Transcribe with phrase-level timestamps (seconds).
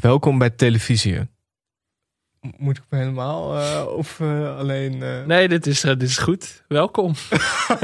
[0.00, 1.28] Welkom bij televisie.
[2.56, 4.96] Moet ik hem helemaal uh, of uh, alleen...
[4.96, 5.24] Uh...
[5.26, 6.62] Nee, dit is, dit is goed.
[6.68, 7.14] Welkom.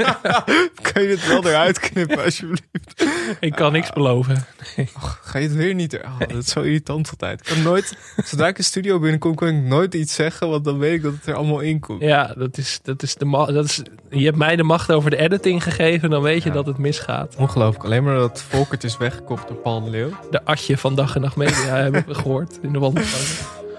[0.93, 3.07] kan je dit wel eruit knippen, alsjeblieft?
[3.41, 4.45] Ik kan niks beloven.
[4.77, 4.89] Nee.
[4.95, 5.95] Och, ga je het weer niet...
[5.95, 7.41] Oh, dat is zo irritant altijd.
[7.41, 7.97] Ik kan nooit...
[8.25, 11.13] Zodra ik een studio binnenkom, kan ik nooit iets zeggen, want dan weet ik dat
[11.13, 12.01] het er allemaal in komt.
[12.01, 15.17] Ja, dat is, dat is de dat is, je hebt mij de macht over de
[15.17, 16.55] editing gegeven, dan weet je ja.
[16.55, 17.35] dat het misgaat.
[17.39, 17.85] Ongelooflijk.
[17.85, 20.11] Alleen maar dat Volkert is weggekocht door Paul de Leeuw.
[20.31, 23.23] De atje van Dag en Nacht Media hebben we gehoord in de wandelgang.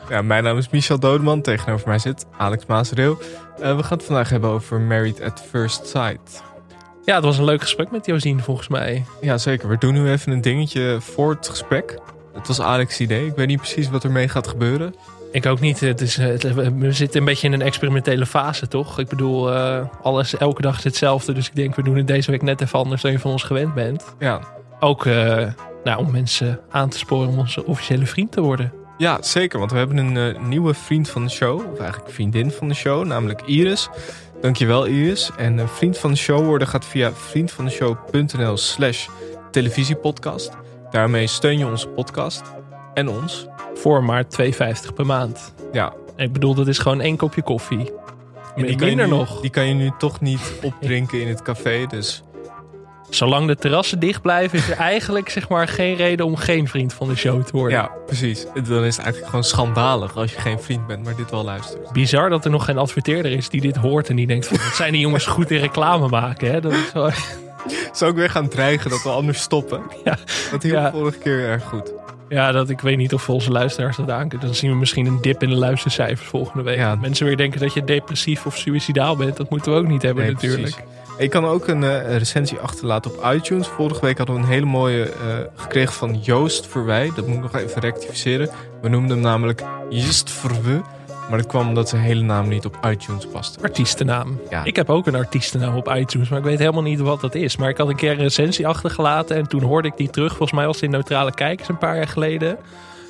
[0.09, 1.41] Ja, mijn naam is Michel Dodeman.
[1.41, 3.17] Tegenover mij zit Alex Maasreel.
[3.61, 6.43] Uh, we gaan het vandaag hebben over Married at First Sight.
[7.05, 9.05] Ja, het was een leuk gesprek met Josien volgens mij.
[9.21, 9.69] Ja, zeker.
[9.69, 11.97] We doen nu even een dingetje voor het gesprek.
[12.33, 13.25] Het was Alex' idee.
[13.25, 14.95] Ik weet niet precies wat ermee gaat gebeuren.
[15.31, 15.79] Ik ook niet.
[15.79, 18.99] Het is, het, we zitten een beetje in een experimentele fase, toch?
[18.99, 21.33] Ik bedoel, uh, alles elke dag is hetzelfde.
[21.33, 23.43] Dus ik denk, we doen het deze week net even anders dan je van ons
[23.43, 24.15] gewend bent.
[24.19, 24.39] Ja.
[24.79, 25.47] Ook uh,
[25.83, 28.73] nou, om mensen aan te sporen om onze officiële vriend te worden.
[29.03, 29.59] Ja, zeker.
[29.59, 31.71] Want we hebben een uh, nieuwe vriend van de show.
[31.71, 33.89] Of eigenlijk vriendin van de show, namelijk Iris.
[34.41, 35.31] Dankjewel Iris.
[35.37, 39.07] En uh, vriend van de show worden gaat via vriendvandeshow.nl slash
[39.51, 40.51] televisiepodcast.
[40.91, 42.41] Daarmee steun je onze podcast
[42.93, 43.47] en ons.
[43.73, 44.49] Voor maar 2,50
[44.95, 45.53] per maand.
[45.71, 45.93] Ja.
[46.15, 47.91] Ik bedoel, dat is gewoon één kopje koffie.
[48.55, 49.41] En die, kan je nu, nog.
[49.41, 52.23] die kan je nu toch niet opdrinken in het café, dus...
[53.09, 56.93] Zolang de terrassen dicht blijven, is er eigenlijk zeg maar, geen reden om geen vriend
[56.93, 57.77] van de show te worden.
[57.77, 58.45] Ja, precies.
[58.53, 61.91] Dan is het eigenlijk gewoon schandalig als je geen vriend bent, maar dit wel luistert.
[61.91, 64.75] Bizar dat er nog geen adverteerder is die dit hoort en die denkt: van, wat
[64.75, 66.51] zijn die jongens goed in reclame maken?
[66.51, 66.61] Hè?
[66.61, 67.11] Dat is wel...
[67.91, 69.81] Zou ik weer gaan dreigen dat we anders stoppen?
[70.03, 70.17] Ja.
[70.51, 70.91] Dat hielp ja.
[70.91, 71.93] vorige keer erg goed.
[72.29, 74.47] Ja, dat ik weet niet of onze luisteraars dat aankunnen.
[74.47, 76.77] Dan zien we misschien een dip in de luistercijfers volgende week.
[76.77, 76.95] Ja.
[76.95, 79.37] Mensen weer denken dat je depressief of suicidaal bent.
[79.37, 80.61] Dat moeten we ook niet hebben nee, natuurlijk.
[80.61, 80.91] Precies.
[81.17, 83.67] Je kan ook een uh, recensie achterlaten op iTunes.
[83.67, 85.11] Vorige week hadden we een hele mooie uh,
[85.55, 87.11] gekregen van Joost Verwij.
[87.15, 88.49] Dat moet ik nog even rectificeren.
[88.81, 90.81] We noemden hem namelijk Joost Verwe.
[91.29, 93.59] Maar dat kwam omdat zijn hele naam niet op iTunes paste.
[93.61, 94.39] Artiestennaam.
[94.49, 94.63] Ja.
[94.63, 97.57] Ik heb ook een artiestennaam op iTunes, maar ik weet helemaal niet wat dat is.
[97.57, 100.29] Maar ik had een keer een recensie achtergelaten en toen hoorde ik die terug.
[100.29, 102.57] Volgens mij was het in Neutrale Kijkers een paar jaar geleden.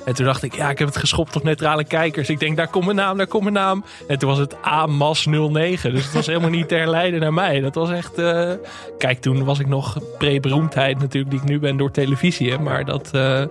[0.04, 2.28] En toen dacht ik, ja, ik heb het geschopt op neutrale kijkers.
[2.28, 3.84] Ik denk, daar komt mijn naam, daar komt mijn naam.
[4.08, 5.90] En toen was het AMAS09.
[5.90, 7.60] Dus het was helemaal niet te herleiden naar mij.
[7.60, 8.18] Dat was echt...
[8.18, 8.52] Uh...
[8.98, 12.58] Kijk, toen was ik nog pre-beroemdheid natuurlijk, die ik nu ben door televisie.
[12.58, 13.10] Maar dat...
[13.14, 13.42] Uh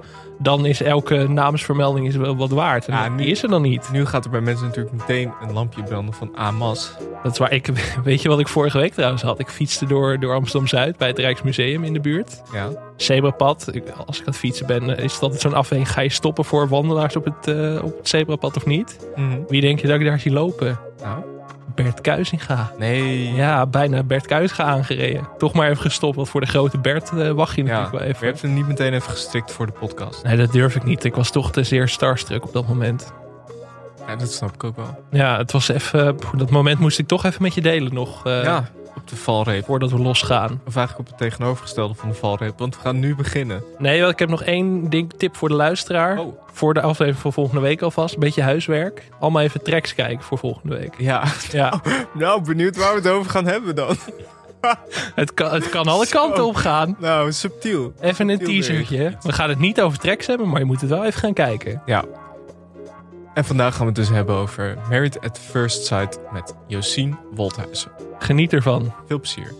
[0.43, 2.87] dan is elke naamsvermelding is wel wat waard.
[2.87, 3.89] En ja, nu, die is er dan niet.
[3.91, 6.95] Nu gaat er bij mensen natuurlijk meteen een lampje branden van AMAS.
[7.23, 7.67] Dat is waar ik,
[8.03, 9.39] weet je wat ik vorige week trouwens had?
[9.39, 12.41] Ik fietste door, door Amsterdam-Zuid bij het Rijksmuseum in de buurt.
[12.53, 12.69] Ja.
[12.95, 13.65] Zebrapad.
[14.05, 15.91] Als ik aan het fietsen ben, is het altijd zo'n afweging.
[15.91, 18.99] Ga je stoppen voor wandelaars op het, uh, op het zebrapad of niet?
[19.15, 20.79] Mm Wie denk je dat ik daar zie lopen?
[21.01, 21.32] Nou?
[21.75, 22.71] Bert Kuizinga.
[22.77, 23.33] Nee.
[23.33, 25.27] Ja, bijna Bert Kuizinga aangereden.
[25.37, 28.07] Toch maar even gestopt, want voor de grote Bert uh, wacht je natuurlijk ja, wel
[28.07, 28.19] even.
[28.19, 30.23] Je hebt hem niet meteen even gestrikt voor de podcast.
[30.23, 31.03] Nee, dat durf ik niet.
[31.03, 33.13] Ik was toch te zeer starstruck op dat moment.
[34.07, 35.03] Ja, dat snap ik ook wel.
[35.11, 36.17] Ja, het was even...
[36.35, 38.27] Dat moment moest ik toch even met je delen nog.
[38.27, 38.63] Uh, ja,
[38.95, 39.65] op de valreep.
[39.65, 40.61] Voordat we losgaan.
[40.67, 42.59] Of eigenlijk op het tegenovergestelde van de valreep.
[42.59, 43.63] Want we gaan nu beginnen.
[43.77, 46.19] Nee, ik heb nog één ding, tip voor de luisteraar.
[46.19, 46.41] Oh.
[46.51, 48.13] Voor de aflevering van volgende week alvast.
[48.13, 49.09] Een beetje huiswerk.
[49.19, 50.93] Allemaal even tracks kijken voor volgende week.
[50.97, 51.23] Ja.
[51.51, 51.81] ja.
[52.13, 53.95] Nou, benieuwd waar we het over gaan hebben dan.
[55.15, 56.95] het, kan, het kan alle kanten op gaan.
[56.99, 57.93] Nou, subtiel.
[57.99, 59.17] Even een teasertje.
[59.21, 61.81] We gaan het niet over tracks hebben, maar je moet het wel even gaan kijken.
[61.85, 62.03] Ja.
[63.33, 67.91] En vandaag gaan we het dus hebben over Married at First Sight met Josien Wolthuizen.
[68.19, 68.93] Geniet ervan.
[69.07, 69.53] Veel plezier.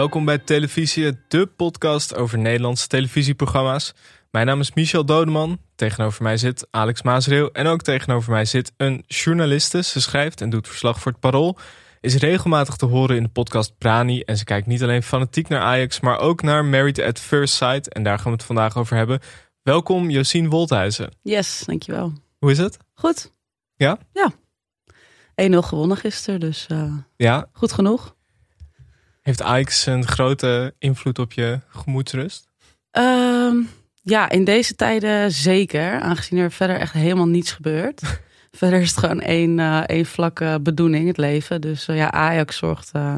[0.00, 3.94] welkom bij Televisie, de podcast over Nederlandse televisieprogramma's.
[4.30, 5.58] Mijn naam is Michel Dodeman.
[5.74, 7.52] Tegenover mij zit Alex Maasreel.
[7.52, 9.82] En ook tegenover mij zit een journaliste.
[9.82, 11.58] Ze schrijft en doet verslag voor het Parool.
[12.00, 14.20] Is regelmatig te horen in de podcast Prani.
[14.20, 17.92] En ze kijkt niet alleen fanatiek naar Ajax, maar ook naar Married at First Sight.
[17.92, 19.20] En daar gaan we het vandaag over hebben.
[19.62, 21.12] Welkom Josien Wolthuizen.
[21.22, 22.12] Yes, dankjewel.
[22.38, 22.76] Hoe is het?
[22.94, 23.32] Goed.
[23.76, 23.98] Ja?
[24.12, 24.32] Ja.
[25.50, 27.48] 1-0 gewonnen gisteren, dus uh, ja?
[27.52, 28.16] goed genoeg.
[29.22, 32.48] Heeft Ajax een grote invloed op je gemoedsrust?
[32.92, 33.68] Um,
[34.02, 36.00] ja, in deze tijden zeker.
[36.00, 38.20] Aangezien er verder echt helemaal niets gebeurt.
[38.58, 41.60] verder is het gewoon één, uh, één vlakke bedoeling, het leven.
[41.60, 43.16] Dus uh, ja, Ajax zorgt uh,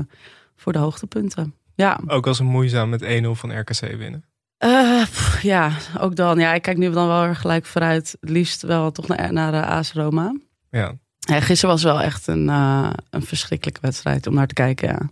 [0.56, 1.54] voor de hoogtepunten.
[1.74, 2.00] Ja.
[2.06, 4.24] Ook als een moeizaam met 1-0 van RKC winnen?
[4.58, 6.38] Pff, ja, ook dan.
[6.38, 8.16] Ja, ik kijk nu dan wel gelijk vooruit.
[8.20, 10.36] Het liefst wel toch naar, naar de AS Roma.
[10.70, 10.94] Ja.
[11.18, 11.40] ja.
[11.40, 15.10] Gisteren was wel echt een, een verschrikkelijke wedstrijd om naar te kijken, ja.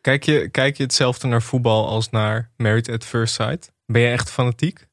[0.00, 3.72] Kijk je, kijk je hetzelfde naar voetbal als naar Married at First Sight?
[3.92, 4.86] Ben je echt fanatiek?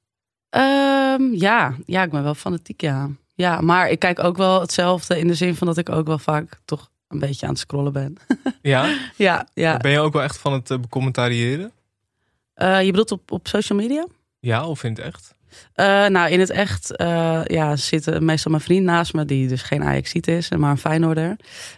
[0.50, 1.76] Ehm, ja.
[1.86, 3.10] ja, ik ben wel fanatiek, ja.
[3.34, 6.18] Ja, maar ik kijk ook wel hetzelfde in de zin van dat ik ook wel
[6.18, 8.18] vaak toch een beetje aan het scrollen ben.
[8.62, 8.98] Ja?
[9.16, 9.78] ja, ja.
[9.78, 11.72] Ben je ook wel echt van het uh, becommentariëren?
[12.56, 14.06] Uh, je bedoelt op, op social media?
[14.40, 15.34] Ja, of in het echt?
[15.76, 16.94] Uh, nou, in het echt
[17.48, 21.36] ja, zit meestal mijn vriend naast me, die dus geen Ajaxiet is, maar een Feyenoorder.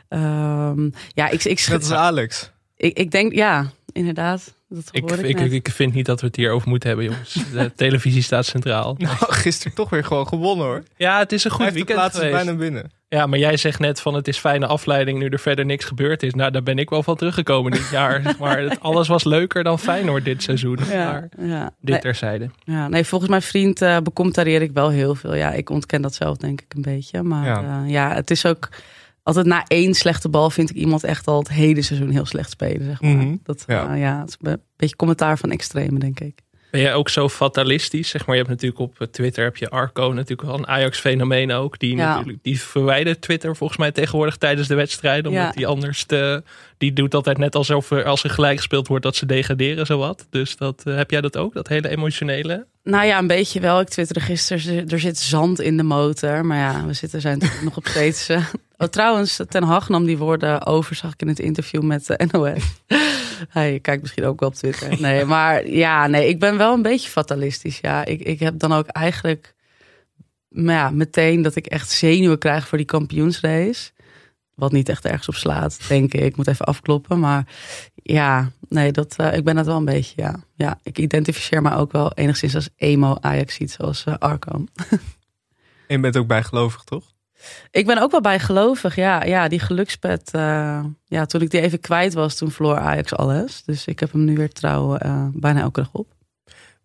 [0.07, 2.51] Ehm, ja, ik, ik, Dat is Alex.
[2.75, 4.53] Ik, ik denk, ja, inderdaad.
[4.69, 7.33] Dat ik, ik, ik, ik, vind niet dat we het hierover moeten hebben, jongens.
[7.51, 8.95] De televisie staat centraal.
[8.97, 10.83] Nou, gisteren toch weer gewoon gewonnen hoor.
[10.97, 12.91] Ja, het is een goed Hij weekend bijna binnen.
[13.09, 16.23] Ja, maar jij zegt net van het is fijne afleiding nu er verder niks gebeurd
[16.23, 16.33] is.
[16.33, 18.21] Nou, daar ben ik wel van teruggekomen dit jaar.
[18.39, 20.79] maar het, alles was leuker dan Feyenoord dit seizoen.
[20.89, 21.63] Ja, maar ja.
[21.63, 22.49] dit nee, terzijde.
[22.63, 25.35] Ja, nee, volgens mijn vriend uh, becommentarieer ik wel heel veel.
[25.35, 27.23] Ja, ik ontken dat zelf denk ik een beetje.
[27.23, 28.69] Maar ja, uh, ja het is ook
[29.27, 32.49] altijd na één slechte bal vind ik iemand echt al het hele seizoen heel slecht
[32.49, 32.85] spelen.
[32.85, 33.11] Zeg maar.
[33.11, 33.35] Mhm.
[33.43, 33.93] dat, ja.
[33.93, 36.45] Uh, ja, het is een beetje commentaar van extreme, denk ik.
[36.71, 38.09] Ben jij ook zo fatalistisch?
[38.09, 41.79] Zeg maar, je hebt natuurlijk op Twitter heb je Arco natuurlijk wel een Ajax-fenomeen ook.
[41.79, 42.13] Die, ja.
[42.13, 45.27] natuurlijk, die verwijdert Twitter volgens mij tegenwoordig tijdens de wedstrijd.
[45.27, 45.51] Omdat Ja.
[45.51, 46.43] die anders te,
[46.77, 50.27] die doet altijd net alsof er, als er gelijk gespeeld wordt dat ze degraderen zowat.
[50.29, 52.65] Dus dat, eh, heb jij dat ook, dat hele emotionele?
[52.89, 53.79] Nou ja, een beetje wel.
[53.79, 56.45] Ik twitterde gisteren, er zit zand in de motor.
[56.45, 58.29] Maar ja, we zitten, zijn nog op steeds...
[58.79, 62.27] Oh, trouwens, Ten Hag nam die woorden over, zag ik in het interview met de
[62.31, 62.63] NOS.
[63.49, 65.01] Hij kijkt misschien ook wel op Twitter.
[65.01, 67.79] Nee, maar ja, nee, ik ben wel een beetje fatalistisch.
[67.81, 69.55] Ja, ik, ik heb dan ook eigenlijk
[70.49, 73.91] maar ja, meteen dat ik echt zenuwen krijg voor die kampioensrace.
[74.57, 76.21] Wat niet echt ergens op slaat, denk ik.
[76.21, 77.19] Ik moet even afkloppen.
[77.19, 77.47] Maar
[77.93, 80.35] ja, nee, dat, uh, ik ben dat wel een beetje, ja.
[80.55, 80.79] ja.
[80.83, 84.63] Ik identificeer me ook wel enigszins als emo Ajax zoals uh, Arco.
[85.87, 87.03] En je bent ook bijgelovig, toch?
[87.71, 89.23] Ik ben ook wel bijgelovig, ja.
[89.23, 90.31] Ja, die gelukspet.
[90.35, 93.63] Uh, ja, toen ik die even kwijt was, toen verloor Ajax alles.
[93.63, 94.97] Dus ik heb hem nu weer trouw
[95.33, 96.07] bijna elke dag op.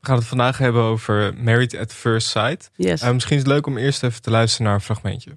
[0.01, 2.71] We gaan het vandaag hebben over Married at First Sight.
[2.77, 3.03] Yes.
[3.03, 5.37] Misschien is het leuk om eerst even te luisteren naar een fragmentje.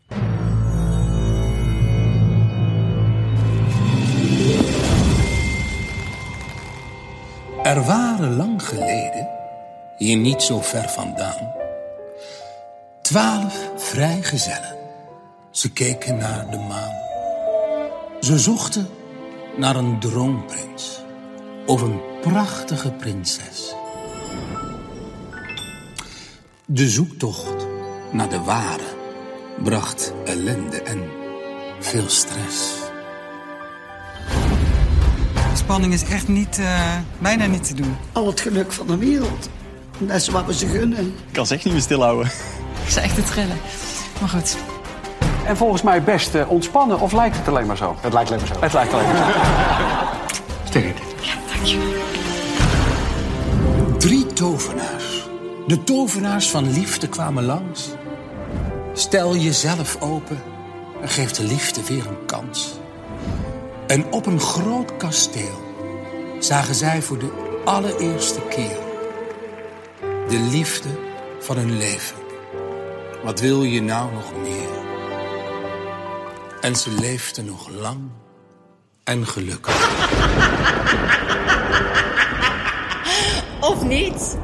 [7.65, 9.29] Er waren lang geleden,
[9.97, 11.53] hier niet zo ver vandaan,
[13.01, 14.75] twaalf vrijgezellen.
[15.51, 16.93] Ze keken naar de maan.
[18.19, 18.87] Ze zochten
[19.57, 21.01] naar een droomprins
[21.65, 23.75] of een prachtige prinses.
[26.65, 27.67] De zoektocht
[28.11, 28.93] naar de ware
[29.63, 31.03] bracht ellende en
[31.79, 32.84] veel stress.
[35.57, 37.95] Spanning is echt niet, uh, bijna niet te doen.
[38.11, 39.49] Al het geluk van de wereld.
[39.97, 41.07] Dat is wat we ze gunnen.
[41.07, 42.25] Ik kan ze echt niet meer stilhouden.
[42.83, 43.57] Ik sta echt te trillen.
[44.19, 44.57] Maar goed.
[45.45, 47.97] En volgens mij best uh, ontspannen, of lijkt het alleen maar zo?
[48.01, 48.61] Het lijkt alleen maar zo.
[48.61, 49.39] Het lijkt alleen maar zo.
[50.69, 50.97] Sterk.
[51.21, 51.93] Ja, dankjewel.
[53.97, 55.29] Drie tovenaars.
[55.67, 57.89] De tovenaars van liefde kwamen langs.
[58.93, 60.41] Stel jezelf open
[61.01, 62.79] en geef de liefde weer een kans.
[63.87, 65.63] En op een groot kasteel
[66.39, 68.77] zagen zij voor de allereerste keer
[70.27, 70.89] de liefde
[71.39, 72.15] van hun leven.
[73.23, 74.69] Wat wil je nou nog meer?
[76.61, 77.99] En ze leefden nog lang
[79.03, 79.89] en gelukkig.
[83.59, 84.37] Of niet?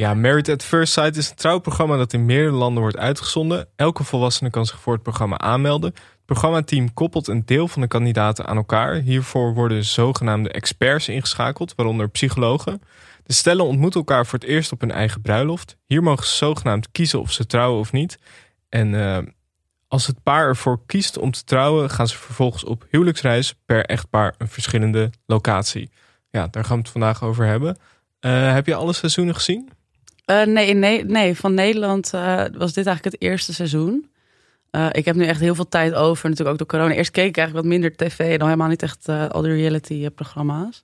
[0.00, 3.68] Ja, Married at First Sight is een trouwprogramma dat in meerdere landen wordt uitgezonden.
[3.76, 5.90] Elke volwassene kan zich voor het programma aanmelden.
[5.90, 8.94] Het programmateam koppelt een deel van de kandidaten aan elkaar.
[8.94, 12.82] Hiervoor worden zogenaamde experts ingeschakeld, waaronder psychologen.
[13.22, 15.76] De stellen ontmoeten elkaar voor het eerst op hun eigen bruiloft.
[15.86, 18.18] Hier mogen ze zogenaamd kiezen of ze trouwen of niet.
[18.68, 19.18] En uh,
[19.88, 24.34] als het paar ervoor kiest om te trouwen, gaan ze vervolgens op huwelijksreis per echtpaar
[24.38, 25.90] een verschillende locatie.
[26.30, 27.78] Ja, daar gaan we het vandaag over hebben.
[28.20, 29.70] Uh, heb je alle seizoenen gezien?
[30.30, 34.10] Uh, nee, nee, nee, van Nederland uh, was dit eigenlijk het eerste seizoen.
[34.70, 36.94] Uh, ik heb nu echt heel veel tijd over, natuurlijk ook door corona.
[36.94, 40.80] Eerst keek ik eigenlijk wat minder tv en dan helemaal niet echt al reality-programma's.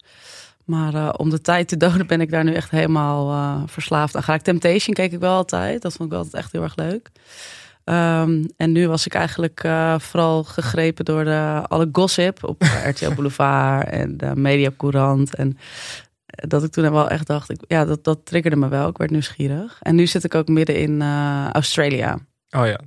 [0.65, 4.35] Maar om de tijd te doden ben ik daar nu echt helemaal verslaafd aan.
[4.35, 5.83] Ik Temptation keek ik wel altijd.
[5.83, 7.11] Dat vond ik altijd echt heel erg leuk.
[7.85, 13.89] Um, en nu was ik eigenlijk vooral gegrepen door de, alle gossip op RTL Boulevard
[13.89, 15.35] en de Media Courant.
[15.35, 15.59] En
[16.37, 18.89] dat ik toen wel echt dacht, ik, ja, dat, dat triggerde me wel.
[18.89, 19.79] Ik werd nieuwsgierig.
[19.81, 22.19] En nu zit ik ook midden in uh, Australia.
[22.51, 22.81] Oh ja.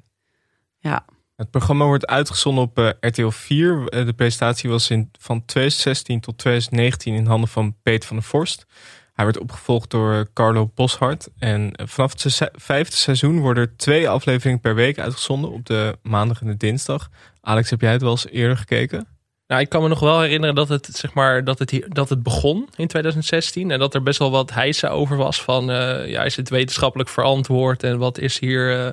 [0.78, 1.06] Ja.
[1.36, 3.86] Het programma wordt uitgezonden op uh, RTL 4.
[3.86, 8.66] De presentatie was in, van 2016 tot 2019 in handen van Peter van der Vorst.
[9.14, 11.30] Hij werd opgevolgd door Carlo Boshart.
[11.38, 15.98] En vanaf het se vijfde seizoen worden er twee afleveringen per week uitgezonden op de
[16.02, 17.10] maandag en de dinsdag.
[17.42, 19.08] Alex, heb jij het wel eens eerder gekeken?
[19.50, 22.10] Nou, ik kan me nog wel herinneren dat het, zeg maar, dat het, hier, dat
[22.10, 23.72] het begon in 2016.
[23.72, 25.70] En dat er best wel wat heisa over was van...
[25.70, 27.84] Uh, ja, is het wetenschappelijk verantwoord?
[27.84, 28.78] En wat is hier...
[28.78, 28.90] Uh,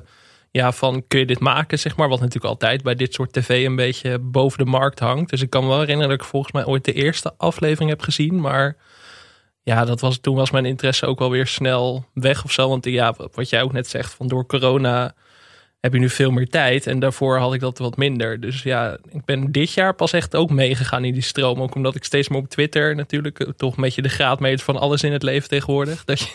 [0.51, 2.09] ja, van kun je dit maken, zeg maar.
[2.09, 5.29] Wat natuurlijk altijd bij dit soort tv een beetje boven de markt hangt.
[5.29, 8.01] Dus ik kan me wel herinneren dat ik volgens mij ooit de eerste aflevering heb
[8.01, 8.41] gezien.
[8.41, 8.77] Maar
[9.63, 12.69] ja, dat was, toen was mijn interesse ook wel weer snel weg of zo.
[12.69, 15.15] Want ja, wat jij ook net zegt, van door corona
[15.79, 16.87] heb je nu veel meer tijd.
[16.87, 18.39] En daarvoor had ik dat wat minder.
[18.39, 21.61] Dus ja, ik ben dit jaar pas echt ook meegegaan in die stroom.
[21.61, 24.77] Ook omdat ik steeds meer op Twitter natuurlijk eh, toch een beetje de graadmeter van
[24.77, 26.05] alles in het leven tegenwoordig.
[26.05, 26.33] Dat je,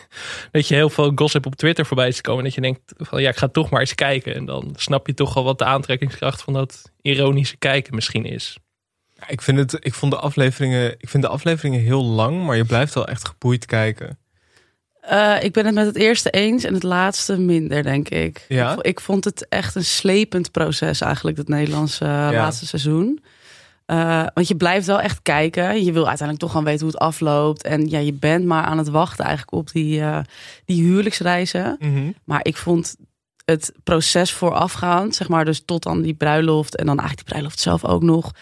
[0.51, 2.45] dat je heel veel gossip op Twitter voorbij is komen.
[2.45, 4.35] Dat je denkt van ja, ik ga toch maar eens kijken.
[4.35, 8.59] En dan snap je toch al wat de aantrekkingskracht van dat ironische kijken misschien is.
[9.29, 12.65] ik, vind het, ik, vond de afleveringen, ik vind de afleveringen heel lang, maar je
[12.65, 14.19] blijft wel echt geboeid kijken.
[15.11, 18.45] Uh, ik ben het met het eerste eens en het laatste minder, denk ik.
[18.49, 18.73] Ja?
[18.73, 22.33] Ik, ik vond het echt een slepend proces eigenlijk, het Nederlandse uh, ja.
[22.33, 23.23] laatste seizoen.
[23.87, 25.85] Uh, want je blijft wel echt kijken.
[25.85, 27.63] Je wil uiteindelijk toch gewoon weten hoe het afloopt.
[27.63, 30.03] En ja, je bent maar aan het wachten eigenlijk op die,
[30.65, 31.77] die huwelijksreizen.
[31.79, 32.15] Mm -hmm.
[32.25, 32.97] Maar ik vond
[33.45, 37.61] het proces voorafgaand, zeg maar, dus tot aan die bruiloft en dan eigenlijk die bruiloft
[37.61, 38.33] zelf ook nog.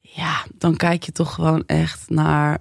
[0.00, 2.58] Ja, dan kijk je toch gewoon echt naar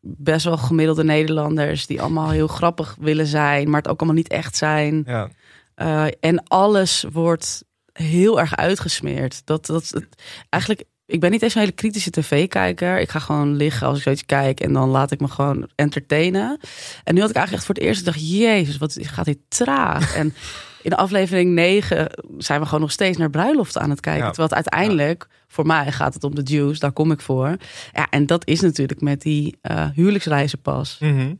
[0.00, 4.28] best wel gemiddelde Nederlanders die allemaal heel grappig willen zijn, maar het ook allemaal niet
[4.28, 5.02] echt zijn.
[5.06, 5.30] Ja.
[5.76, 9.46] Uh, en alles wordt heel erg uitgesmeerd.
[9.46, 10.02] Dat, dat,
[10.48, 13.00] eigenlijk, ik ben niet eens een hele kritische tv-kijker.
[13.00, 16.58] Ik ga gewoon liggen als ik zoiets kijk en dan laat ik me gewoon entertainen.
[17.04, 20.14] En nu had ik eigenlijk echt voor het eerst gedacht, jezus, wat gaat dit traag.
[20.16, 20.34] en
[20.82, 24.24] in aflevering 9 zijn we gewoon nog steeds naar bruiloft aan het kijken.
[24.24, 24.30] Ja.
[24.30, 25.36] Terwijl het uiteindelijk, ja.
[25.48, 27.56] voor mij gaat het om de juice, daar kom ik voor.
[27.92, 30.96] Ja, en dat is natuurlijk met die uh, huwelijksreizen pas.
[31.00, 31.38] Mm -hmm.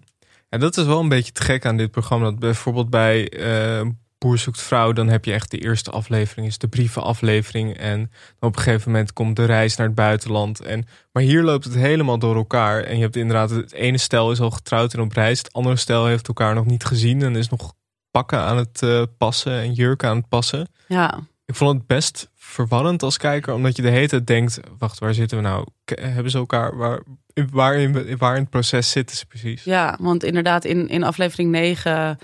[0.48, 2.24] En dat is wel een beetje te gek aan dit programma.
[2.24, 6.58] Dat bijvoorbeeld bij uh, Boer zoekt vrouw, dan heb je echt de eerste aflevering, is
[6.58, 7.76] de brievenaflevering.
[7.76, 10.60] En op een gegeven moment komt de reis naar het buitenland.
[10.60, 12.82] En, maar hier loopt het helemaal door elkaar.
[12.82, 15.38] En je hebt inderdaad, het ene stel is al getrouwd en op reis.
[15.38, 17.72] Het andere stel heeft elkaar nog niet gezien en is nog
[18.10, 20.68] pakken aan het uh, passen en jurken aan het passen.
[20.88, 21.18] Ja.
[21.44, 25.14] Ik vond het best verwarrend als kijker, omdat je de hele tijd denkt: wacht, waar
[25.14, 25.66] zitten we nou?
[25.84, 26.76] Hebben ze elkaar?
[26.76, 27.02] Waar,
[27.50, 29.64] waar, in, waar in het proces zitten ze precies?
[29.64, 32.18] Ja, want inderdaad, in, in aflevering 9,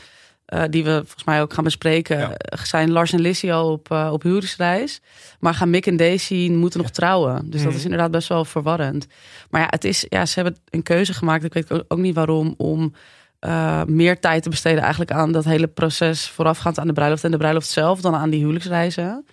[0.54, 2.36] uh, die we volgens mij ook gaan bespreken, ja.
[2.62, 5.00] zijn Lars en Lissy al op, uh, op huwelijksreis.
[5.40, 7.50] Maar gaan Mick en Daisy moeten nog trouwen.
[7.50, 7.68] Dus Mhm.
[7.68, 9.06] dat is inderdaad best wel verwarrend.
[9.50, 11.44] Maar ja, het is, ja, ze hebben een keuze gemaakt.
[11.44, 12.92] Ik weet ook niet waarom om
[13.40, 17.30] uh, meer tijd te besteden eigenlijk aan dat hele proces voorafgaand aan de bruiloft en
[17.30, 19.26] de bruiloft zelf dan aan die huwelijksreizen.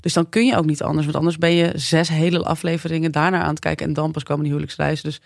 [0.00, 3.42] Dus dan kun je ook niet anders, want anders ben je zes hele afleveringen daarna
[3.42, 5.04] aan het kijken en dan pas komen die huwelijksreizen.
[5.04, 5.20] Dus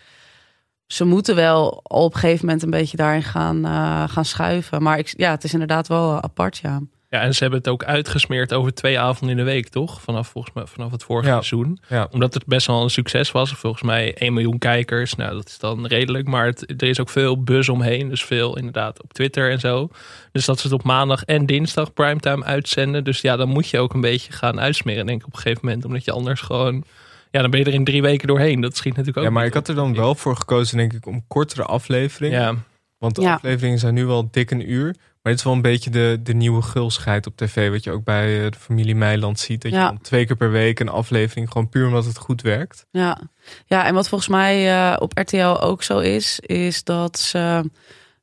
[0.87, 4.83] ze moeten wel op een gegeven moment een beetje daarin gaan, uh, gaan schuiven.
[4.83, 6.81] Maar ik, ja, het is inderdaad wel apart, ja.
[7.15, 10.01] Ja, en ze hebben het ook uitgesmeerd over twee avonden in de week, toch?
[10.01, 11.33] Vanaf, volgens mij, vanaf het vorige Ja.
[11.35, 11.79] seizoen.
[11.89, 12.09] Ja.
[12.11, 13.53] Omdat het best wel een succes was.
[13.53, 15.15] Volgens mij 1 miljoen kijkers.
[15.15, 16.27] Nou, dat is dan redelijk.
[16.29, 18.09] Maar het, er is ook veel buzz omheen.
[18.09, 19.89] Dus veel inderdaad op Twitter en zo.
[20.33, 23.05] Dus dat ze het op maandag en dinsdag primetime uitzenden.
[23.05, 25.61] Dus ja, dan moet je ook een beetje gaan uitsmeren, denk ik, op een gegeven
[25.67, 25.85] moment.
[25.85, 26.85] Omdat je anders gewoon...
[27.31, 28.61] Ja, dan ben je er in drie weken doorheen.
[28.61, 31.07] Dat schiet natuurlijk ook Ja, maar ik had er dan wel voor gekozen, denk ik,
[31.07, 32.41] om kortere afleveringen.
[32.41, 32.55] Ja,
[32.99, 33.35] Want de Ja.
[33.35, 34.97] afleveringen zijn nu wel dik een uur.
[35.25, 37.71] Maar dit is wel een beetje de, de nieuwe gulsigheid op tv.
[37.71, 39.63] Wat je ook bij eh, de familie Meiland ziet.
[39.63, 41.51] Dat je dan twee keer per week een aflevering.
[41.51, 42.87] Gewoon puur omdat het goed werkt.
[42.91, 43.21] Ja,
[43.67, 47.71] ja en wat volgens mij eh, op RTL ook zo is, is dat ze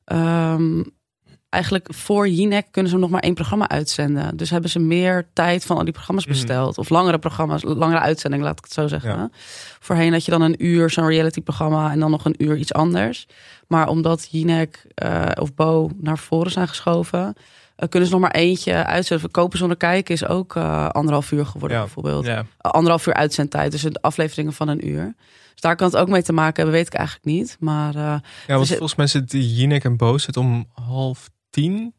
[0.04, 0.82] ehm,
[1.52, 4.36] eigenlijk voor Jinek kunnen ze nog maar één programma uitzenden.
[4.36, 6.32] Dus hebben ze meer tijd van al die programma's Mhm.
[6.34, 6.78] besteld.
[6.78, 9.10] Of langere programma's, langere uitzendingen, laat ik het zo zeggen.
[9.10, 9.30] Ja.
[9.80, 13.26] Voorheen had je dan een uur zo'n reality-programma en dan nog een uur iets anders.
[13.66, 17.34] Maar omdat Jinek eh, of Bo naar voren zijn geschoven,
[17.76, 19.30] eh, kunnen ze nog maar eentje uitzenden.
[19.30, 21.82] Kopen zonder kijken is ook eh, anderhalf uur geworden, Ja.
[21.82, 22.44] bijvoorbeeld ja.
[22.58, 23.70] anderhalf uur uitzendtijd.
[23.72, 25.14] Dus de afleveringen van een uur.
[25.52, 27.56] Dus daar kan het ook mee te maken hebben, weet ik eigenlijk niet.
[27.60, 31.94] Maar Ja, want Dus- volgens mij zit die Jinek en Boos het om half tien.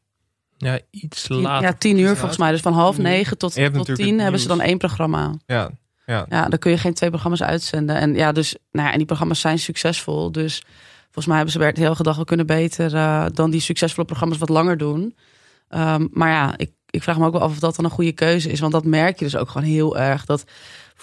[0.57, 1.67] ja, iets tien, later.
[1.67, 2.51] ja, tien uur volgens mij.
[2.51, 5.33] Dus van half negen tot, tot tien hebben ze dan één programma.
[5.45, 5.72] Ja,
[6.05, 6.25] ja.
[6.29, 7.95] Ja, dan kun je geen twee programma's uitzenden.
[7.95, 10.31] En ja, dus nou ja, en die programma's zijn succesvol.
[10.31, 10.63] Dus
[11.03, 14.38] volgens mij hebben ze het heel gedacht, we kunnen beter eh, dan die succesvolle programma's
[14.38, 15.15] wat langer doen.
[15.67, 18.12] Ehm, maar ja, ik, ik vraag me ook wel af of dat dan een goede
[18.12, 18.60] keuze is.
[18.60, 20.25] Want dat merk je dus ook gewoon heel erg.
[20.25, 20.43] Dat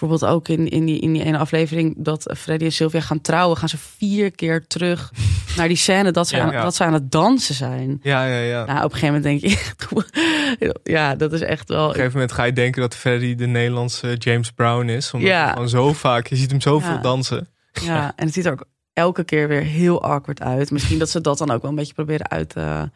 [0.00, 3.57] bijvoorbeeld ook in, in, die, in die ene aflevering dat Freddy en Sylvia gaan trouwen,
[3.57, 5.12] gaan ze vier keer terug
[5.57, 6.42] naar die scène dat ze, Ja.
[6.42, 6.62] aan, Ja.
[6.62, 7.99] dat ze aan het dansen zijn.
[8.02, 8.64] ja, ja, ja.
[8.64, 11.83] Nou, op een gegeven moment denk je, ja, dat is echt wel.
[11.83, 15.12] Op een gegeven moment ga je denken dat Freddy de Nederlandse James Brown is.
[15.12, 15.50] Omdat Ja.
[15.52, 17.00] gewoon zo vaak, je ziet hem zoveel Ja.
[17.00, 17.49] dansen.
[17.83, 20.71] Ja, en het ziet er ook elke keer weer heel awkward uit.
[20.71, 22.90] Misschien dat ze dat dan ook wel een beetje proberen uit te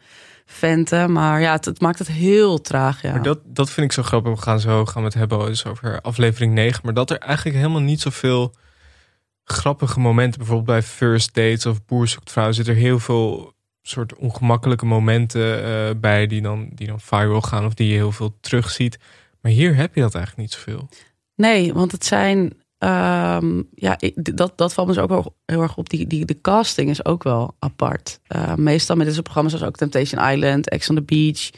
[0.45, 1.11] venten.
[1.11, 3.01] Maar ja, het, het maakt het heel traag.
[3.01, 3.11] Ja.
[3.11, 4.31] Maar dat, dat vind ik zo grappig.
[4.31, 6.81] We gaan zo gaan we het hebben dus over aflevering 9.
[6.83, 8.53] Maar dat er eigenlijk helemaal niet zoveel
[9.43, 10.37] grappige momenten.
[10.37, 15.63] Bijvoorbeeld bij First Dates of Boer zoekt vrouw zit er heel veel soort ongemakkelijke momenten
[15.63, 18.97] eh, bij die dan, die dan viral gaan of die je heel veel terugziet.
[19.41, 20.89] Maar hier heb je dat eigenlijk niet zoveel.
[21.35, 22.53] Nee, want het zijn.
[22.85, 25.89] Ehm, ja, ik- dat, dat valt me dus ook wel heel erg op.
[25.89, 28.19] Die, die, de casting is ook wel apart.
[28.27, 31.49] Eh, meestal met deze programma's zoals ook Temptation Island, Ex on the Beach.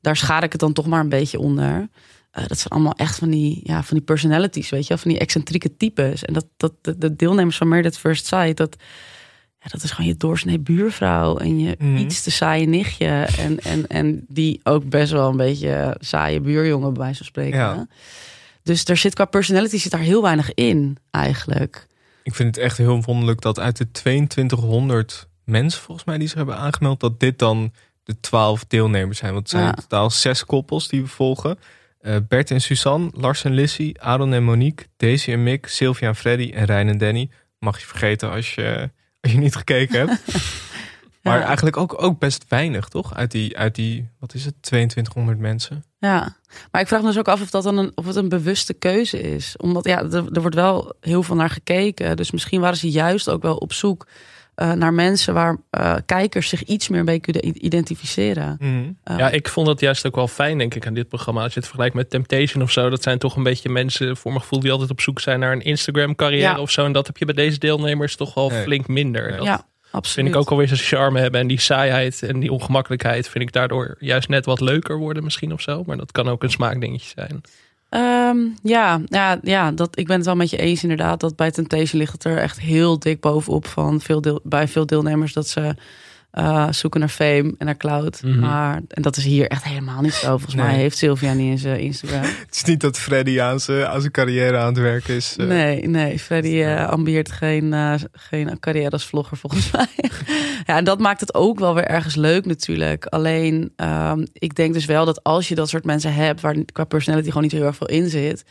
[0.00, 1.88] Daar schaar ik het dan toch maar een beetje onder.
[2.30, 4.98] Eh, dat zijn allemaal echt van die, ja, van die personalities, weet je wel.
[4.98, 6.24] Van die excentrieke types.
[6.24, 8.56] En dat, dat de, de deelnemers van Married at First Sight...
[8.56, 8.76] Dat,
[9.58, 11.36] ja, dat is gewoon je doorsnee buurvrouw.
[11.36, 11.96] En je Mhm.
[11.96, 13.06] iets te saaie nichtje.
[13.38, 17.58] En, en, en die ook best wel een beetje saaie buurjongen, bij wijze van spreken.
[17.58, 17.86] Ja.
[18.62, 21.86] Dus er zit qua personality zit daar heel weinig in, eigenlijk.
[22.22, 26.36] Ik vind het echt heel wonderlijk dat uit de 2200 mensen volgens mij die zich
[26.36, 27.72] hebben aangemeld, dat dit dan
[28.04, 29.32] de 12 deelnemers zijn.
[29.32, 29.74] Want het zijn Ja.
[29.76, 31.58] in totaal zes koppels die we volgen.
[32.00, 36.16] Eh, Bert en Suzanne, Lars en Lissy, Aaron en Monique, Daisy en Mick, Sylvia en
[36.16, 37.30] Freddy en Rijn en Danny.
[37.58, 38.90] Mag je vergeten als je,
[39.20, 40.20] als je niet gekeken hebt.
[41.22, 41.44] Maar Ja.
[41.46, 43.14] eigenlijk ook, ook best weinig, toch?
[43.14, 45.84] Uit die, uit die, wat is het, 2200 mensen.
[45.98, 46.36] Ja,
[46.70, 48.74] maar ik vraag me dus ook af of dat dan een, of het een bewuste
[48.74, 49.56] keuze is.
[49.56, 52.16] Omdat ja, er, er wordt wel heel veel naar gekeken.
[52.16, 54.06] Dus misschien waren ze juist ook wel op zoek
[54.54, 58.56] eh, naar mensen waar eh, kijkers zich iets meer mee kunnen identificeren.
[59.04, 61.42] Eh, Ja, ik vond dat juist ook wel fijn, denk ik, aan dit programma.
[61.42, 62.90] Als je het vergelijkt met Temptation of zo.
[62.90, 65.52] Dat zijn toch een beetje mensen, voor mijn gevoel, die altijd op zoek zijn naar
[65.52, 66.60] een Instagram-carrière Ja.
[66.60, 66.84] of zo.
[66.84, 68.62] En dat heb je bij deze deelnemers toch wel Nee.
[68.62, 69.36] flink minder.
[69.36, 70.14] Dat ja, absoluut.
[70.14, 71.40] vind ik ook alweer zijn charme hebben.
[71.40, 75.52] En die saaiheid en die ongemakkelijkheid vind ik daardoor juist net wat leuker worden misschien
[75.52, 75.82] of zo.
[75.86, 77.42] Maar dat kan ook een smaakdingetje zijn.
[77.88, 81.20] Ehm, ja, ja, ja dat, ik ben het wel met je eens inderdaad.
[81.20, 84.86] Dat bij Temptation ligt het er echt heel dik bovenop van veel deel, bij veel
[84.86, 85.74] deelnemers dat ze
[86.32, 88.22] eh, zoeken naar fame en naar cloud.
[88.22, 88.38] Mhm.
[88.38, 90.28] Maar en dat is hier echt helemaal niet zo.
[90.28, 92.20] Volgens mij heeft Sylvia niet in zijn Instagram.
[92.46, 95.36] Het is niet dat Freddy aan zijn, aan zijn carrière aan het werken is.
[95.36, 95.46] eh.
[95.46, 96.18] Nee, nee.
[96.18, 97.74] Freddy eh, ambieert geen,
[98.12, 100.10] geen carrière als vlogger volgens mij.
[100.66, 103.06] ja, en dat maakt het ook wel weer ergens leuk natuurlijk.
[103.06, 106.40] Alleen, ehm, ik denk dus wel dat als je dat soort mensen hebt...
[106.40, 108.44] waar qua personality gewoon niet heel erg veel in zit...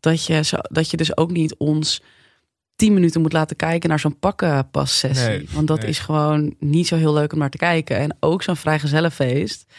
[0.00, 2.02] dat je, zo, dat je dus ook niet ons
[2.76, 5.28] tien minuten moet laten kijken naar zo'n pakkenpas-sessie.
[5.28, 5.88] Nee, Want dat nee.
[5.88, 7.96] is gewoon niet zo heel leuk om naar te kijken.
[7.96, 9.72] En ook zo'n vrijgezellenfeest...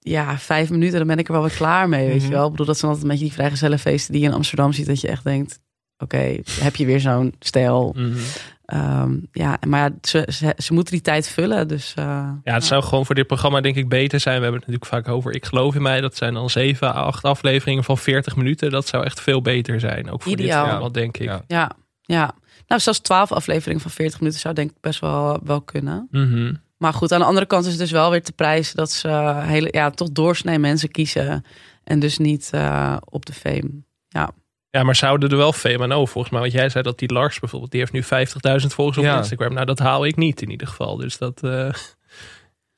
[0.00, 2.32] Ja, vijf minuten, dan ben ik er wel weer klaar mee, weet je Mhm.
[2.36, 2.44] wel.
[2.44, 4.86] Ik bedoel, dat zijn altijd een beetje die vrijgezellenfeesten die je in Amsterdam ziet...
[4.86, 5.60] dat je echt denkt,
[5.98, 7.94] oké, heb je weer zo'n stijl.
[7.96, 8.18] Mhm.
[8.64, 11.68] Ehm, ja, maar ja, ze, ze, ze moeten die tijd vullen.
[11.68, 12.04] Dus, eh,
[12.44, 14.36] Ja, het zou gewoon voor dit programma denk ik beter zijn.
[14.36, 16.00] We hebben het natuurlijk vaak over Ik geloof in mij.
[16.00, 18.70] Dat zijn dan zeven, acht afleveringen van 40 minuten.
[18.70, 20.10] Dat zou echt veel beter zijn.
[20.10, 20.48] Ook voor Ideaal.
[20.62, 21.28] dit programma, denk ik.
[21.28, 21.42] Ja.
[21.46, 21.70] ja,
[22.16, 22.34] ja.
[22.66, 26.08] Nou, zelfs twaalf afleveringen van 40 minuten zou denk ik best wel, wel kunnen.
[26.10, 26.54] Mhm.
[26.76, 29.08] Maar goed, aan de andere kant is het dus wel weer te prijzen dat ze
[29.42, 31.44] hele, ja, toch doorsnee mensen kiezen.
[31.84, 33.70] En dus niet eh, op de fame.
[34.08, 34.30] Ja.
[34.70, 36.42] Ja, maar zouden er wel fame aan over volgens mij?
[36.42, 39.16] Want jij zei dat die Lars bijvoorbeeld, die heeft nu 50.000 volgers op Ja.
[39.16, 39.52] Instagram.
[39.54, 40.96] Nou, dat haal ik niet in ieder geval.
[40.96, 41.70] Dus dat, eh,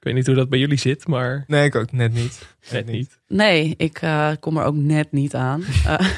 [0.00, 2.42] ik weet niet hoe dat bij jullie zit, maar Nee, ik ook net niet.
[2.70, 3.18] net niet.
[3.28, 5.64] Nee, ik eh, kom er ook net niet aan.
[5.86, 6.08] Eh,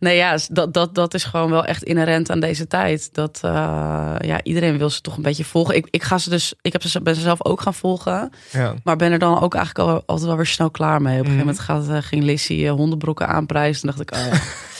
[0.00, 3.14] nee, ja, dat, dat, dat is gewoon wel echt inherent aan deze tijd.
[3.14, 5.74] Dat eh, ja, iedereen wil ze toch een beetje volgen.
[5.76, 8.30] Ik, ik ga ze dus, ik heb ze, ben ze zelf ook gaan volgen.
[8.52, 8.74] Ja.
[8.84, 11.20] Maar ben er dan ook eigenlijk al, altijd wel weer snel klaar mee.
[11.20, 11.40] Op een Mhm.
[11.46, 13.88] gegeven moment gaat, ging Lissy hondenbroeken aanprijzen.
[13.88, 14.34] En dacht ik, oh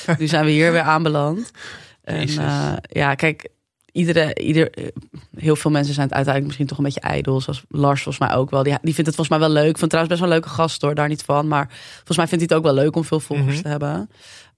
[0.07, 1.51] ja, nu zijn we hier weer aanbeland.
[2.05, 3.49] En eh, ja, kijk,
[3.93, 4.87] iedere, ieder, eh,
[5.37, 7.41] heel veel mensen zijn het uiteindelijk misschien toch een beetje ijdel.
[7.41, 8.63] Zoals Lars volgens mij ook wel.
[8.63, 9.79] Die, die vindt het volgens mij wel leuk.
[9.79, 11.49] Vind trouwens best wel een leuke gast hoor, daar niet van.
[11.49, 13.63] Maar volgens mij vindt hij het ook wel leuk om veel volgers Mhm.
[13.63, 14.11] te hebben.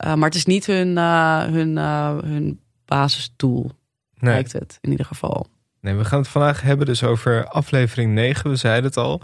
[0.05, 3.71] Uh, maar het is niet hun, uh, hun, uh, hun basisdoel,
[4.19, 4.33] Nee.
[4.33, 5.47] lijkt het in ieder geval.
[5.81, 8.51] nee, we gaan het vandaag hebben dus over aflevering 9.
[8.51, 9.21] We zeiden het al.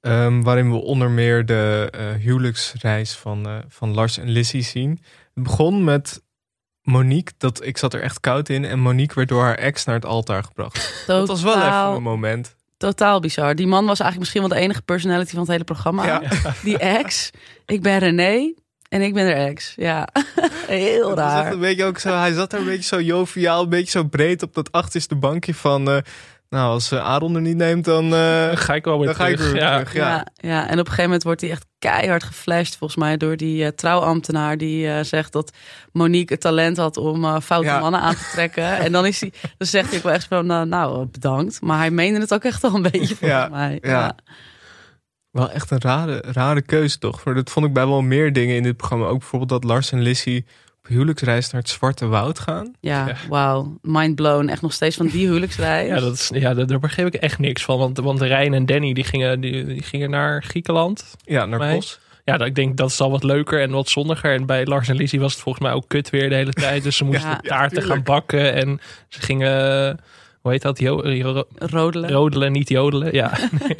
[0.00, 1.90] Um, waarin we onder meer de
[2.20, 4.90] huwelijksreis van, van Lars en Lissy zien.
[5.34, 6.22] Het begon met
[6.88, 8.64] Monique, dat, ik zat er echt koud in.
[8.64, 11.04] En Monique werd door haar ex naar het altaar gebracht.
[11.06, 12.56] Totaal, dat was wel even een moment.
[12.76, 13.54] Totaal bizar.
[13.54, 16.04] Die man was eigenlijk misschien wel de enige personality van het hele programma.
[16.04, 16.22] Ja.
[16.62, 17.30] Die ex.
[17.66, 18.52] Ik ben René.
[18.88, 19.72] En ik ben er ex.
[19.76, 20.08] Ja,
[20.66, 21.52] heel raar.
[21.52, 24.42] een beetje ook zo, hij zat er een beetje zo joviaal, een beetje zo breed
[24.42, 25.88] op dat achterste bankje van...
[25.88, 25.98] Uh,
[26.48, 29.14] nou, als uh, Aaron er niet neemt, dan, uh, dan ga ik wel weer dan
[29.14, 29.40] terug.
[29.40, 29.76] Ga ik weer ja.
[29.76, 30.08] terug ja.
[30.08, 33.36] Ja, ja, en op een gegeven moment wordt hij echt keihard geflasht, volgens mij, door
[33.36, 35.52] die uh, trouwambtenaar die uh, zegt dat
[35.92, 37.78] Monique het talent had om uh, foute ja.
[37.78, 38.76] mannen aan te trekken.
[38.84, 41.60] en dan, is hij, dan zegt hij ook wel echt van, nou, bedankt.
[41.60, 43.78] Maar hij meende het ook echt al een beetje, volgens ja, mij.
[43.80, 43.90] Ja.
[43.90, 44.16] ja.
[45.30, 47.22] Wel echt een rare, rare keuze, toch?
[47.22, 49.06] Dat vond ik bij wel meer dingen in dit programma.
[49.06, 50.44] Ook bijvoorbeeld dat Lars en Lissy
[50.88, 52.72] huwelijksreis naar het Zwarte Woud gaan.
[52.80, 53.14] Ja, ja.
[53.28, 53.78] wauw.
[53.82, 54.48] Mind blown.
[54.48, 55.88] Echt nog steeds van die huwelijksreis.
[55.88, 57.78] Ja, dat is, ja daar begreep ik echt niks van.
[57.78, 61.16] Want, want Rijn en Danny die gingen, die, die gingen naar Griekenland.
[61.24, 61.98] Ja, naar Kos.
[62.24, 64.34] ja, dat, ik denk dat is al wat leuker en wat zonniger.
[64.34, 66.82] En bij Lars en Lizzie was het volgens mij ook kut weer de hele tijd.
[66.82, 67.36] Dus ze moesten Ja.
[67.42, 69.98] taarten gaan bakken en ze gingen,
[70.40, 70.78] hoe heet dat?
[70.78, 72.10] Jo, jo- Rodelen.
[72.10, 73.14] rodelen, niet jodelen.
[73.14, 73.76] Ja, nee.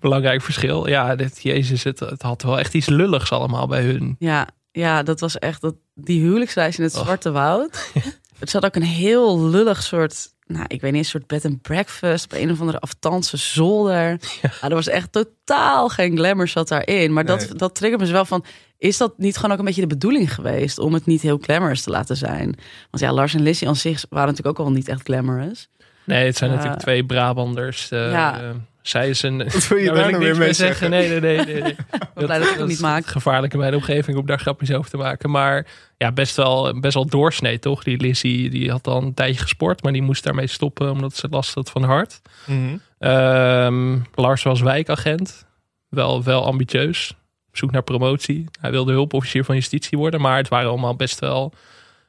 [0.00, 0.88] belangrijk verschil.
[0.88, 4.16] Ja, dit, jezus, het, het had wel echt iets lulligs allemaal bij hun.
[4.18, 7.02] Ja, ja, dat was echt dat, die huwelijksreis in het Och.
[7.04, 7.90] Zwarte Woud.
[8.38, 11.62] Het zat ook een heel lullig soort, nou, ik weet niet, een soort bed and
[11.62, 14.20] breakfast op een of andere aftanse zolder.
[14.42, 14.50] Ja.
[14.68, 17.12] er was echt totaal geen glamour zat daarin.
[17.12, 17.54] Maar dat, Nee.
[17.54, 18.44] dat triggert me dus wel van,
[18.78, 21.82] is dat niet gewoon ook een beetje de bedoeling geweest om het niet heel glamorous
[21.82, 22.44] te laten zijn?
[22.90, 25.68] Want ja, Lars en Lizzie aan zich waren natuurlijk ook al niet echt glamorous.
[26.04, 27.90] Nee, het zijn natuurlijk twee Brabanders.
[27.90, 28.54] eh, Ja.
[28.88, 29.38] Zij is een.
[29.38, 30.90] Wat wil je Daar daar nou ik weer mee zeggen?
[30.90, 31.44] Nee, nee, nee.
[31.44, 31.76] nee, nee.
[32.14, 33.06] dat het niet is maak.
[33.06, 35.30] Gevaarlijk in mijn omgeving om daar grapjes over te maken.
[35.30, 37.82] Maar ja, best wel, best wel doorsnee, toch?
[37.82, 41.28] Die Lizzie die had al een tijdje gesport, maar die moest daarmee stoppen omdat ze
[41.30, 42.20] last had van haar hart.
[42.46, 42.76] Mhm.
[42.98, 45.46] Ehm, Lars was wijkagent.
[45.88, 47.14] Wel, wel ambitieus.
[47.48, 48.44] Op zoek naar promotie.
[48.60, 50.20] Hij wilde hulpofficier van justitie worden.
[50.20, 51.52] Maar het waren allemaal best wel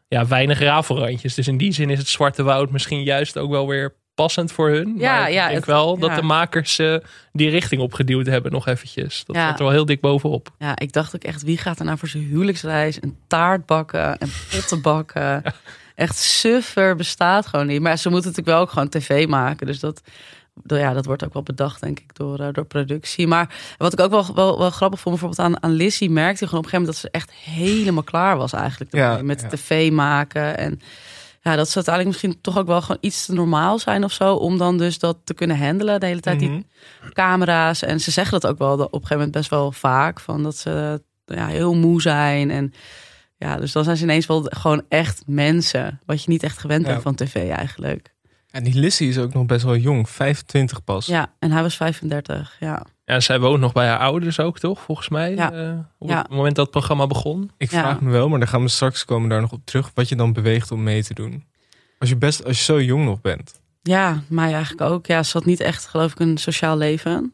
[0.08, 1.34] ja, weinig rafelrandjes.
[1.36, 4.70] Dus in die zin is het Zwarte Woud misschien juist ook wel weer passend voor
[4.70, 4.94] hun.
[4.98, 6.16] Ja, maar ja, ik denk het- wel dat ja.
[6.16, 6.96] de makers eh,
[7.34, 9.24] die richting opgeduwd hebben nog eventjes.
[9.26, 9.48] Dat Ja.
[9.50, 10.52] zat er wel heel dik bovenop.
[10.58, 14.18] Ja, ik dacht ook echt, wie gaat er nou voor zijn huwelijksreis een taart bakken
[14.18, 15.44] en potten bakken?
[15.96, 17.82] Echt suffer bestaat gewoon niet.
[17.82, 19.68] Maar ze moeten natuurlijk wel ook gewoon tv maken.
[19.68, 20.02] Dus dat,
[20.66, 23.28] ja, dat wordt ook wel bedacht, denk ik, door, eh, door productie.
[23.28, 26.50] Maar wat ik ook wel, wel, wel grappig vond, bijvoorbeeld aan, aan Lissy, merkte je
[26.50, 28.94] gewoon op een gegeven moment dat ze echt helemaal klaar was eigenlijk.
[28.96, 29.48] Ja, met ja.
[29.48, 30.82] tv maken en...
[31.42, 34.36] Ja, dat zou uiteindelijk misschien toch ook wel gewoon iets te normaal zijn of zo.
[34.36, 36.42] Om dan dus dat te kunnen handelen de hele tijd.
[36.42, 36.52] Mhm.
[36.52, 36.66] Die
[37.14, 37.82] camera's.
[37.84, 40.20] En ze zeggen dat ook wel op een gegeven moment best wel vaak.
[40.20, 42.52] Van dat ze ja, heel moe zijn.
[42.52, 42.74] En
[43.38, 46.00] ja, dus dan zijn ze ineens wel gewoon echt mensen.
[46.06, 46.92] Wat je niet echt gewend Ja.
[46.92, 48.14] bent van tv eigenlijk.
[48.52, 51.06] En die Lissy is ook nog best wel jong, 25 pas.
[51.06, 52.56] Ja, en hij was 35.
[52.60, 54.80] Ja, Ja, zij woont nog bij haar ouders ook, toch?
[54.82, 55.36] Volgens mij.
[55.36, 55.52] Ja.
[55.52, 56.18] eh, op Ja.
[56.22, 57.52] het moment dat het programma begon.
[57.58, 57.80] Ik Ja.
[57.80, 60.16] vraag me wel, maar daar gaan we straks komen daar nog op terug, wat je
[60.16, 61.44] dan beweegt om mee te doen.
[62.00, 63.62] Als je best, als je zo jong nog bent.
[63.82, 65.06] ja mij eigenlijk ook.
[65.06, 67.34] Ja, ze had niet echt, geloof ik, een sociaal leven.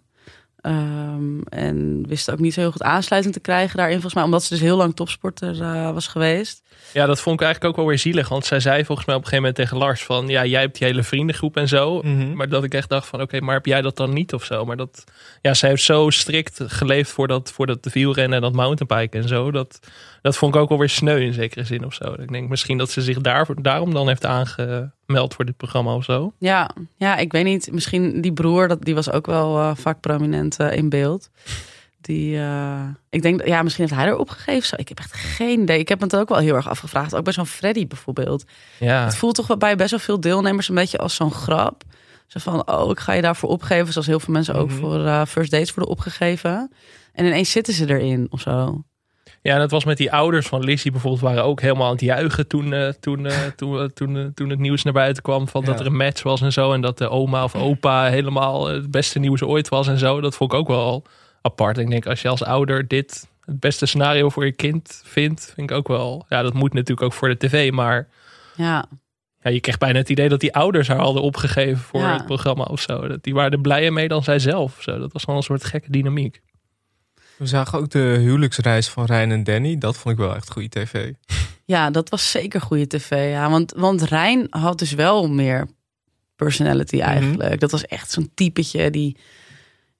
[0.65, 4.23] Ehm, en wist ook niet zo heel goed aansluiting te krijgen daarin, volgens mij.
[4.23, 6.63] Omdat ze dus heel lang topsporter eh, was geweest.
[6.93, 8.29] Ja, dat vond ik eigenlijk ook wel weer zielig.
[8.29, 10.27] Want zij zei volgens mij op een gegeven moment tegen Lars van...
[10.27, 12.01] Ja, jij hebt die hele vriendengroep en zo.
[12.01, 12.33] Mhm.
[12.33, 13.21] Maar dat ik echt dacht van...
[13.21, 14.65] Oké, maar heb jij dat dan niet of zo?
[14.65, 15.03] Maar dat...
[15.41, 19.27] Ja, zij heeft zo strikt geleefd voor dat, voor dat wielrennen en dat mountainbiken en
[19.27, 19.51] zo.
[19.51, 19.79] Dat,
[20.25, 22.13] dat vond ik ook wel weer sneu in zekere zin of zo.
[22.19, 26.03] Ik denk misschien dat ze zich daar, daarom dan heeft aangemeld voor dit programma of
[26.03, 26.33] zo.
[26.39, 27.71] Ja, ja, ik weet niet.
[27.71, 31.29] Misschien die broer, dat, die was ook wel eh, vaak prominent eh, in beeld.
[32.01, 34.77] Die, eh, ik denk, ja, misschien heeft hij er opgegeven.
[34.79, 35.79] Ik heb echt geen idee.
[35.79, 37.15] Ik heb het ook wel heel erg afgevraagd.
[37.15, 38.43] Ook bij zo'n Freddy bijvoorbeeld.
[38.79, 41.83] Ja, Het voelt toch wel bij best wel veel deelnemers een beetje als zo'n grap.
[42.27, 43.91] Zo van, oh, ik ga je daarvoor opgeven.
[43.91, 44.77] Zoals heel veel mensen ook Mhm.
[44.79, 46.71] voor first dates worden opgegeven.
[47.13, 48.83] En ineens zitten ze erin of zo.
[49.45, 52.47] Ja, het was met die ouders van Lizzie bijvoorbeeld waren ook helemaal aan het juichen
[52.47, 55.79] toen, eh, toen, eh, toen, eh, toen, toen het nieuws naar buiten kwam van dat
[55.79, 56.73] er een match was en zo.
[56.73, 60.21] En dat de oma of opa helemaal het beste nieuws ooit was en zo.
[60.21, 61.03] Dat vond ik ook wel
[61.41, 61.77] apart.
[61.77, 65.69] Ik denk als je als ouder dit het beste scenario voor je kind vindt, vind
[65.69, 66.25] ik ook wel.
[66.29, 68.07] Ja, dat moet natuurlijk ook voor de tv, maar
[68.55, 68.85] Ja,
[69.41, 72.13] ja, je kreeg bijna het idee dat die ouders haar hadden opgegeven voor Ja.
[72.13, 73.07] het programma of zo.
[73.07, 74.77] Dat die waren er blijer mee dan zij zelf.
[74.79, 74.99] Zo.
[74.99, 76.41] Dat was wel een soort gekke dynamiek.
[77.37, 79.77] We zagen ook de huwelijksreis van Rijn en Danny.
[79.77, 81.11] Dat vond ik wel echt goede tv.
[81.65, 83.31] ja dat was zeker goede tv.
[83.31, 83.49] Ja.
[83.49, 85.67] Want, want Rijn had dus wel meer
[86.35, 87.05] personality Mhm.
[87.05, 87.59] eigenlijk.
[87.59, 89.17] Dat was echt zo'n typetje die...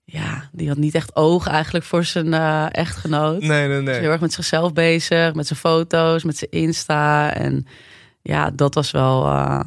[0.08, 3.40] Ja, die had niet echt oog eigenlijk voor zijn eh, echtgenoot.
[3.40, 4.00] Nee, nee, Hij was nee.
[4.00, 7.34] heel erg met zichzelf bezig, met zijn foto's, met zijn Insta.
[7.34, 7.66] En
[8.22, 9.60] ja, dat was wel, eh,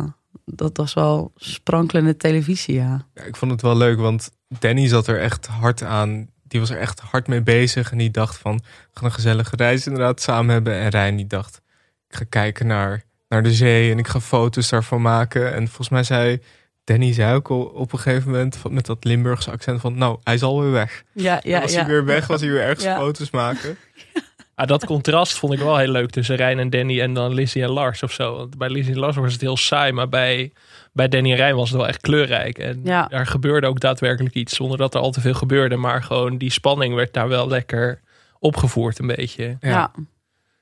[0.46, 3.06] dat was wel sprankelende televisie, ja.
[3.14, 4.30] Ja, ik vond het wel leuk, want
[4.60, 6.28] Danny zat er echt hard aan.
[6.50, 7.92] Die was er echt hard mee bezig.
[7.92, 10.74] En die dacht van, we gaan een gezellige reis inderdaad samen hebben.
[10.74, 11.62] En Rijn die dacht,
[12.10, 15.54] ik ga kijken naar, naar de zee en ik ga foto's daarvan maken.
[15.54, 16.42] En volgens mij zei
[16.84, 20.44] Danny zei ook op een gegeven moment met dat Limburgse accent van, nou, hij is
[20.44, 21.04] alweer weg.
[21.12, 21.80] Ja, ja, was ja.
[21.80, 22.98] hij weer weg, was hij weer ergens Ja.
[22.98, 23.78] foto's maken.
[24.60, 27.64] Ah, dat contrast vond ik wel heel leuk tussen Rijn en Danny en dan Lizzie
[27.64, 28.36] en Lars of zo.
[28.36, 30.52] Want bij Lizzie en Lars was het heel saai, maar bij,
[30.94, 32.58] bij Danny en Rijn was het wel echt kleurrijk.
[32.58, 33.08] En Ja.
[33.08, 35.76] daar gebeurde ook daadwerkelijk iets zonder dat er al te veel gebeurde.
[35.76, 38.02] Maar gewoon die spanning werd daar wel lekker
[38.40, 39.58] opgevoerd een beetje.
[39.60, 39.70] Ja.
[39.70, 39.92] Ja.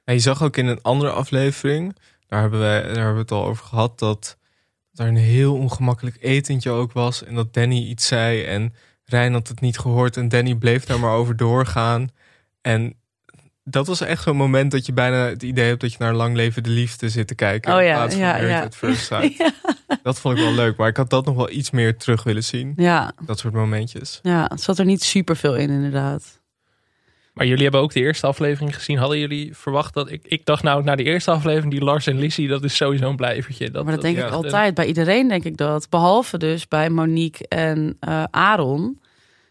[0.04, 1.96] En je zag ook in een andere aflevering,
[2.28, 4.38] daar hebben, we, daar hebben we het al over gehad, dat
[4.96, 7.24] er een heel ongemakkelijk etentje ook was.
[7.24, 8.74] En dat Danny iets zei en
[9.06, 12.10] Rijn had het niet gehoord en Danny bleef daar maar over doorgaan.
[12.62, 12.94] En
[13.70, 16.36] dat was echt zo'n moment dat je bijna het idee hebt dat je naar Lang
[16.36, 17.74] Leven de Liefde zit te kijken.
[17.74, 18.64] Oh in ja, plaats van ja, ja.
[18.64, 19.54] at First Sight.
[20.04, 22.44] Dat vond ik wel leuk, maar ik had dat nog wel iets meer terug willen
[22.44, 22.74] zien.
[22.76, 24.20] Ja, Dat soort momentjes.
[24.24, 26.40] ja, het zat er niet super veel in, inderdaad.
[27.34, 28.98] Maar jullie hebben ook de eerste aflevering gezien.
[28.98, 30.12] Hadden jullie verwacht dat...
[30.12, 33.10] Ik, ik dacht nou, na de eerste aflevering, die Lars en Lizzie, dat is sowieso
[33.10, 33.72] een blijvertje.
[33.72, 34.74] Dat, maar dat denk ja, ik altijd.
[34.74, 35.90] Bij iedereen denk ik dat.
[35.90, 39.00] Behalve dus bij Monique en eh, Aaron.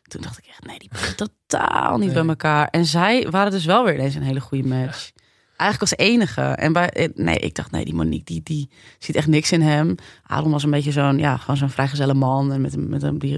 [0.07, 2.15] Toen dacht ik echt, nee, die passen totaal niet Nee.
[2.19, 2.69] bij elkaar.
[2.69, 5.11] En zij waren dus wel weer ineens een hele goede match.
[5.57, 6.41] Eigenlijk als enige.
[6.43, 9.61] En bij, eh, nee, ik dacht, nee, die Monique, die, die ziet echt niks in
[9.61, 9.95] hem.
[10.23, 12.53] Aaron was een beetje zo'n, ja, gewoon zo'n vrijgezelle man.
[12.53, 13.31] En met, een- met een, die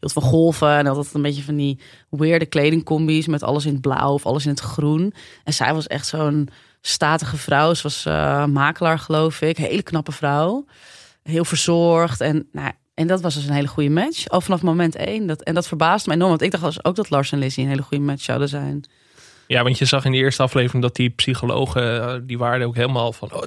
[0.00, 0.76] hield van golven.
[0.76, 3.26] En had altijd een beetje van die weirde kledingcombi's.
[3.26, 5.12] Met alles in het blauw of alles in het groen.
[5.44, 6.48] En zij was echt zo'n
[6.80, 7.74] statige vrouw.
[7.74, 9.56] Ze was eh, makelaar, geloof ik.
[9.56, 10.64] Hele knappe vrouw.
[11.22, 12.20] Heel verzorgd.
[12.20, 14.28] En, nou, en dat was dus een hele goede match.
[14.28, 15.26] Al vanaf moment één.
[15.26, 16.30] Dat, en dat verbaasde mij enorm.
[16.30, 18.84] Want ik dacht dus ook dat Lars en Lizzie een hele goede match zouden zijn.
[19.46, 22.74] Ja, want je zag in de eerste aflevering dat die psychologen, eh, die waren ook
[22.74, 23.42] helemaal van oh,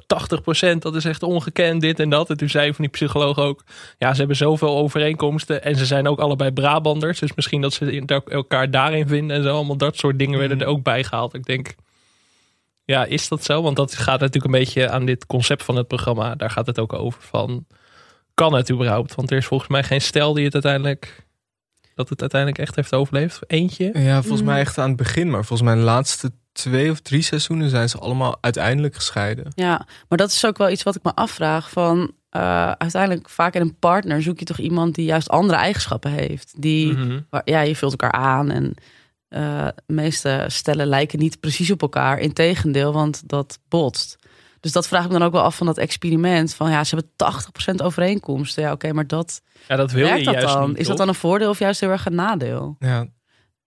[0.76, 2.30] 80%, dat is echt ongekend, dit en dat.
[2.30, 3.64] En toen zei van die psycholoog ook,
[3.98, 7.20] ja, ze hebben zoveel overeenkomsten en ze zijn ook allebei Brabanders.
[7.20, 9.56] Dus misschien dat ze elkaar daarin vinden en zo.
[9.56, 11.34] Allemaal dat soort dingen werden er ook bij gehaald.
[11.34, 11.76] Ik denk,
[12.86, 13.62] ja, is dat zo?
[13.62, 16.36] Want dat gaat natuurlijk een beetje aan dit concept van het programma.
[16.36, 17.66] Daar gaat het ook over van,
[18.34, 19.16] kan het überhaupt?
[19.16, 21.26] Want er is volgens mij geen stel die het uiteindelijk,
[21.96, 23.40] dat het uiteindelijk echt heeft overleefd.
[23.48, 23.92] Eentje.
[24.00, 24.48] Ja, volgens Mm.
[24.48, 25.30] mij echt aan het begin.
[25.30, 29.46] Maar volgens mij de laatste twee of drie seizoenen zijn ze allemaal uiteindelijk gescheiden.
[29.56, 31.70] Ja, maar dat is ook wel iets wat ik me afvraag.
[31.70, 36.12] Van eh, uiteindelijk vaak in een partner zoek je toch iemand die juist andere eigenschappen
[36.12, 36.62] heeft.
[36.62, 37.20] Die, Mhm.
[37.30, 38.74] waar- ja, je vult elkaar aan en
[39.28, 42.20] eh, de meeste stellen lijken niet precies op elkaar.
[42.20, 44.18] Integendeel, want dat botst.
[44.62, 46.54] Dus dat vraag ik me dan ook wel af van dat experiment.
[46.54, 48.64] Van ja, ze hebben 80% overeenkomsten.
[48.64, 50.68] Ja, oké, maar dat Ja, dat wil werkt je dat juist dan?
[50.70, 52.76] niet, is dat dan een voordeel of juist heel erg een nadeel?
[52.80, 53.06] Ja,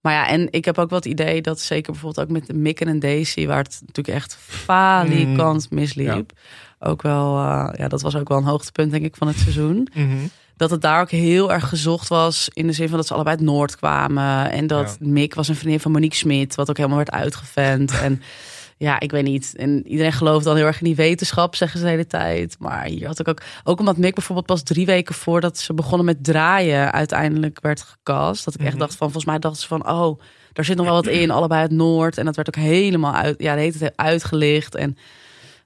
[0.00, 2.80] Maar ja, en ik heb ook wel het idee dat zeker bijvoorbeeld ook met Mick
[2.80, 6.32] en Daisy, waar het natuurlijk echt falikant misliep.
[6.78, 9.88] Ook wel, eh, ja, dat was ook wel een hoogtepunt, denk ik, van het seizoen.
[9.94, 10.16] Mhm.
[10.56, 12.48] Dat het daar ook heel erg gezocht was.
[12.52, 14.50] In de zin van dat ze allebei uit Noord kwamen.
[14.50, 17.92] En dat Mick was een vriendin van Monique Smit, wat ook helemaal werd uitgevent.
[18.02, 18.22] en
[18.76, 19.54] ja, ik weet niet.
[19.56, 22.56] En iedereen gelooft dan heel erg in die wetenschap, zeggen ze de hele tijd.
[22.58, 26.06] Maar hier had ik ook, ook omdat Mick bijvoorbeeld pas drie weken voordat ze begonnen
[26.06, 28.44] met draaien, uiteindelijk werd gecast.
[28.44, 28.78] Dat ik echt Mhm.
[28.78, 30.20] dacht van, volgens mij dachten ze van, oh,
[30.52, 32.18] daar zit nog wel wat in, allebei uit Noord.
[32.18, 34.74] En dat werd ook helemaal uit, ja, de hele tijd uitgelicht.
[34.74, 34.96] En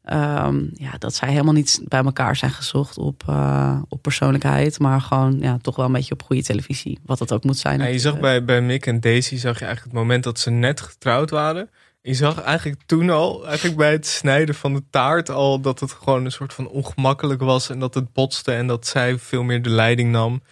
[0.04, 5.00] ehm, ja, dat zij helemaal niet bij elkaar zijn gezocht op, eh, op persoonlijkheid, maar
[5.00, 6.98] gewoon ja, toch wel een beetje op goede televisie.
[7.06, 7.80] Wat dat ook moet zijn.
[7.80, 10.50] Ja, je zag bij, bij Mick en Daisy zag je eigenlijk het moment dat ze
[10.50, 11.70] net getrouwd waren.
[12.08, 15.92] Je zag eigenlijk toen al, eigenlijk bij het snijden van de taart al, dat het
[15.92, 17.70] gewoon een soort van ongemakkelijk was.
[17.70, 20.42] En dat het botste en dat zij veel meer de leiding nam.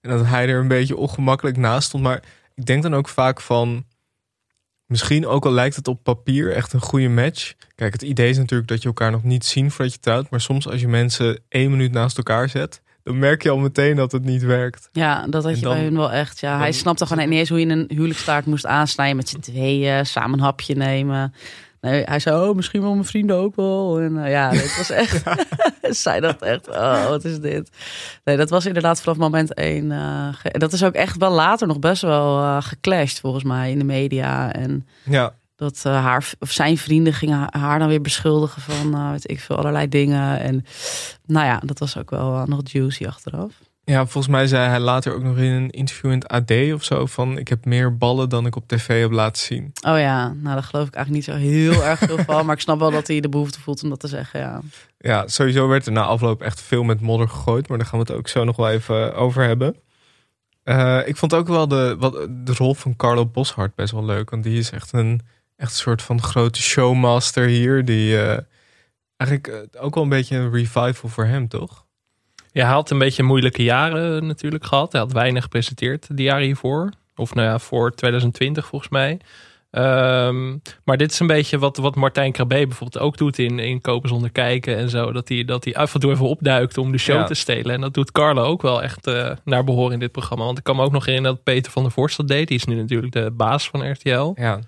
[0.00, 2.02] En dat hij er een beetje ongemakkelijk naast stond.
[2.02, 2.22] Maar
[2.54, 3.84] ik denk dan ook vaak van,
[4.86, 7.54] misschien ook al lijkt het op papier echt een goede match.
[7.74, 10.30] Kijk, het idee is natuurlijk dat je elkaar nog niet zien voordat je trouwt.
[10.30, 13.96] Maar soms als je mensen één minuut naast elkaar zet, dan merk je al meteen
[13.96, 14.88] dat het niet werkt.
[14.92, 16.40] Ja, dat had je dan- bij hun wel echt.
[16.40, 20.06] Ja, hij snapte gewoon niet eens hoe je een huwelijkstaart moest aansnijden met z'n tweeën,
[20.06, 21.34] samen een hapje nemen.
[21.80, 24.00] Nee, hij zei, oh, misschien wel mijn vrienden ook wel.
[24.00, 25.22] En eh, ja, het was echt,
[26.02, 27.70] zij dacht echt, oh, wat is dit?
[28.24, 29.92] Nee, dat was inderdaad vanaf moment één.
[29.92, 33.44] eh, ge- en dat is ook echt wel later nog best wel eh geclashed, volgens
[33.44, 34.52] mij, in de media.
[34.52, 39.10] En Ja, dat eh, haar, of zijn vrienden gingen haar- dan weer beschuldigen van, eh,
[39.10, 40.40] weet ik veel, allerlei dingen.
[40.40, 40.64] En
[41.26, 43.52] nou ja, dat was ook wel eh, nog juicy achteraf.
[43.86, 46.84] Ja, volgens mij zei hij later ook nog in een interview in het AD of
[46.84, 49.72] zo van ik heb meer ballen dan ik op tv heb laten zien.
[49.86, 52.46] Oh ja, nou daar geloof ik eigenlijk niet zo heel erg veel van.
[52.46, 54.60] Maar ik snap wel dat hij de behoefte voelt om dat te zeggen, ja.
[54.98, 58.04] Ja, sowieso werd er na afloop echt veel met modder gegooid, maar daar gaan we
[58.08, 59.76] het ook zo nog wel even over hebben.
[61.06, 64.42] Ik vond ook wel de, wat, de rol van Carlo Boshart best wel leuk, want
[64.42, 65.20] die is echt een,
[65.64, 68.38] echt een soort van grote showmaster hier, die eh,
[69.16, 71.84] eigenlijk eh, ook wel een beetje een revival voor hem, toch?
[72.52, 74.92] Ja, hij had een beetje moeilijke jaren natuurlijk gehad.
[74.92, 76.90] Hij had weinig gepresenteerd de jaren hiervoor.
[77.16, 79.20] Of nou ja, voor 2020 volgens mij.
[79.70, 83.80] Ehm, maar dit is een beetje wat, wat Martijn Krabbe bijvoorbeeld ook doet in, in
[83.80, 85.12] Kopen zonder kijken en zo.
[85.12, 87.24] Dat hij, dat hij af en toe even opduikt om de show Ja.
[87.24, 87.74] te stelen.
[87.74, 90.44] En dat doet Carlo ook wel echt eh, naar behoren in dit programma.
[90.44, 92.48] Want ik kan me ook nog herinneren dat Peter van der Vorst dat deed.
[92.48, 94.32] Die is nu natuurlijk de baas van RTL.
[94.34, 94.58] Ja,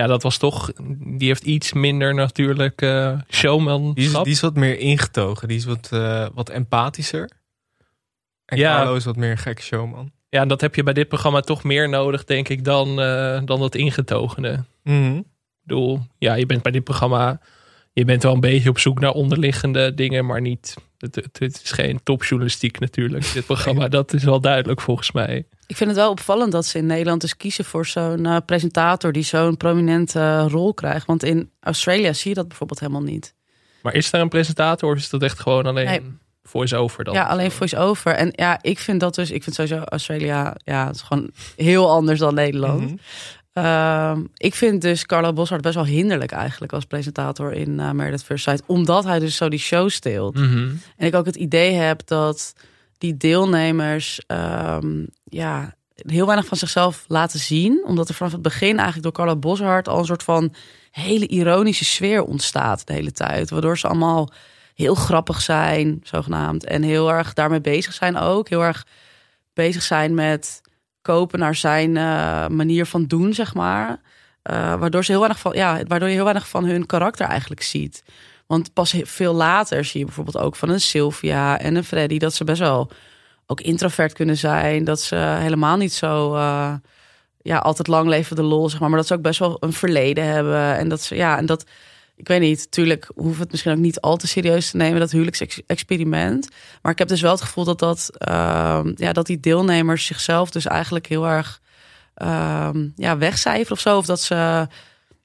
[0.00, 0.72] Ja, dat was toch...
[0.98, 3.96] Die heeft iets minder natuurlijk eh showmanschap.
[3.96, 7.30] die is, die is wat meer ingetogen, die is wat, eh, wat empathischer.
[8.44, 8.76] En Ja.
[8.76, 10.12] Carlo is wat meer een gek showman.
[10.28, 13.40] Ja, en dat heb je bij dit programma toch meer nodig, denk ik, dan, eh,
[13.44, 14.64] dan dat ingetogene.
[14.82, 15.16] Mhm.
[15.16, 15.24] Ik
[15.62, 17.40] bedoel, ja, je bent bij dit programma,
[17.92, 21.70] je bent wel een beetje op zoek naar onderliggende dingen, maar niet, het, het is
[21.70, 23.88] geen topjournalistiek natuurlijk, dit programma.
[23.88, 25.46] Dat is wel duidelijk volgens mij.
[25.66, 29.12] Ik vind het wel opvallend dat ze in Nederland dus kiezen voor zo'n eh, presentator
[29.12, 31.06] die zo'n prominente eh, rol krijgt.
[31.06, 33.34] Want in Australië zie je dat bijvoorbeeld helemaal niet.
[33.82, 36.00] Maar is er een presentator of is dat echt gewoon alleen Nee.
[36.42, 37.14] voice-over dan?
[37.14, 38.12] Ja, alleen voice-over.
[38.12, 41.90] En ja, ik vind dat dus, ik vind sowieso Australia, ja, het is gewoon heel
[41.90, 42.82] anders dan Nederland.
[42.82, 42.96] Mhm.
[43.52, 48.24] Ehm, ik vind dus Carlo Boshart best wel hinderlijk eigenlijk als presentator in uh, Meredith
[48.24, 48.62] First Sight.
[48.66, 50.34] Omdat hij dus zo die show steelt.
[50.34, 50.68] Mhm.
[50.96, 52.52] En ik ook het idee heb dat
[52.98, 57.82] die deelnemers ehm, ja, heel weinig van zichzelf laten zien.
[57.86, 60.54] Omdat er vanaf het begin eigenlijk door Carlo Boshart al een soort van
[60.90, 63.50] hele ironische sfeer ontstaat de hele tijd.
[63.50, 64.30] Waardoor ze allemaal
[64.74, 66.64] heel grappig zijn, zogenaamd.
[66.64, 68.48] En heel erg daarmee bezig zijn ook.
[68.48, 68.86] Heel erg
[69.54, 70.60] bezig zijn met
[71.02, 73.88] kopen naar zijn uh, manier van doen, zeg maar.
[73.88, 77.62] Uh, waardoor, ze heel weinig van, ja, waardoor je heel weinig van hun karakter eigenlijk
[77.62, 78.02] ziet.
[78.46, 82.18] Want pas veel later zie je bijvoorbeeld ook van een Sylvia en een Freddy...
[82.18, 82.90] dat ze best wel
[83.46, 84.84] ook introvert kunnen zijn.
[84.84, 86.34] Dat ze helemaal niet zo...
[86.34, 86.74] Uh,
[87.42, 88.88] ja, altijd lang leven de lol, zeg maar.
[88.88, 90.76] Maar dat ze ook best wel een verleden hebben.
[90.76, 91.64] En dat ze, ja, en dat
[92.16, 95.10] ik weet niet, natuurlijk hoeft het misschien ook niet al te serieus te nemen, dat
[95.10, 96.48] huwelijksexperiment.
[96.82, 100.50] Maar ik heb dus wel het gevoel dat, dat, uh, ja, dat die deelnemers zichzelf
[100.50, 101.60] dus eigenlijk heel erg
[102.16, 103.96] uh, ja, wegcijferen of zo.
[103.96, 104.34] Of dat ze,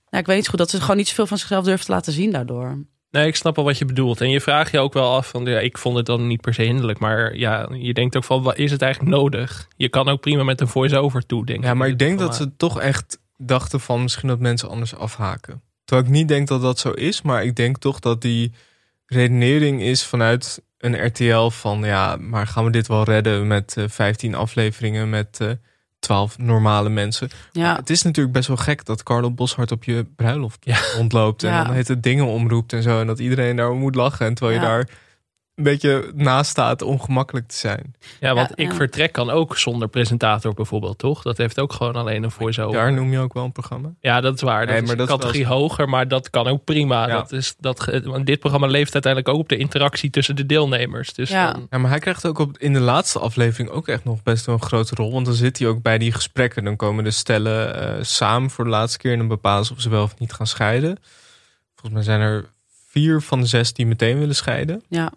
[0.10, 2.14] ja, ik weet niet goed, dat ze gewoon niet zoveel van zichzelf durven te laten
[2.14, 2.86] zien daardoor.
[3.12, 4.22] Nee, ik snap al wat je bedoelt.
[4.22, 6.54] En je vraagt je ook wel af van, ja, ik vond het dan niet per
[6.54, 7.00] se hinderlijk.
[7.00, 9.68] Maar ja, je denkt ook van, wat is het eigenlijk nodig?
[9.78, 12.56] Je kan ook prima met een voice-over toe, denk Ja, maar ik denk dat ze
[12.58, 15.62] toch echt dachten van misschien dat mensen anders afhaken.
[15.86, 18.54] Terwijl ik niet denk dat dat zo is, maar ik denk toch dat die
[19.06, 23.86] redenering is vanuit een RTL van ja, maar gaan we dit wel redden met uh,
[23.88, 25.52] 15 afleveringen met uh,
[26.02, 27.30] 12 normale mensen.
[27.52, 27.68] Ja.
[27.68, 30.78] Maar het is natuurlijk best wel gek dat Carlo Boshart op je bruiloft Ja.
[30.96, 31.64] rondloopt en Ja.
[31.64, 34.60] dan heet het dingen omroept en zo en dat iedereen daar moet lachen en terwijl
[34.60, 34.88] je daar
[35.68, 37.96] een beetje naast staat ongemakkelijk te zijn.
[38.20, 38.76] Ja, want Ja, ik ja.
[38.76, 41.22] vertrek kan ook zonder presentator bijvoorbeeld, toch?
[41.22, 42.80] Dat heeft ook gewoon alleen een voice-over.
[42.80, 43.94] Daar noem je ook wel een programma.
[44.00, 44.60] Ja, dat is waar.
[44.60, 47.08] Dat Nee, is maar een dat is categorie wel hoger, maar dat kan ook prima.
[47.08, 47.14] Ja.
[47.14, 51.14] Dat is, dat, want dit programma leeft uiteindelijk ook op de interactie tussen de deelnemers.
[51.14, 51.52] Dus Ja.
[51.52, 54.46] dan- Ja, maar hij krijgt ook op, in de laatste aflevering ook echt nog best
[54.46, 55.12] wel een grote rol.
[55.12, 56.64] Want dan zit hij ook bij die gesprekken.
[56.64, 59.12] Dan komen de stellen eh, samen voor de laatste keer.
[59.12, 60.98] En dan bepalen ze of ze wel of niet gaan scheiden.
[61.76, 62.46] Volgens mij zijn er
[62.90, 64.84] vier van de zes die meteen willen scheiden.
[64.90, 65.12] Ja,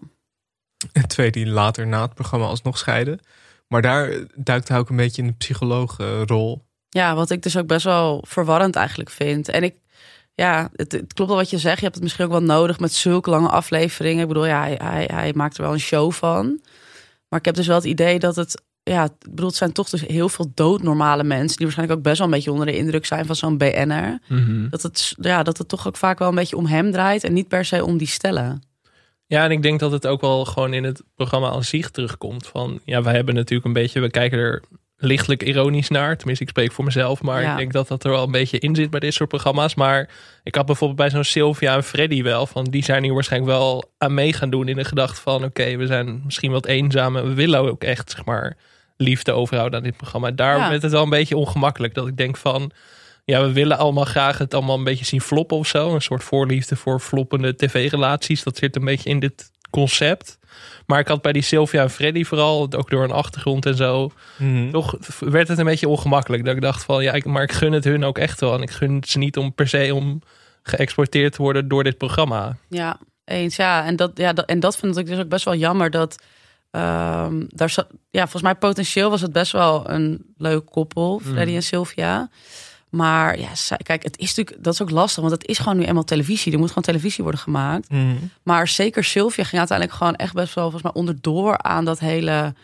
[0.92, 3.20] En twee die later na het programma alsnog scheiden.
[3.68, 6.64] Maar daar duikt hij ook een beetje in de psychologenrol.
[6.88, 9.48] ja, wat ik dus ook best wel verwarrend eigenlijk vind.
[9.48, 9.74] En ik,
[10.34, 11.76] ja, het, het klopt wel wat je zegt.
[11.76, 14.22] Je hebt het misschien ook wel nodig met zulke lange afleveringen.
[14.22, 16.60] Ik bedoel, ja, hij, hij, hij maakt er wel een show van.
[17.28, 19.90] Maar ik heb dus wel het idee dat het, ja, ik bedoel, het zijn toch
[19.90, 21.56] dus heel veel doodnormale mensen.
[21.56, 24.18] Die waarschijnlijk ook best wel een beetje onder de indruk zijn van zo'n BN'er.
[24.28, 24.68] Mhm.
[24.68, 27.32] Dat het, ja, dat het toch ook vaak wel een beetje om hem draait en
[27.32, 28.62] niet per se om die stellen.
[29.26, 32.46] Ja, en ik denk dat het ook wel gewoon in het programma aan zich terugkomt.
[32.46, 34.62] Van ja, wij hebben natuurlijk een beetje, we kijken er
[34.96, 36.16] lichtelijk ironisch naar.
[36.16, 37.50] Tenminste, ik spreek voor mezelf, maar Ja.
[37.52, 39.74] ik denk dat dat er wel een beetje in zit bij dit soort programma's.
[39.74, 40.08] Maar
[40.42, 43.92] ik had bijvoorbeeld bij zo'n Sylvia en Freddy wel van, die zijn hier waarschijnlijk wel
[43.98, 47.24] aan mee gaan doen in de gedachte van, oké, we zijn misschien wat eenzaam en
[47.28, 48.56] we willen ook echt, zeg maar,
[48.96, 50.30] liefde overhouden aan dit programma.
[50.30, 50.70] Daar Ja.
[50.70, 52.70] werd het wel een beetje ongemakkelijk dat ik denk van,
[53.24, 55.94] ja, we willen allemaal graag het allemaal een beetje zien floppen of zo.
[55.94, 58.42] Een soort voorliefde voor floppende tv-relaties.
[58.42, 60.38] Dat zit een beetje in dit concept.
[60.86, 64.10] Maar ik had bij die Sylvia en Freddy vooral, ook door een achtergrond en zo,
[64.72, 66.44] toch werd het een beetje ongemakkelijk.
[66.44, 68.54] Dat ik dacht van, ja, ik, maar ik gun het hun ook echt wel.
[68.54, 70.20] En ik gun het ze niet om per se om
[70.62, 72.56] geëxporteerd te worden door dit programma.
[72.68, 73.56] Ja, eens.
[73.56, 76.22] Ja, en dat, ja, dat, en dat vind ik dus ook best wel jammer dat.
[76.70, 81.50] ehm, daar zat, ja, volgens mij potentieel was het best wel een leuk koppel, Freddy
[81.50, 81.56] Mm.
[81.56, 82.28] en Sylvia.
[82.94, 83.48] Maar ja,
[83.82, 86.52] kijk, het is natuurlijk, dat is ook lastig, want het is gewoon nu eenmaal televisie.
[86.52, 87.88] Er moet gewoon televisie worden gemaakt.
[88.42, 92.54] Maar zeker Sylvia ging uiteindelijk gewoon echt best wel volgens mij onderdoor aan dat hele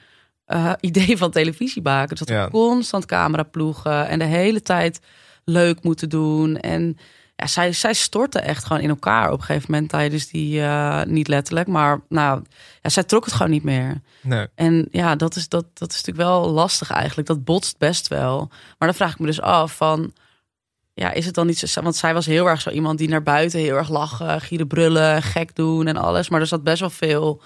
[0.44, 2.08] eh, idee van televisie maken.
[2.08, 2.48] Dus dat Ja.
[2.48, 5.00] constant camera ploegen en de hele tijd
[5.44, 6.56] leuk moeten doen.
[6.56, 6.96] En
[7.40, 11.02] ja, zij, zij stortte echt gewoon in elkaar op een gegeven moment tijdens die, eh,
[11.04, 12.42] niet letterlijk, maar nou,
[12.82, 14.00] ja, zij trok het gewoon niet meer.
[14.20, 14.46] Nee.
[14.54, 17.28] En ja, dat is, dat, dat is natuurlijk wel lastig eigenlijk.
[17.28, 18.46] Dat botst best wel.
[18.48, 20.12] Maar dan vraag ik me dus af van...
[20.94, 21.82] Ja, is het dan niet zo...
[21.82, 25.22] Want zij was heel erg zo iemand die naar buiten heel erg lachen, gieren brullen,
[25.22, 26.28] gek doen en alles.
[26.28, 27.42] Maar er zat best wel veel...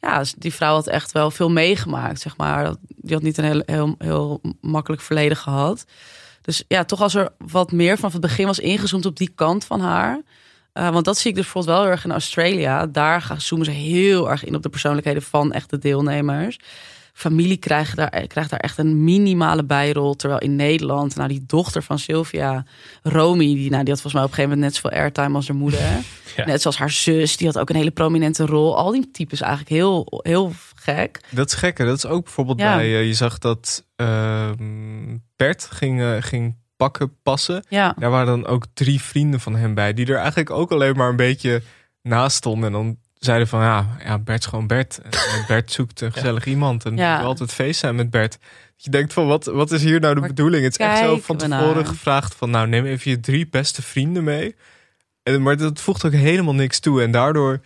[0.00, 2.74] Ja, die vrouw had echt wel veel meegemaakt, zeg maar.
[2.86, 5.84] Die had niet een heel, heel, heel makkelijk verleden gehad.
[6.44, 9.64] Dus ja, toch als er wat meer vanaf het begin was ingezoomd op die kant
[9.64, 10.22] van haar...
[10.78, 12.86] Uh, want dat zie ik dus bijvoorbeeld wel heel erg in Australië.
[12.92, 16.58] Daar gaan, zoomen ze heel erg in op de persoonlijkheden van echte deelnemers.
[17.16, 20.14] Familie krijgt daar, krijgt daar echt een minimale bijrol.
[20.14, 22.64] Terwijl in Nederland, nou die dochter van Sylvia,
[23.02, 25.48] Romy, die, nou, die had volgens mij op een gegeven moment net zoveel airtime als
[25.48, 25.80] haar moeder.
[26.36, 26.44] Ja.
[26.44, 28.76] Net zoals haar zus, die had ook een hele prominente rol.
[28.76, 31.20] Al die types eigenlijk heel, heel gek.
[31.30, 31.86] Dat is gekker.
[31.86, 32.76] Dat is ook bijvoorbeeld Ja.
[32.76, 32.84] bij...
[32.84, 37.64] eh, je zag dat ehm, Bert ging, eh, ging pakken passen.
[37.68, 39.92] Ja, Daar waren dan ook drie vrienden van hem bij.
[39.94, 41.62] Die er eigenlijk ook alleen maar een beetje
[42.02, 42.66] naast stonden.
[42.66, 45.00] En dan zeiden van ja, ja Bert is gewoon Bert.
[45.02, 46.84] En Bert zoekt een gezellig iemand.
[46.84, 47.12] En Ja.
[47.12, 47.18] ja.
[47.18, 48.38] wil altijd feest zijn met Bert.
[48.76, 50.64] Je denkt van wat, wat is hier nou de bedoeling?
[50.64, 51.86] Het is echt zo van tevoren naar?
[51.86, 54.54] gevraagd van nou neem even je drie beste vrienden mee.
[55.22, 57.02] En, maar dat voegt ook helemaal niks toe.
[57.02, 57.60] En daardoor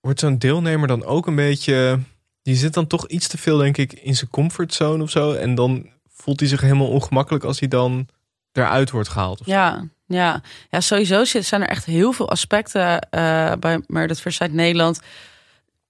[0.00, 1.98] wordt zo'n deelnemer dan ook een beetje...
[2.42, 5.32] Die zit dan toch iets te veel denk ik in zijn comfortzone of zo.
[5.32, 8.08] En dan voelt hij zich helemaal ongemakkelijk als hij dan
[8.52, 9.40] eruit wordt gehaald.
[9.40, 9.88] Of zo.
[10.08, 10.80] Ja, ja.
[10.80, 15.00] sowieso zijn er echt heel veel aspecten eh, bij Meredith Versailles Nederland.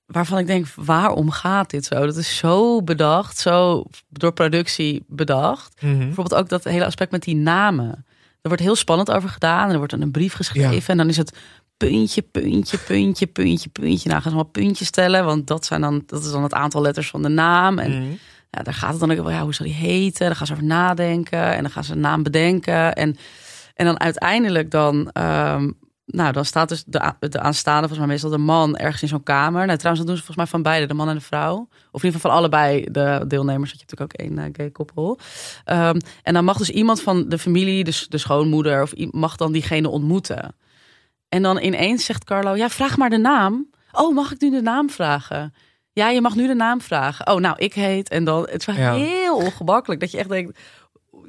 [0.06, 2.06] Waarvan ik denk, waarom gaat dit zo?
[2.06, 5.82] Dat is zo bedacht, zo door productie bedacht.
[5.82, 5.98] Mhm.
[5.98, 7.88] Bijvoorbeeld ook dat hele aspect met die namen.
[8.42, 9.64] Er wordt heel spannend over gedaan.
[9.66, 10.74] En er wordt dan een brief geschreven.
[10.74, 10.80] Ja.
[10.86, 11.36] En dan is het
[11.76, 14.08] puntje, puntje, puntje, puntje, puntje.
[14.08, 15.24] Nou, gaan ze allemaal puntjes stellen.
[15.24, 17.78] Want dat, zijn dan, dat is dan het aantal letters van de naam.
[17.78, 18.10] En Mhm.
[18.50, 20.26] ja, daar gaat het dan ook wel, ja, hoe zal die heten?
[20.26, 22.94] Daar gaan ze over nadenken en dan gaan ze een naam bedenken.
[22.94, 23.16] En,
[23.78, 25.70] en dan uiteindelijk dan, ehm,
[26.06, 29.22] nou, dan staat dus de, de aanstaande, volgens mij meestal de man, ergens in zo'n
[29.22, 29.66] kamer.
[29.66, 31.54] Nou, trouwens, dat doen ze volgens mij van beide, de man en de vrouw.
[31.92, 34.50] Of in ieder geval van allebei de deelnemers, want je hebt natuurlijk ook één eh,
[34.56, 35.18] gay koppel.
[35.64, 39.52] Ehm, en dan mag dus iemand van de familie, dus de schoonmoeder, of mag dan
[39.52, 40.56] diegene ontmoeten.
[41.28, 43.70] En dan ineens zegt Carlo, ja, vraag maar de naam.
[43.92, 45.54] Oh, mag ik nu de naam vragen?
[45.92, 47.26] Ja, je mag nu de naam vragen.
[47.26, 48.08] Oh, nou, ik heet.
[48.08, 48.94] En dan, het is wel Ja.
[48.94, 50.00] heel ongemakkelijk.
[50.00, 50.58] Dat je echt denkt,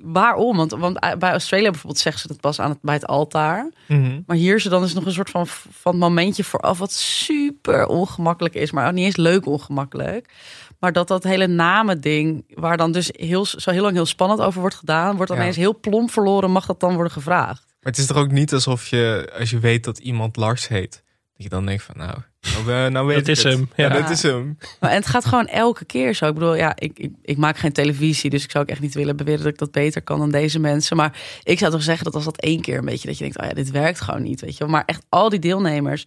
[0.04, 0.58] waarom?
[0.58, 3.72] Want, want bij Australië bijvoorbeeld zeggen ze het pas aan het, bij het altaar.
[3.88, 4.22] Mhm.
[4.26, 6.78] Maar hier is er dan dus nog een soort van, van momentje vooraf...
[6.78, 8.72] wat super ongemakkelijk is.
[8.72, 10.34] Maar niet eens leuk ongemakkelijk.
[10.80, 12.46] Maar dat dat hele namen-ding...
[12.54, 15.16] waar dan dus heel, zo heel lang heel spannend over wordt gedaan...
[15.16, 15.44] wordt dan Ja.
[15.44, 16.52] ineens heel plomp verloren...
[16.52, 17.64] mag dat dan worden gevraagd.
[17.68, 21.04] Maar het is toch ook niet alsof je, als je weet dat iemand Lars heet,
[21.34, 22.18] dat je dan denkt van nou,
[22.66, 23.54] nou, nou weet Dat ik is het.
[23.54, 24.02] hem, Ja, ja.
[24.02, 24.58] dat is hem.
[24.80, 26.26] Maar en het gaat gewoon elke keer zo.
[26.28, 28.94] Ik bedoel, ja, ik, ik, ik maak geen televisie, dus ik zou ook echt niet
[28.94, 30.98] willen beweren dat ik dat beter kan dan deze mensen.
[30.98, 33.40] Maar ik zou toch zeggen dat als dat één keer een beetje dat je denkt,
[33.40, 34.60] oh ja, dit werkt gewoon niet, weet je.
[34.60, 34.70] wel.
[34.70, 36.06] Maar echt al die deelnemers,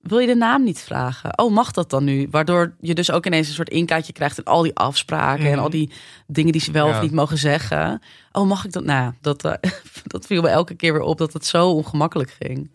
[0.00, 1.38] wil je de naam niet vragen?
[1.38, 2.28] Oh, mag dat dan nu?
[2.30, 5.60] Waardoor je dus ook ineens een soort inkijkje krijgt in al die afspraken en Mhm.
[5.60, 5.90] al die
[6.26, 6.96] dingen die ze wel Ja.
[6.96, 8.02] of niet mogen zeggen.
[8.32, 8.84] Oh, mag ik dat?
[8.84, 9.52] Nou, dat, eh,
[10.06, 12.70] dat viel me elke keer weer op dat het zo ongemakkelijk ging.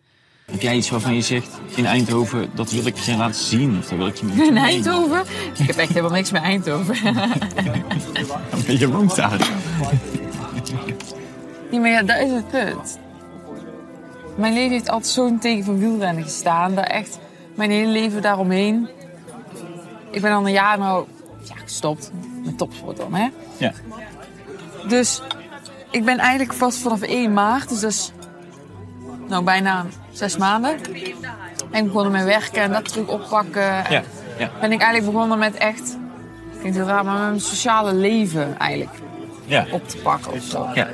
[0.50, 3.78] Heb jij iets waarvan je zegt in Eindhoven, dat wil ik je laten zien?
[3.78, 5.24] Of dat wil ik je In Eindhoven?
[5.58, 6.96] Ik heb echt helemaal niks met Eindhoven.
[8.80, 9.50] Je woont daar.
[11.72, 13.00] Nee, maar ja, dat is het punt.
[14.36, 16.76] Mijn leven heeft altijd zo'n teken van wielrennen gestaan.
[16.76, 17.20] Dat echt
[17.56, 18.90] mijn hele leven daaromheen.
[20.12, 21.06] Ik ben al een jaar nou
[21.44, 22.12] ja, gestopt
[22.46, 23.28] met topsport dan, hè?
[23.58, 23.74] Ja.
[24.88, 25.22] Dus
[25.92, 28.12] ik ben eigenlijk vast vanaf 1 maart, dus dat is
[29.30, 30.78] nou bijna zes maanden.
[31.72, 33.62] Ben ik begonnen met werken en dat terug oppakken.
[33.62, 34.04] Ja,
[34.38, 34.50] ja.
[34.62, 35.98] Ben ik eigenlijk begonnen met echt,
[36.60, 38.92] klinkt heel raar, maar met mijn sociale leven eigenlijk
[39.46, 39.66] Ja.
[39.72, 40.68] op te pakken of zo.
[40.74, 40.88] Ja.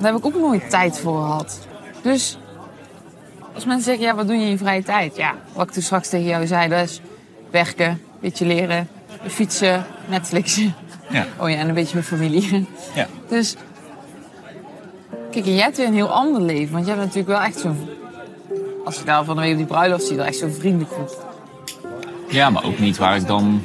[0.00, 1.66] Daar heb ik ook nooit tijd voor gehad.
[2.02, 2.38] Dus
[3.54, 5.16] als mensen zeggen, ja, wat doe je in je vrije tijd?
[5.16, 7.00] Ja, wat ik toen straks tegen jou zei, dat is
[7.50, 8.88] werken, beetje leren,
[9.26, 10.74] fietsen, Netflixen.
[11.10, 11.26] Ja.
[11.38, 12.66] Oh ja, en een beetje met familie.
[12.94, 13.06] Ja.
[13.28, 13.56] Dus,
[15.32, 16.72] kijk, en jij hebt weer een heel ander leven.
[16.72, 17.88] Want je hebt natuurlijk wel echt zo'n,
[18.84, 21.34] als ik daar van de week op die bruiloft zie, dan echt zo'n vriendengroep.
[22.28, 23.62] ja, maar ook niet waar ik dan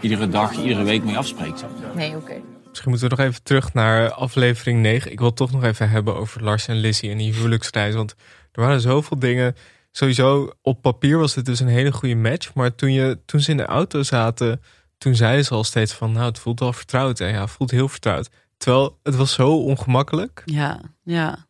[0.00, 1.54] iedere dag, iedere week mee afspreek.
[1.94, 2.34] Nee, oké.
[2.68, 5.12] Misschien moeten we nog even terug naar aflevering 9.
[5.12, 7.94] Ik wil het toch nog even hebben over Lars en Lizzie en die huwelijksreis.
[7.94, 8.14] Want
[8.52, 9.56] er waren zoveel dingen.
[9.90, 12.54] Sowieso, op papier was het dus een hele goede match.
[12.54, 14.62] Maar toen, je, toen ze in de auto zaten,
[14.98, 16.12] toen zeiden ze al steeds van...
[16.12, 17.20] nou, het voelt wel vertrouwd.
[17.20, 18.28] En ja, het voelt heel vertrouwd.
[18.56, 20.42] Terwijl het was zo ongemakkelijk.
[20.44, 21.46] Ja, ja.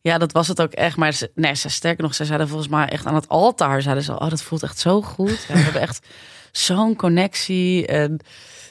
[0.00, 0.96] Ja, dat was het ook echt.
[0.96, 3.82] Maar ze, nee, ze, sterker nog, ze zeiden volgens mij echt aan het altaar.
[3.82, 5.44] Zeiden ze, oh, dat voelt echt zo goed.
[5.48, 6.06] Ja, we hebben echt
[6.52, 7.86] zo'n connectie.
[7.86, 8.20] En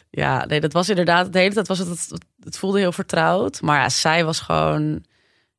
[0.10, 3.62] ja, nee, dat was inderdaad, de hele tijd was het, het, het voelde heel vertrouwd.
[3.62, 5.04] Maar ja, zij was gewoon,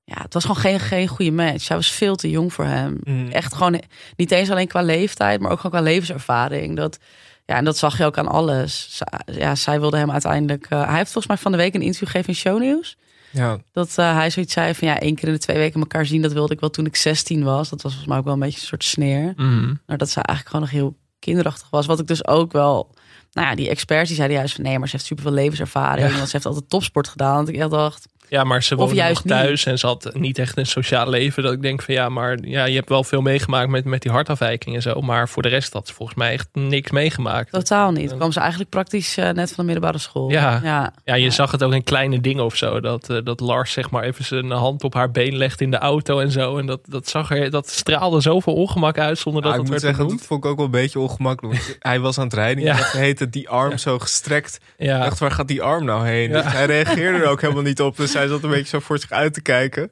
[0.05, 1.65] ja, het was gewoon geen, geen goede match.
[1.65, 3.01] Zij was veel te jong voor hem.
[3.05, 3.31] Mm.
[3.31, 3.81] Echt gewoon,
[4.17, 6.77] niet eens alleen qua leeftijd, maar ook gewoon qua levenservaring.
[6.77, 6.99] Dat,
[7.47, 8.87] ja, en dat zag je ook aan alles.
[8.97, 11.83] Zij- Ja, zij wilde hem uiteindelijk, eh, hij heeft volgens mij van de week een
[11.83, 12.97] interview gegeven in Shownieuws.
[13.31, 16.07] Ja, Dat eh, hij zoiets zei van ja, één keer in de twee weken elkaar
[16.07, 17.69] zien, dat wilde ik wel toen ik 16 was.
[17.69, 19.33] Dat was volgens mij ook wel een beetje een soort sneer.
[19.37, 19.75] Mhm.
[19.87, 21.87] Maar dat ze eigenlijk gewoon nog heel kinderachtig was.
[21.87, 22.95] Wat ik dus ook wel.
[23.33, 26.09] Nou ja, die experts die zeiden juist van nee, maar ze heeft superveel levenservaring.
[26.09, 26.15] Ja.
[26.17, 27.45] Want ze heeft altijd topsport gedaan.
[27.45, 30.57] Dat ik echt dacht, Ja, maar ze woonde nog thuis en ze had niet echt
[30.57, 31.43] een sociaal leven.
[31.43, 34.11] Dat ik denk van ja, maar ja, je hebt wel veel meegemaakt met, met die
[34.11, 35.01] hartafwijking en zo.
[35.01, 37.53] Maar voor de rest had ze volgens mij echt niks meegemaakt.
[37.53, 38.09] totaal niet.
[38.09, 40.31] Toen kwam ze eigenlijk praktisch eh, net van de middelbare school.
[40.31, 40.61] Ja.
[40.63, 40.93] ja.
[41.05, 42.81] Ja, je zag het ook in kleine dingen of zo.
[42.81, 45.79] Dat, eh, dat Lars zeg maar even zijn hand op haar been legt in de
[45.79, 46.59] auto en zo.
[46.59, 49.81] En dat, dat, zag er, dat straalde zoveel ongemak uit zonder dat ik het moet
[49.81, 51.77] werd zeggen, dat vond ik ook wel een beetje ongemakkelijk.
[51.79, 52.65] Hij was aan het rijden.
[52.65, 52.77] Ja.
[52.77, 52.99] Ja.
[52.99, 54.61] heet het die arm zo gestrekt.
[54.77, 56.31] Ik Ja, dacht, waar gaat die arm nou heen?
[56.31, 56.43] Ja.
[56.43, 57.97] Dus hij reageerde er ook helemaal niet op.
[57.97, 59.91] Dus hij zat een beetje zo voor zich uit te kijken.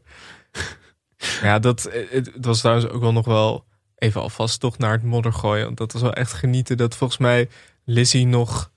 [1.42, 3.64] Ja, dat, het, het was trouwens ook wel nog wel
[3.96, 5.64] even alvast toch naar het modder gooien.
[5.64, 6.76] Want dat was wel echt genieten.
[6.76, 7.48] Dat volgens mij
[7.84, 8.70] Lizzie nog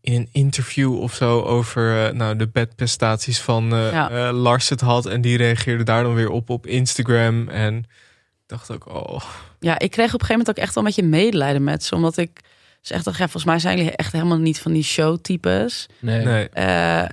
[0.00, 4.28] in een interview of zo over uh, nou, de bedprestaties van uh, ja.
[4.28, 5.06] uh, Lars het had.
[5.06, 7.48] En die reageerde daar dan weer op op Instagram.
[7.48, 9.22] En ik dacht ook, oh.
[9.60, 11.94] Ja, ik kreeg op een gegeven moment ook echt wel een beetje medelijden met ze.
[11.94, 12.40] Omdat ik
[12.80, 15.88] zeg toch, ja, volgens mij zijn jullie echt helemaal niet van die showtypes.
[15.98, 16.24] Nee.
[16.24, 16.48] nee.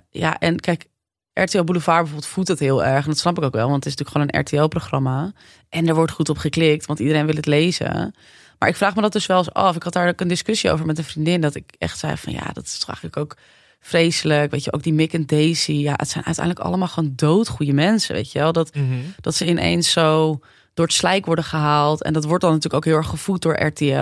[0.09, 0.85] ja, en kijk,
[1.33, 3.03] RTL Boulevard bijvoorbeeld voedt het heel erg.
[3.03, 5.31] En dat snap ik ook wel, want het is natuurlijk gewoon een RTL-programma.
[5.69, 8.15] En er wordt goed op geklikt, want iedereen wil het lezen.
[8.59, 9.75] Maar ik vraag me dat dus wel eens af.
[9.75, 11.41] Ik had daar ook een discussie over met een vriendin.
[11.41, 13.35] Dat ik echt zei van ja, dat is toch eigenlijk ook
[13.79, 14.51] vreselijk.
[14.51, 15.71] Weet je, ook die Mick en Daisy.
[15.71, 18.15] Ja, het zijn uiteindelijk allemaal gewoon doodgoede mensen.
[18.15, 18.85] Weet je wel, dat, Mhm.
[19.21, 20.39] dat ze ineens zo
[20.73, 22.03] door het slijk worden gehaald.
[22.03, 23.93] En dat wordt dan natuurlijk ook heel erg gevoed door RTL.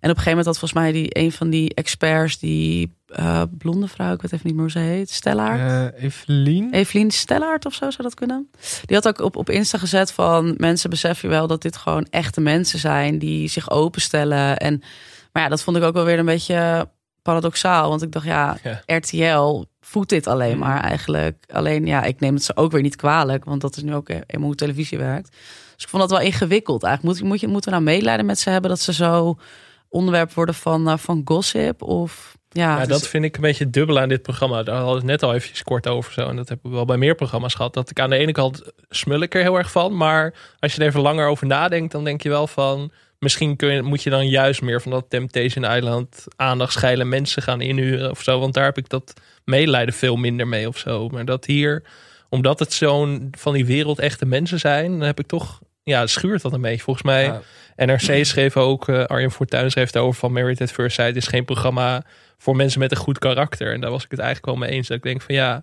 [0.00, 3.42] En op een gegeven moment had volgens mij die een van die experts, die uh,
[3.58, 5.94] blonde vrouw, ik weet even niet meer hoe ze heet, Stellaert.
[5.94, 6.72] Uh, Evelien?
[6.72, 8.50] Evelien Stellaert of zo zou dat kunnen.
[8.84, 12.40] Die had ook op, op Insta gezet van mensen beseffen wel dat dit gewoon echte
[12.40, 14.56] mensen zijn die zich openstellen.
[14.56, 14.82] En,
[15.32, 16.88] maar ja, dat vond ik ook wel weer een beetje
[17.22, 17.88] paradoxaal.
[17.88, 18.96] Want ik dacht, ja, Ja.
[18.96, 21.44] RTL voedt dit alleen maar eigenlijk.
[21.52, 24.08] Alleen ja, ik neem het ze ook weer niet kwalijk, want dat is nu ook
[24.08, 25.30] eenmaal hoe televisie werkt.
[25.74, 27.18] Dus ik vond dat wel ingewikkeld eigenlijk.
[27.18, 29.38] Moet, moet je, moeten we nou medelijden met ze hebben dat ze zo
[29.88, 31.82] onderwerp worden van, uh, van gossip?
[31.82, 34.62] Of ja, Ja, dat vind ik een beetje dubbel aan dit programma.
[34.62, 36.28] Daar hadden we het net al eventjes kort over zo.
[36.28, 37.74] En dat hebben we wel bij meer programma's gehad.
[37.74, 39.96] Dat ik aan de ene kant smul ik er heel erg van.
[39.96, 42.92] Maar als je er even langer over nadenkt, dan denk je wel van...
[43.18, 47.42] Misschien kun je, moet je dan juist meer van dat Temptation Island aandacht scheilen mensen
[47.42, 48.40] gaan inhuren of zo.
[48.40, 49.12] Want daar heb ik dat
[49.44, 51.08] medelijden veel minder mee of zo.
[51.08, 51.82] Maar dat hier,
[52.28, 56.42] omdat het zo'n van die wereld echte mensen zijn, dan heb ik toch, ja, schuurt
[56.42, 56.82] dat een beetje.
[56.82, 57.40] Volgens mij, Ja.
[57.76, 61.44] NRC schreef ook, uh, Arjen Fortuyn schreef daarover van Married at First Sight is geen
[61.44, 62.04] programma
[62.40, 63.72] voor mensen met een goed karakter.
[63.72, 64.88] En daar was ik het eigenlijk wel mee eens.
[64.88, 65.62] Dat ik denk van ja,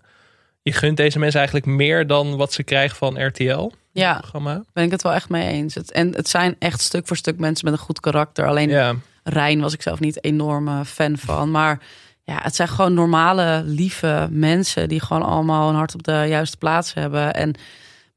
[0.61, 3.71] je gunt deze mensen eigenlijk meer dan wat ze krijgen van RTL.
[3.91, 4.63] ja, Programma.
[4.73, 5.75] ben ik het wel echt mee eens.
[5.75, 8.47] Het, en het zijn echt stuk voor stuk mensen met een goed karakter.
[8.47, 11.51] Alleen Ja, Rijn was ik zelf niet enorme fan van.
[11.51, 11.79] Maar
[12.23, 16.57] ja, het zijn gewoon normale, lieve mensen die gewoon allemaal een hart op de juiste
[16.57, 17.33] plaats hebben.
[17.33, 17.55] En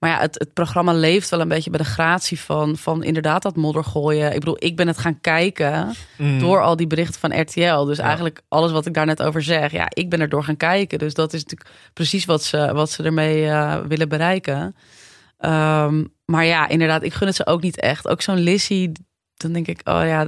[0.01, 3.43] maar ja, het, het programma leeft wel een beetje bij de gratie van, van inderdaad
[3.43, 4.33] dat modder gooien.
[4.33, 6.39] Ik bedoel, ik ben het gaan kijken Mm.
[6.39, 7.85] door al die berichten van RTL.
[7.85, 10.57] Dus eigenlijk alles wat ik daar net over zeg, ja, ik ben er door gaan
[10.57, 10.99] kijken.
[10.99, 14.75] Dus dat is natuurlijk precies wat ze, wat ze ermee eh, willen bereiken.
[15.39, 18.09] Ehm, maar ja, inderdaad, ik gun het ze ook niet echt.
[18.09, 18.93] Ook zo'n Lizzie,
[19.35, 20.27] dan denk ik, oh ja,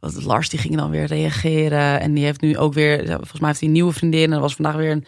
[0.00, 2.00] wat Lars die ging dan weer reageren.
[2.00, 4.32] En die heeft nu ook weer, volgens mij heeft hij een nieuwe vriendin.
[4.32, 5.04] En was vandaag weer een,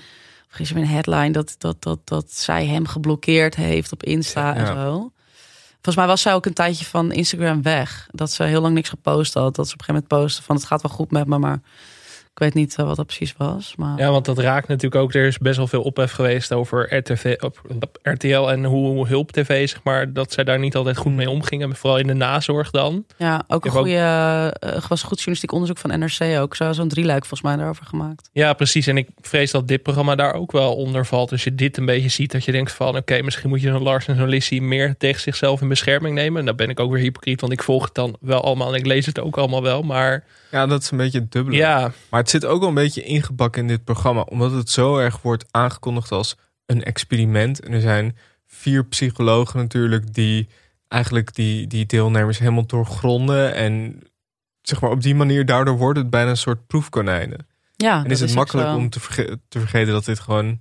[0.51, 4.67] gisteren weer een headline dat, dat, dat, dat zij hem geblokkeerd heeft op Insta en
[4.67, 5.13] zo.
[5.73, 8.09] Volgens mij was zij ook een tijdje van Instagram weg.
[8.11, 9.55] Dat ze heel lang niks gepost had.
[9.55, 11.61] Dat ze op een gegeven moment postte van het gaat wel goed met me, maar
[12.41, 13.75] weet niet eh, wat dat precies was.
[13.77, 15.15] Maar ja, want dat raakt natuurlijk ook.
[15.15, 19.33] Er is best wel veel ophef geweest over RTV, op, op RTL en hoe hulp
[19.33, 21.77] TV, zeg maar, dat zij daar niet altijd goed mee omgingen.
[21.77, 23.05] Vooral in de nazorg dan.
[23.17, 23.97] ja, ook een ook- goede,
[24.61, 26.57] eh, was een goed journalistiek onderzoek van NRC ook.
[26.57, 28.29] Zo zo'n drieluik volgens mij daarover gemaakt.
[28.33, 28.87] Ja, precies.
[28.87, 31.33] En ik vrees dat dit programma daar ook wel onder valt.
[31.33, 32.97] Als je dit een beetje ziet, dat je denkt van...
[32.97, 36.41] oké, misschien moet je zo'n Lars en zo'n Lissy meer tegen zichzelf in bescherming nemen.
[36.41, 38.69] En dan ben ik ook weer hypocriet, want ik volg het dan wel allemaal...
[38.73, 41.57] en ik lees het ook allemaal wel, maar Ja, dat is een beetje het dubbele.
[41.57, 41.93] ja...
[42.11, 45.23] Maar het zit ook wel een beetje ingebakken in dit programma, omdat het zo erg
[45.23, 47.61] wordt aangekondigd als een experiment.
[47.61, 48.17] En er zijn
[48.47, 50.49] vier psychologen natuurlijk die
[50.89, 53.55] eigenlijk die, die deelnemers helemaal doorgronden.
[53.55, 54.01] En
[54.63, 57.47] zeg maar op die manier, daardoor wordt het bijna een soort proefkonijnen.
[57.77, 60.61] Ja, En is het makkelijk om te, verge- te vergeten dat dit gewoon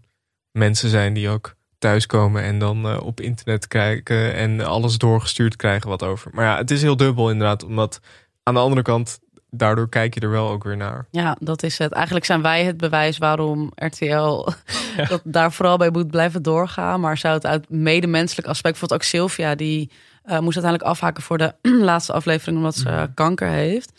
[0.51, 5.89] mensen zijn die ook thuiskomen en dan eh, op internet kijken en alles doorgestuurd krijgen
[5.89, 6.31] wat over.
[6.33, 7.99] Maar ja, het is heel dubbel inderdaad, omdat
[8.43, 9.19] aan de andere kant,
[9.51, 11.05] daardoor kijk je er wel ook weer naar.
[11.11, 11.91] Ja, dat is het.
[11.91, 14.47] Eigenlijk zijn wij het bewijs waarom RTL
[15.09, 16.99] dat daar vooral bij moet blijven doorgaan.
[16.99, 19.91] Maar zou het uit medemenselijk aspect, bijvoorbeeld ook Sylvia, die
[20.23, 21.53] eh, moest uiteindelijk afhaken voor de
[21.91, 23.07] laatste aflevering omdat ze Mhm.
[23.13, 23.91] kanker heeft.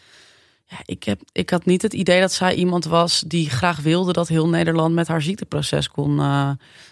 [0.64, 4.12] Ja, ik, heb, ik had niet het idee dat zij iemand was die graag wilde
[4.12, 6.51] dat heel Nederland met haar ziekteproces kon eh,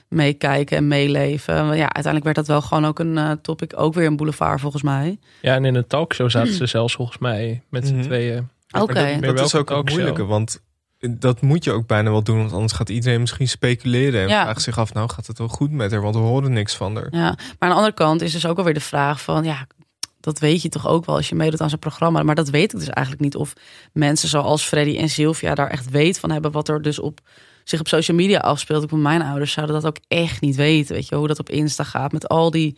[0.09, 1.54] meekijken en meeleven.
[1.66, 4.61] Maar Ja, uiteindelijk werd dat wel gewoon ook een eh, topic, ook weer een boulevard
[4.61, 5.18] volgens mij.
[5.42, 8.02] Ja, en in een talkshow zaten ze zelfs volgens mij met z'n Mhm.
[8.02, 8.48] tweeën.
[8.80, 8.92] Oké.
[8.92, 10.62] Maar Ben dat, dat is ook het moeilijke, want
[11.11, 14.42] dat moet je ook bijna wel doen, want anders gaat iedereen misschien speculeren en Ja.
[14.42, 16.94] vraagt zich af, nou gaat het wel goed met haar, want we horen niks van
[16.96, 17.09] haar.
[17.11, 19.66] Ja, maar aan de andere kant is dus ook alweer de vraag van ja,
[20.20, 22.22] dat weet je toch ook wel als je meedoet aan zo'n programma.
[22.22, 23.52] Maar dat weet ik dus eigenlijk niet of
[23.92, 27.20] mensen zoals Freddy en Sylvia daar echt weet van hebben wat er dus op
[27.68, 28.82] zich op social media afspeelt.
[28.82, 30.94] Ik mijn ouders zouden dat ook echt niet weten.
[30.94, 32.76] Weet je hoe dat op Insta gaat met al die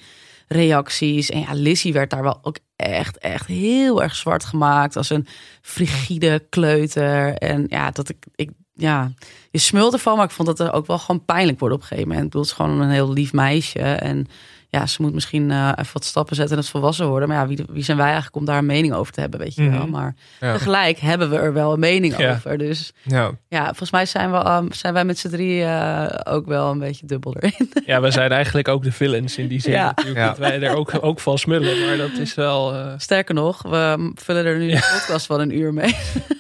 [0.49, 1.31] reacties.
[1.31, 5.27] En ja, Lizzie werd daar wel ook echt, echt heel erg zwart gemaakt als een
[5.63, 7.35] frigide kleuter.
[7.35, 9.13] En ja, dat ik, ik ja,
[9.51, 11.87] je smult ervan, maar ik vond dat er ook wel gewoon pijnlijk wordt op een
[11.87, 12.27] gegeven moment.
[12.27, 14.27] Ik bedoel, het is gewoon een heel lief meisje en
[14.71, 17.29] ja, ze moet misschien uh, even wat stappen zetten en het volwassen worden.
[17.29, 19.55] Maar ja, wie, wie zijn wij eigenlijk om daar een mening over te hebben, weet
[19.55, 19.81] je wel.
[19.81, 19.91] Mhm.
[19.91, 20.53] Maar Ja.
[20.53, 22.31] tegelijk hebben we er wel een mening Ja.
[22.33, 22.59] over.
[22.59, 23.31] Dus Ja.
[23.49, 26.79] ja, volgens mij zijn, we, um, zijn wij met z'n drie eh, ook wel een
[26.79, 27.73] beetje dubbel erin.
[27.87, 29.73] Ja, we zijn eigenlijk ook de villains in die zin.
[29.73, 29.85] Ja.
[29.87, 30.27] Natuurlijk, Ja.
[30.29, 31.87] Dat wij er ook, ook van smullen.
[31.87, 32.75] Maar dat is wel...
[32.75, 35.97] eh, Sterker nog, we vullen er nu een podcast van een uur mee.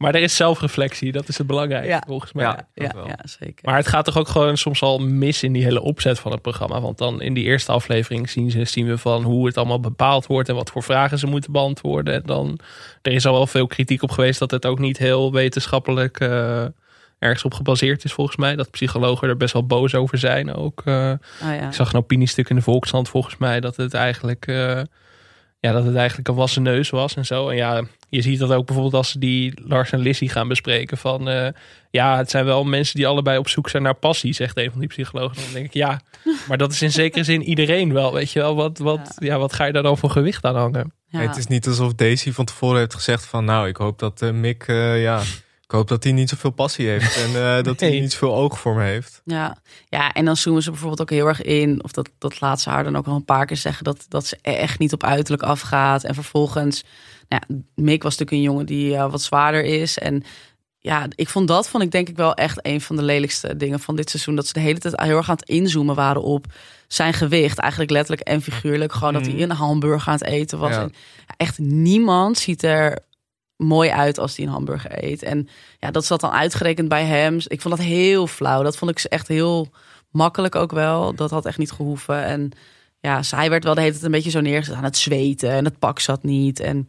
[0.00, 1.12] Maar er is zelfreflectie.
[1.12, 2.02] Dat is het belangrijkste Ja.
[2.06, 2.44] volgens mij.
[2.44, 2.66] Ja.
[2.74, 3.58] Ja, ja, zeker.
[3.62, 6.42] Maar het gaat toch ook gewoon soms al mis in die hele opzet van het
[6.42, 6.80] programma.
[6.80, 10.26] Want dan in die eerste aflevering zien, ze, zien we van hoe het allemaal bepaald
[10.26, 12.14] wordt en wat voor vragen ze moeten beantwoorden.
[12.14, 12.58] En dan,
[13.02, 16.64] er is al wel veel kritiek op geweest dat het ook niet heel wetenschappelijk eh,
[17.18, 18.56] ergens op gebaseerd is volgens mij.
[18.56, 20.82] Dat psychologen er best wel boos over zijn ook.
[20.84, 20.94] eh.
[21.42, 21.66] Oh, ja.
[21.66, 24.80] Ik zag een opiniestuk in de Volkskrant volgens mij dat het eigenlijk, eh,
[25.58, 27.48] ja, dat het eigenlijk een wassen neus was en zo.
[27.48, 30.98] En ja, je ziet dat ook bijvoorbeeld als ze die Lars en Lissy gaan bespreken
[30.98, 31.48] van, eh,
[31.90, 34.80] ja, het zijn wel mensen die allebei op zoek zijn naar passie, zegt een van
[34.80, 35.36] die psychologen.
[35.36, 36.00] Dan denk ik, ja,
[36.48, 38.54] maar dat is in zekere zin iedereen wel, weet je wel.
[38.54, 39.38] Wat, wat, ja.
[39.38, 40.92] wat ga je daar dan voor gewicht aan hangen?
[41.06, 41.18] Ja.
[41.18, 43.44] Nee, het is niet alsof Daisy van tevoren heeft gezegd van...
[43.44, 45.22] nou, ik hoop dat eh, Mick, eh, ja...
[45.70, 48.60] Ik hoop dat hij niet zoveel passie heeft en eh, dat hij niet zoveel oog
[48.60, 49.22] voor me heeft.
[49.24, 49.56] Ja.
[49.88, 51.84] ja, en dan zoomen ze bijvoorbeeld ook heel erg in.
[51.84, 53.84] Of dat, dat laat ze haar dan ook al een paar keer zeggen.
[53.84, 56.04] Dat, dat ze echt niet op uiterlijk afgaat.
[56.04, 56.84] En vervolgens,
[57.30, 57.42] ja,
[57.74, 59.98] Mick was natuurlijk een jongen die eh, wat zwaarder is.
[59.98, 60.22] En
[60.78, 63.80] ja, ik vond dat vond ik denk ik wel echt een van de lelijkste dingen
[63.80, 64.36] van dit seizoen.
[64.36, 66.46] Dat ze de hele tijd heel erg aan het inzoomen waren op
[66.88, 67.58] zijn gewicht.
[67.58, 68.92] Eigenlijk letterlijk en figuurlijk.
[68.92, 70.70] Gewoon dat hij een hamburger aan het eten was.
[70.70, 70.80] Ja.
[70.80, 70.92] En
[71.36, 72.98] echt niemand ziet er
[73.56, 75.22] mooi uit als hij een hamburger eet.
[75.22, 77.38] En ja, dat zat dan uitgerekend bij hem.
[77.46, 78.62] Ik vond dat heel flauw.
[78.62, 79.68] Dat vond ik echt heel
[80.10, 81.14] makkelijk ook wel.
[81.14, 82.24] Dat had echt niet gehoeven.
[82.24, 82.52] En
[83.00, 85.50] ja, zij werd wel de hele tijd een beetje zo neergezet aan het zweten.
[85.50, 86.60] En het pak zat niet.
[86.60, 86.88] En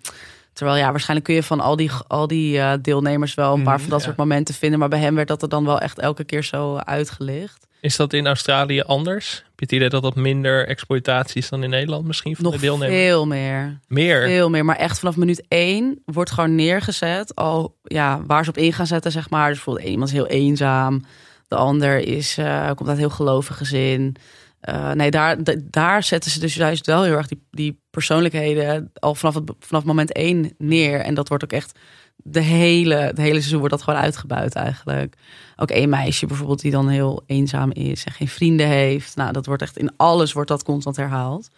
[0.54, 3.80] terwijl ja, waarschijnlijk kun je van al die, al die eh, deelnemers wel een paar
[3.80, 4.06] van dat ja.
[4.06, 4.80] soort momenten vinden.
[4.80, 7.70] Maar bij hem werd dat er dan wel echt elke keer zo uitgelicht.
[7.82, 9.36] Is dat in Australië anders?
[9.36, 12.54] Heb je het idee dat dat minder exploitatie is dan in Nederland misschien van Nog
[12.54, 13.00] de deelnemers?
[13.00, 13.80] veel meer.
[13.88, 14.28] Meer?
[14.28, 17.36] Veel meer, maar echt vanaf minuut één wordt gewoon neergezet.
[17.36, 19.48] Al ja, waar ze op in gaan zetten, zeg maar.
[19.48, 21.06] Dus bijvoorbeeld iemand is heel eenzaam.
[21.48, 24.16] De ander is, eh, komt uit een heel gelovig gezin.
[24.62, 29.16] Eh, nee, daar, daar zetten ze dus juist wel heel erg die, die persoonlijkheden al
[29.16, 31.00] vanaf, het, vanaf moment één neer.
[31.00, 31.80] En dat wordt ook echt
[32.16, 35.16] de hele, het hele seizoen wordt dat gewoon uitgebuit eigenlijk.
[35.56, 39.16] Ook één meisje bijvoorbeeld die dan heel eenzaam is en geen vrienden heeft.
[39.16, 41.50] Nou, dat wordt echt in alles wordt dat constant herhaald.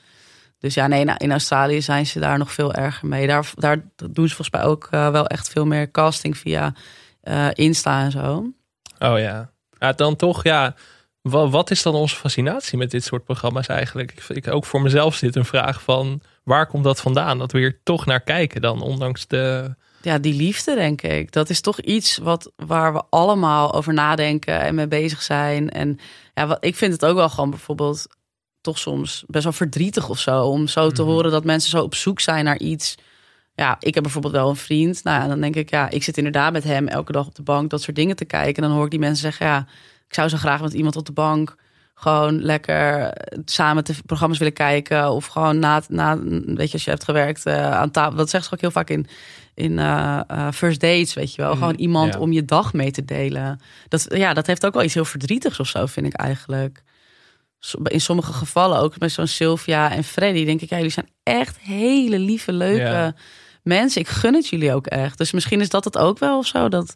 [0.59, 3.27] Dus ja, nee, in Australië zijn ze daar nog veel erger mee.
[3.27, 6.73] Daar, daar doen ze volgens mij ook eh, wel echt veel meer casting via
[7.21, 8.53] eh, Insta en zo.
[8.99, 9.51] Oh ja.
[9.79, 9.91] ja.
[9.91, 10.75] Dan toch, ja.
[11.23, 14.11] Wat, wat is dan onze fascinatie met dit soort programma's eigenlijk?
[14.11, 16.21] Ik, ik, ook voor mezelf zit een vraag van...
[16.43, 17.37] waar komt dat vandaan?
[17.37, 19.75] Dat we hier toch naar kijken dan, ondanks de...
[20.01, 21.31] Ja, die liefde, denk ik.
[21.31, 25.69] Dat is toch iets wat, waar we allemaal over nadenken en mee bezig zijn.
[25.69, 25.99] En
[26.33, 28.07] ja, wat, ik vind het ook wel gewoon bijvoorbeeld
[28.61, 30.43] toch soms best wel verdrietig of zo.
[30.43, 32.95] Om zo te horen dat mensen zo op zoek zijn naar iets.
[33.55, 35.03] Ja, ik heb bijvoorbeeld wel een vriend.
[35.03, 37.43] Nou ja, dan denk ik, ja, ik zit inderdaad met hem elke dag op de
[37.43, 38.63] bank dat soort dingen te kijken.
[38.63, 39.67] En dan hoor ik die mensen zeggen, ja,
[40.13, 41.55] ik zou zo graag met iemand op de bank
[41.95, 43.13] gewoon lekker
[43.45, 45.11] samen te programma's willen kijken.
[45.11, 48.15] Of gewoon na, na weet je, als je hebt gewerkt eh, aan tafel.
[48.15, 49.07] Dat zegt ze ook heel vaak in,
[49.53, 51.53] in eh, eh, first dates, weet je wel.
[51.53, 52.19] Gewoon iemand ja.
[52.19, 53.59] om je dag mee te delen.
[53.87, 56.83] Dat, ja, dat heeft ook wel iets heel verdrietigs of zo, vind ik eigenlijk.
[57.83, 61.59] In sommige gevallen, ook met zo'n Sylvia en Freddy, denk ik, ja, jullie zijn echt
[61.59, 63.15] hele lieve, leuke Ja.
[63.63, 64.01] mensen.
[64.01, 65.17] Ik gun het jullie ook echt.
[65.17, 66.95] Dus misschien is dat het ook wel of zo, dat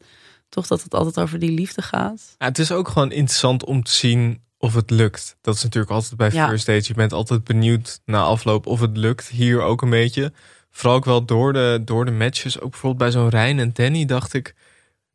[0.50, 2.36] toch dat het altijd over die liefde gaat.
[2.38, 5.38] Ja, het is ook gewoon interessant om te zien of het lukt.
[5.42, 6.48] Dat is natuurlijk altijd bij Ja.
[6.48, 6.88] first dates.
[6.88, 9.28] Je bent altijd benieuwd na afloop of het lukt.
[9.28, 10.32] Hier ook een beetje.
[10.72, 12.60] Vooral ook wel door de, door de matches.
[12.60, 14.56] Ook bijvoorbeeld bij zo'n Rijn en Danny dacht ik...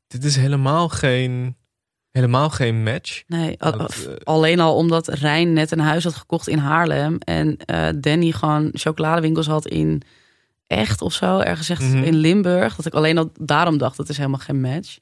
[0.06, 1.56] Dit is helemaal geen,
[2.10, 3.22] helemaal geen match.
[3.26, 7.56] Nee, Dat, eh, alleen al omdat Rijn net een huis had gekocht in Haarlem en
[7.56, 10.02] eh, Danny gewoon chocoladewinkels had in
[10.66, 12.02] echt of zo, ergens echt Mhm.
[12.02, 12.76] in Limburg.
[12.76, 14.98] Dat ik alleen al daarom dacht, dat is helemaal geen match.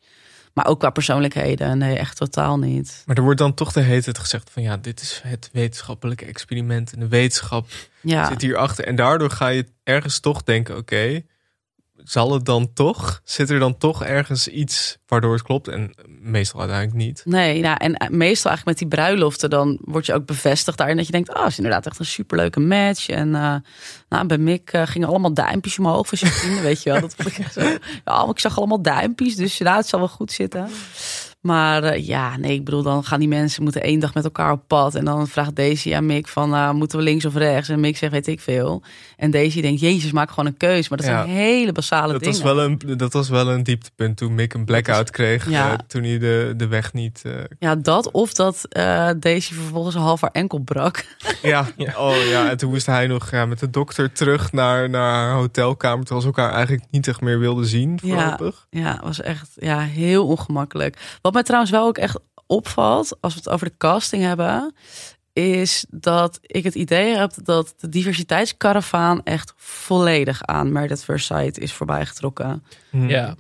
[0.53, 3.03] Maar ook qua persoonlijkheden, nee, echt totaal niet.
[3.07, 4.63] Maar er wordt dan toch de hele tijd gezegd van...
[4.63, 6.93] ja, dit is het wetenschappelijke experiment.
[6.93, 7.69] En de wetenschap
[8.01, 8.85] Ja, zit hierachter.
[8.87, 10.77] En daardoor ga je ergens toch denken...
[10.77, 11.23] oké,
[11.97, 13.21] zal het dan toch?
[13.25, 15.69] Zit er dan toch ergens iets waardoor het klopt?
[15.69, 17.23] En meestal uiteindelijk niet.
[17.25, 20.97] nee, ja, en eh, meestal eigenlijk met die bruiloften, dan word je ook bevestigd daarin
[20.97, 23.09] dat je denkt, het is inderdaad echt een superleuke match.
[23.09, 23.55] En eh,
[24.09, 27.01] nou, bij Mick eh, gingen allemaal duimpjes omhoog van zijn vrienden, weet je wel.
[27.01, 27.61] Dat vond ik zo.
[28.05, 30.69] Ja, ik zag allemaal duimpjes, dus ja, het zal wel goed zitten.
[31.41, 34.53] Maar eh, ja, nee, ik bedoel, dan gaan die mensen moeten één dag met elkaar
[34.53, 34.95] op pad.
[34.95, 37.69] En dan vraagt Daisy aan Mick van, uh, moeten we links of rechts?
[37.69, 38.83] En Mick zegt, weet ik veel.
[39.17, 40.89] En Daisy denkt, jezus, maak gewoon een keus.
[40.89, 41.23] Maar dat Ja.
[41.25, 42.43] zijn hele basale Dat dingen.
[42.43, 45.49] was, wel een, dat was wel een dieptepunt toen Mick een blackout kreeg.
[45.51, 45.73] ja.
[45.73, 47.23] eh, toen hij de, de weg niet...
[47.25, 51.05] eh, Ja, dat of dat eh Daisy vervolgens een half haar enkel brak.
[51.43, 51.67] ja.
[51.97, 55.35] Oh ja, en toen moest hij nog ja, met de dokter terug naar, naar haar
[55.35, 56.05] hotelkamer.
[56.05, 58.67] Terwijl ze elkaar eigenlijk niet echt meer wilden zien Ja, voorlopig.
[58.71, 61.19] ja, was echt ja, heel ongemakkelijk.
[61.23, 64.75] Wat mij trouwens wel ook echt opvalt, als we het over de casting hebben,
[65.33, 71.73] is dat ik het idee heb dat de diversiteitskaravaan echt volledig aan Meredith Versailles is
[71.73, 72.65] voorbijgetrokken.
[72.91, 73.09] Hm.
[73.09, 73.35] Ja.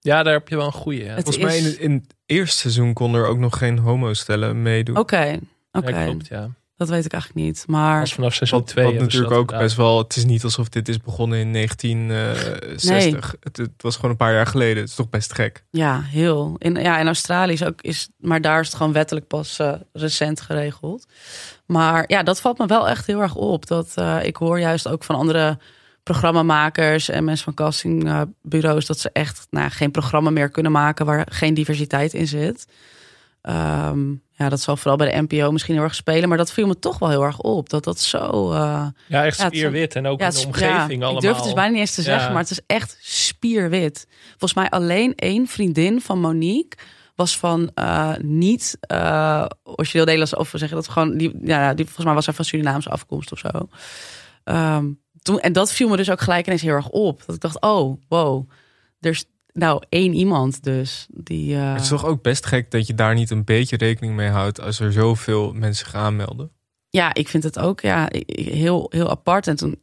[0.00, 0.94] ja, daar heb je wel een.
[0.96, 1.14] Ja.
[1.14, 4.96] Het Volgens mij in, in het eerste seizoen kon er ook nog geen homo-stellen meedoen.
[4.96, 5.38] Oké,
[5.72, 5.90] oké.
[5.90, 6.50] Ja, klopt, ja.
[6.82, 7.64] Dat weet ik eigenlijk niet.
[7.66, 9.64] Maar Als vanaf seizoen Wat, 2 wat natuurlijk ook gedaan.
[9.64, 9.98] best wel...
[9.98, 13.34] Het is niet alsof dit is begonnen in 1960.
[13.40, 14.76] Het, het was gewoon een paar jaar geleden.
[14.76, 15.64] Het is toch best gek.
[15.70, 16.54] ja, heel.
[16.58, 19.72] In, ja, in Australië is ook, is, maar daar is het gewoon wettelijk pas eh,
[19.92, 21.06] recent geregeld.
[21.66, 23.66] Maar ja, dat valt me wel echt heel erg op.
[23.66, 25.58] Dat eh, ik hoor juist ook van andere
[26.02, 31.26] programmamakers en mensen van castingbureaus dat ze echt nou, geen programma meer kunnen maken waar
[31.30, 32.66] geen diversiteit in zit.
[33.42, 36.66] Ehm, ja, dat zal vooral bij de NPO misschien heel erg spelen, maar dat viel
[36.66, 37.68] me toch wel heel erg op.
[37.68, 38.52] Dat dat zo.
[38.52, 39.94] eh, Ja, echt Ja, spierwit.
[39.96, 41.14] En ook ja, in de omgeving ja, allemaal.
[41.14, 44.06] Ik durf het dus bijna niet eens te zeggen, maar het is echt spierwit.
[44.28, 46.78] Volgens mij alleen één vriendin van Monique
[47.14, 51.84] was van eh, niet uh, origineel Nederlands, of we zeggen dat gewoon, die, ja, die,
[51.84, 53.48] volgens mij was hij van Surinaamse afkomst of zo.
[54.44, 54.90] Ehm,
[55.22, 57.22] toen, en dat viel me dus ook gelijk ineens heel erg op.
[57.26, 58.50] Dat ik dacht, oh, wow,
[59.00, 61.06] er is nou één iemand dus.
[61.10, 64.14] Die, eh, Het is toch ook best gek dat je daar niet een beetje rekening
[64.14, 64.60] mee houdt...
[64.60, 66.50] als er zoveel mensen zich aanmelden.
[66.90, 69.46] Ja, ik vind het ook ja, heel, heel apart.
[69.46, 69.80] En toen,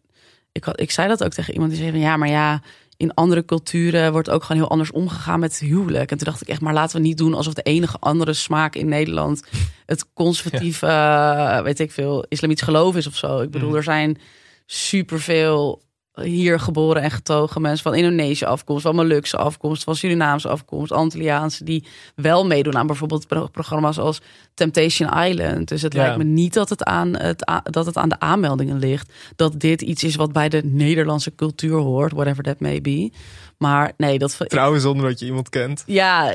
[0.52, 2.62] ik, had, ik zei dat ook tegen iemand die zei van ja, maar ja,
[2.98, 6.12] in andere culturen wordt ook gewoon heel anders omgegaan met huwelijk.
[6.12, 8.76] En toen dacht ik echt, maar laten we niet doen alsof de enige andere smaak
[8.76, 9.44] in Nederland
[9.86, 13.40] het conservatief, eh, weet ik veel, islamitisch geloof is of zo.
[13.40, 13.78] Ik bedoel, Mhm.
[13.78, 14.18] er zijn
[14.66, 15.82] superveel
[16.22, 21.64] hier geboren en getogen mensen van Indonesië afkomst, van Molukse afkomst, van Surinaamse afkomst, Antilliaanse,
[21.64, 24.22] die wel meedoen aan bijvoorbeeld pro- programma's als
[24.54, 25.68] Temptation Island.
[25.68, 26.02] Dus het Ja.
[26.02, 29.14] lijkt me niet dat het, aan het, dat het aan de aanmeldingen ligt.
[29.36, 33.12] Dat dit iets is wat bij de Nederlandse cultuur hoort, whatever that may be.
[33.58, 35.84] Maar nee, dat Trouwens, zonder dat je iemand kent.
[35.86, 36.34] ja,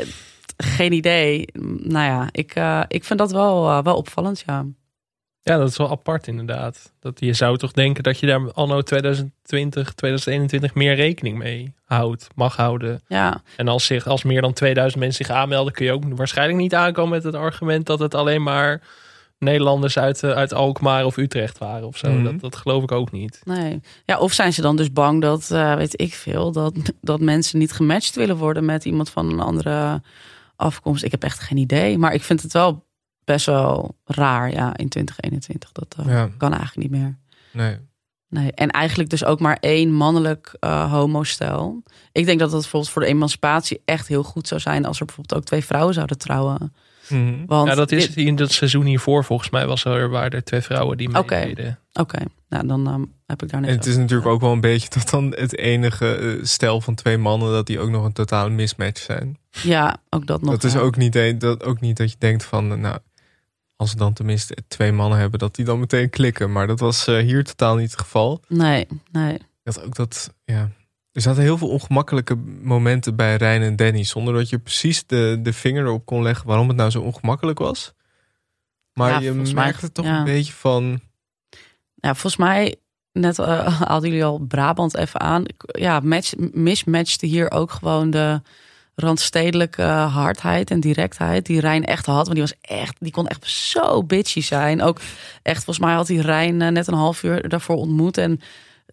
[0.56, 1.46] geen idee.
[1.78, 4.64] Nou ja, ik, eh, ik vind dat wel, eh, wel opvallend, ja.
[5.44, 6.92] Ja, dat is wel apart inderdaad.
[7.00, 12.28] Dat je zou toch denken dat je daar anno 2020, 2021 meer rekening mee houdt,
[12.34, 13.02] mag houden.
[13.08, 16.58] Ja, En als, zich, als meer dan 2000 mensen zich aanmelden, kun je ook waarschijnlijk
[16.58, 18.82] niet aankomen met het argument dat het alleen maar
[19.38, 22.10] Nederlanders uit, eh, uit Alkmaar of Utrecht waren of zo.
[22.10, 22.24] Mhm.
[22.24, 23.40] Dat, dat geloof ik ook niet.
[23.44, 23.80] nee.
[24.04, 27.58] Ja, of zijn ze dan dus bang dat, eh, weet ik veel, dat, dat mensen
[27.58, 30.02] niet gematcht willen worden met iemand van een andere
[30.56, 31.04] afkomst?
[31.04, 31.98] Ik heb echt geen idee.
[31.98, 32.84] Maar ik vind het wel
[33.24, 35.72] best wel raar, ja, in 2021.
[35.72, 36.28] Dat eh, Ja.
[36.36, 37.18] kan eigenlijk niet meer.
[37.52, 37.76] Nee.
[38.28, 41.82] Nee, en eigenlijk dus ook maar één mannelijk eh homostel.
[42.12, 45.06] Ik denk dat dat bijvoorbeeld voor de emancipatie echt heel goed zou zijn als er
[45.06, 46.74] bijvoorbeeld ook twee vrouwen zouden trouwen.
[47.08, 47.46] Mhm.
[47.46, 50.44] Want ja, dat is dit- in dat seizoen hiervoor volgens mij was er, waren er
[50.44, 51.34] twee vrouwen die Oké.
[51.44, 51.78] meededen.
[51.92, 52.18] Oké,
[52.48, 55.08] nou dan ehm, heb ik daar En het is natuurlijk ook wel een beetje dat
[55.10, 57.52] dan het enige eh, stel van twee mannen...
[57.52, 59.38] dat die ook nog een totale mismatch zijn.
[59.50, 60.50] Ja, ook dat nog.
[60.50, 62.80] dat is ook niet, dat, ook niet dat je denkt van...
[62.80, 62.98] nou,
[63.76, 65.38] als ze dan tenminste twee mannen hebben...
[65.38, 66.52] dat die dan meteen klikken.
[66.52, 68.40] Maar dat was eh, hier totaal niet het geval.
[68.48, 69.38] Nee, nee.
[69.62, 70.70] Dat ook dat, ja...
[71.12, 74.04] Er zaten heel veel ongemakkelijke momenten bij Rijn en Danny...
[74.04, 76.46] zonder dat je precies de, de vinger erop kon leggen...
[76.46, 77.92] waarom het nou zo ongemakkelijk was.
[78.92, 80.18] Maar Ja, je merkte toch ja.
[80.18, 81.00] een beetje van...
[81.94, 82.76] Ja, volgens mij,
[83.12, 85.44] net eh, haalden jullie al Brabant even aan.
[85.66, 88.42] Ja, match, mismatchte hier ook gewoon de
[88.94, 92.26] randstedelijke hardheid en directheid die Rijn echt had.
[92.26, 94.82] Want die was echt, die kon echt zo bitchy zijn.
[94.82, 95.00] Ook
[95.42, 98.40] echt, volgens mij had hij Rijn eh, net een half uur daarvoor ontmoet en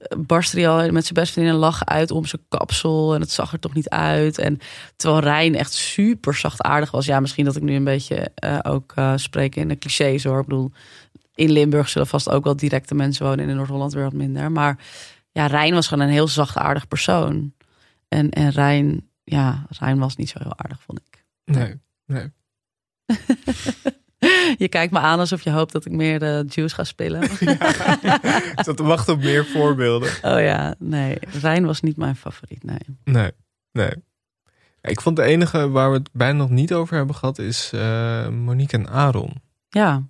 [0.02, 3.14] eh, barstte hij al met zijn beste vriendin lachen uit om zijn kapsel.
[3.14, 4.38] En het zag er toch niet uit.
[4.38, 4.60] En
[4.96, 7.06] terwijl Rijn echt super zachtaardig was.
[7.06, 10.40] Ja, misschien dat ik nu een beetje eh, ook eh, spreek in de clichés hoor.
[10.40, 10.72] Ik bedoel,
[11.36, 13.50] in Limburg zullen vast ook wel directe mensen wonen.
[13.50, 14.52] In Noord-Holland weer wat minder.
[14.52, 14.78] Maar
[15.32, 17.54] ja, Rijn was gewoon een heel zachtaardig persoon.
[18.08, 21.26] En, en Rijn, ja, Rijn was niet zo heel aardig, vond ik.
[21.46, 22.32] Nee, nee.
[24.58, 27.24] Je kijkt me aan alsof je hoopt dat ik meer de Juice ga spelen.
[27.24, 27.38] Ik
[28.66, 30.10] zat te wachten op meer voorbeelden.
[30.22, 31.18] Oh ja, nee.
[31.42, 32.80] Rijn was niet mijn favoriet, nee.
[33.04, 33.32] Nee,
[33.72, 33.94] nee.
[34.82, 38.28] Ik vond de enige waar we het bijna nog niet over hebben gehad is eh,
[38.28, 39.42] Monique en Aaron.
[39.70, 40.04] Ja,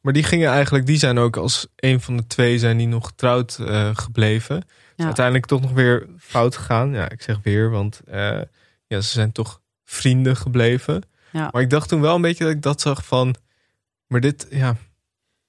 [0.00, 3.06] Maar die gingen eigenlijk, die zijn ook als een van de twee zijn die nog
[3.06, 4.62] getrouwd eh, gebleven.
[4.96, 6.92] Is uiteindelijk toch nog weer fout gegaan.
[6.92, 8.40] Ja, ik zeg weer, want eh,
[8.86, 11.02] ja, ze zijn toch vrienden gebleven.
[11.32, 11.48] Ja.
[11.52, 13.34] Maar ik dacht toen wel een beetje dat ik dat zag van...
[14.06, 14.76] Maar dit, ja...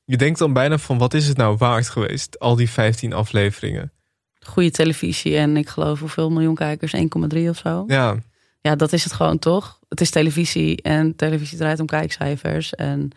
[0.05, 2.39] Je denkt dan bijna van, wat is het nou waard geweest?
[2.39, 3.91] Al die 15 afleveringen.
[4.39, 6.95] Goede televisie en ik geloof hoeveel miljoen kijkers?
[6.95, 7.83] 1,3 of zo.
[7.87, 8.15] Ja,
[8.61, 9.79] Ja, dat is het gewoon toch?
[9.89, 12.75] Het is televisie en televisie draait om kijkcijfers.
[12.75, 13.09] En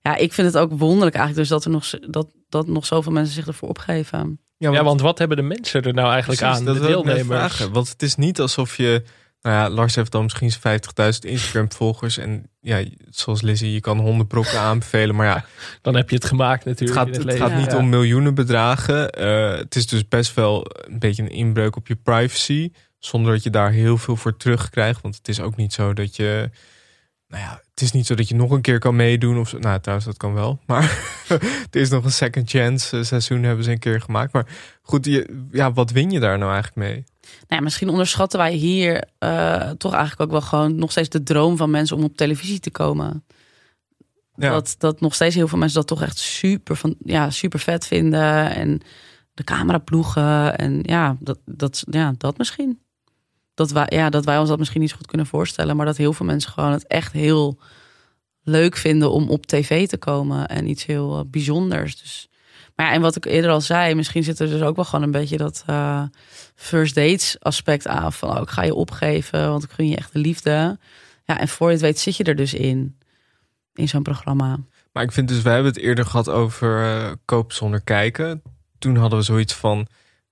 [0.00, 3.12] ja, ik vind het ook wonderlijk eigenlijk dus dat er nog, dat, dat nog zoveel
[3.12, 4.40] mensen zich ervoor opgeven.
[4.58, 6.64] Ja, want wat hebben de mensen er nou eigenlijk Precies, aan?
[6.64, 7.26] dat de deelnemers.
[7.26, 7.72] vragen.
[7.72, 9.02] Want het is niet alsof je...
[9.42, 10.80] Nou ja, Lars heeft dan misschien zijn
[11.14, 12.18] 50.000 Instagram-volgers.
[12.18, 15.14] En ja, zoals Lizzie, je kan honderd brokken aanbevelen.
[15.16, 15.44] Maar ja,
[15.82, 16.98] Dan heb je het gemaakt het natuurlijk.
[16.98, 17.46] gaat, in het het leven.
[17.48, 17.78] gaat niet Ja.
[17.78, 19.10] om miljoenen bedragen.
[19.10, 22.72] Eh, het is dus best wel een beetje een inbreuk op je privacy.
[22.98, 25.00] Zonder dat je daar heel veel voor terugkrijgt.
[25.02, 26.50] Want het is ook niet zo dat je...
[27.28, 29.38] Nou ja, het is niet zo dat je nog een keer kan meedoen.
[29.38, 29.58] Of zo.
[29.58, 30.58] Nou, trouwens, dat kan wel.
[30.66, 30.82] Maar
[31.64, 34.32] het is nog een second chance eh, seizoen hebben ze een keer gemaakt.
[34.32, 34.46] Maar
[34.82, 37.04] goed, je, ja, wat win je daar nou eigenlijk mee?
[37.22, 41.22] Nou ja, misschien onderschatten wij hier eh, toch eigenlijk ook wel gewoon nog steeds de
[41.22, 43.24] droom van mensen om op televisie te komen.
[44.34, 44.50] Ja.
[44.50, 47.86] Dat, dat nog steeds heel veel mensen dat toch echt super, van, ja, super vet
[47.86, 48.50] vinden.
[48.54, 48.80] En
[49.34, 50.58] de camera ploegen.
[50.58, 52.80] En ja, dat, dat, ja, dat misschien.
[53.58, 55.76] Dat wij, ja, dat wij ons dat misschien niet zo goed kunnen voorstellen.
[55.76, 57.58] Maar dat heel veel mensen gewoon het echt heel
[58.42, 60.46] leuk vinden om op tv te komen.
[60.46, 62.00] En iets heel eh, bijzonders.
[62.00, 62.28] Dus,
[62.74, 65.04] maar ja, en wat ik eerder al zei, misschien zit er dus ook wel gewoon
[65.04, 66.02] een beetje dat eh,
[66.54, 68.12] first dates aspect aan.
[68.12, 70.78] Van oh, ik ga je opgeven, want ik gun je echt de liefde.
[71.24, 72.96] Ja, en voor je het weet zit je er dus in.
[73.74, 74.58] In zo'n programma.
[74.92, 78.42] Maar ik vind dus, wij hebben het eerder gehad over eh koop zonder kijken.
[78.78, 79.76] Toen hadden we zoiets van,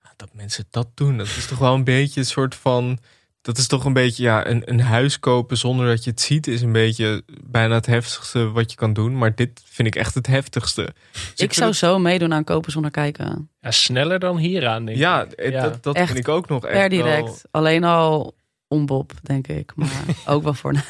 [0.03, 2.99] nou, dat mensen dat doen, dat is toch wel een beetje een soort van...
[3.47, 6.47] Dat is toch een beetje, ja, een, een huis kopen zonder dat je het ziet...
[6.47, 9.17] is een beetje bijna het heftigste wat je kan doen.
[9.17, 10.93] Maar dit vind ik echt het heftigste.
[11.11, 13.49] Dus Ik, zou zo meedoen aan kopen zonder kijken.
[13.59, 15.03] Ja, sneller dan hieraan, denk ik.
[15.03, 15.61] Ja, Ja.
[15.61, 17.23] dat, dat Echt vind ik ook nog echt Per direct.
[17.25, 18.35] wel- Alleen al
[18.67, 19.71] om Bob, denk ik.
[19.75, 19.89] Maar
[20.25, 20.73] ook wel voor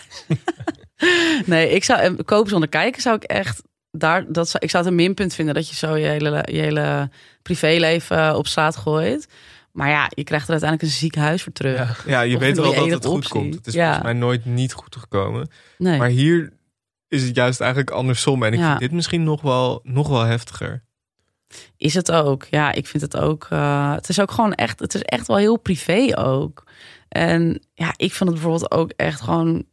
[1.45, 4.84] Nee, ik zou eh, kopen zonder kijken zou ik echt daar dat zou, ik zou
[4.84, 7.10] het een minpunt vinden dat je zo je hele je hele
[7.41, 9.28] privéleven op straat gooit.
[9.78, 12.07] Maar ja, je krijgt er uiteindelijk een ziek huis voor terug.
[12.07, 13.30] Ja, je Of weet wel dat het goed optie.
[13.32, 13.55] komt.
[13.55, 13.84] Het is Ja.
[13.84, 15.49] volgens mij nooit niet goed gekomen.
[15.78, 15.97] Nee.
[15.97, 16.53] Maar hier
[17.07, 18.43] is het juist eigenlijk andersom.
[18.43, 18.67] En ik Ja.
[18.67, 20.84] vind dit misschien nog wel, nog wel heftiger.
[21.78, 22.43] Is het ook.
[22.49, 23.47] Ja, ik vind het ook.
[23.49, 24.80] eh, het is ook gewoon echt.
[24.80, 26.63] Het is echt wel heel privé ook.
[27.09, 29.65] En ja, ik vind het bijvoorbeeld ook echt gewoon.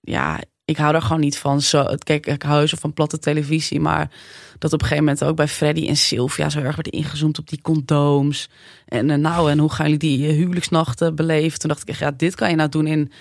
[0.00, 1.60] Ja, ik hou er gewoon niet van.
[1.60, 3.80] Zo, kijk, ik hou zo van platte televisie.
[3.80, 4.10] Maar
[4.58, 7.48] dat op een gegeven moment ook bij Freddy en Sylvia zo erg werd ingezoomd op
[7.48, 8.48] die condooms.
[8.86, 11.58] En eh, nou, en hoe gaan jullie die eh, huwelijksnachten beleven?
[11.58, 13.12] Toen dacht ik echt, ja, dit kan je nou doen in.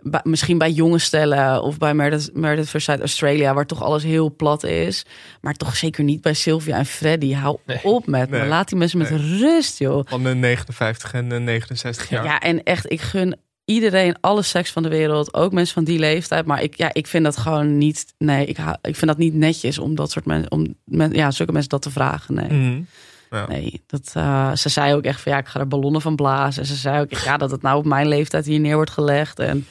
[0.00, 4.34] bij- misschien bij jonge stellen of bij Meredith, Meredith Versailles Australia, waar toch alles heel
[4.36, 5.04] plat is.
[5.40, 7.32] Maar toch zeker niet bij Sylvia en Freddy.
[7.34, 8.46] Hou op met me.
[8.46, 10.06] Laat die mensen met rust, joh.
[10.08, 12.24] Van de 59 en de 69 jaar.
[12.24, 13.36] Ja, en echt, ik gun
[13.72, 15.34] iedereen alle seks van de wereld.
[15.34, 16.46] Ook mensen van die leeftijd.
[16.46, 18.14] Maar ik, ja, ik vind dat gewoon niet.
[18.18, 20.50] Nee, ik, ik vind dat niet netjes om dat soort mensen.
[20.50, 22.34] Om men, ja, zulke mensen dat te vragen.
[22.34, 22.52] Nee.
[22.52, 22.80] Mhm.
[23.30, 23.46] Ja.
[23.48, 26.62] Nee, dat, eh, ze zei ook echt van ja, ik ga er ballonnen van blazen.
[26.62, 29.38] En ze zei ook ja, dat het nou op mijn leeftijd hier neer wordt gelegd.
[29.38, 29.66] En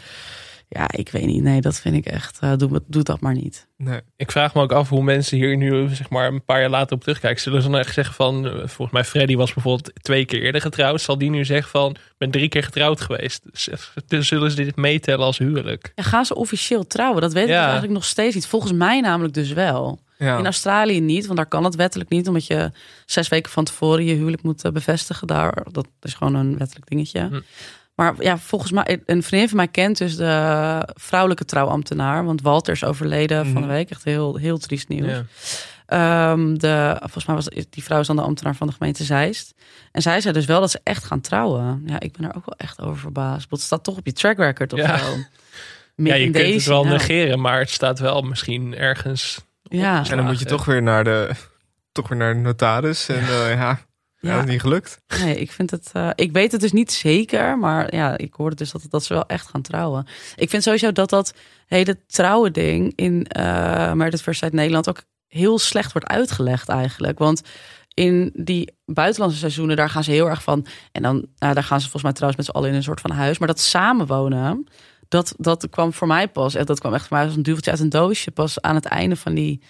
[0.73, 1.43] ja, ik weet niet.
[1.43, 2.39] Nee, dat vind ik echt.
[2.39, 3.67] eh, doe, doe dat maar niet.
[3.77, 3.99] Nee.
[4.15, 6.95] Ik vraag me ook af hoe mensen hier nu zeg maar een paar jaar later
[6.95, 7.41] op terugkijken.
[7.41, 10.61] Zullen ze dan echt zeggen van, eh, volgens mij Freddy was bijvoorbeeld twee keer eerder
[10.61, 11.01] getrouwd.
[11.01, 13.41] Zal die nu zeggen van, ik ben drie keer getrouwd geweest.
[14.07, 15.91] Dus, zullen ze dit meetellen als huwelijk?
[15.95, 17.21] Ja, gaan ze officieel trouwen?
[17.21, 17.55] Dat weet ik Ja.
[17.55, 18.47] dus eigenlijk nog steeds niet.
[18.47, 19.99] Volgens mij namelijk dus wel.
[20.17, 20.37] Ja.
[20.37, 22.27] In Australië niet, want daar kan het wettelijk niet.
[22.27, 22.71] Omdat je
[23.05, 25.27] zes weken van tevoren je huwelijk moet eh, bevestigen.
[25.27, 27.19] Daar, dat is gewoon een wettelijk dingetje.
[27.19, 27.39] Hm.
[28.01, 32.25] Maar ja, volgens mij, een vriendin van mij kent dus de vrouwelijke trouwambtenaar.
[32.25, 33.89] Want Walter is overleden van de week.
[33.89, 35.07] Echt heel, heel triest nieuws.
[35.07, 35.23] Ja.
[35.85, 39.53] Ehm, de, volgens mij was die vrouw is dan de ambtenaar van de gemeente Zeist.
[39.91, 41.83] En zij zei dus wel dat ze echt gaan trouwen.
[41.85, 43.49] Ja, ik ben er ook wel echt over verbaasd.
[43.49, 44.97] Want het staat toch op je track record of Ja.
[44.97, 45.05] zo.
[45.95, 46.97] Ja, je kunt het wel nou.
[46.97, 49.45] negeren, maar het staat wel misschien ergens.
[49.63, 50.03] Ja.
[50.09, 51.29] En dan moet je toch weer naar de,
[51.91, 53.09] toch weer naar de notaris.
[53.09, 53.79] En eh, ja.
[54.21, 54.35] Ja.
[54.35, 55.01] dat is niet gelukt.
[55.21, 55.89] Nee, ik vind het.
[55.93, 59.13] eh, ik weet het dus niet zeker, maar ja, ik hoorde dus dat, dat ze
[59.13, 60.07] wel echt gaan trouwen.
[60.35, 61.33] Ik vind sowieso dat dat
[61.67, 67.19] hele trouwen ding in uh, Meredith Versailles Nederland ook heel slecht wordt uitgelegd eigenlijk.
[67.19, 67.41] Want
[67.93, 70.65] in die buitenlandse seizoenen, daar gaan ze heel erg van.
[70.91, 73.01] En dan, nou, daar gaan ze volgens mij trouwens met z'n allen in een soort
[73.01, 73.37] van huis.
[73.37, 74.67] Maar dat samenwonen,
[75.07, 76.55] dat, dat kwam voor mij pas.
[76.55, 78.31] en Dat kwam echt voor mij als een duveltje uit een doosje.
[78.31, 79.61] Pas aan het einde van die,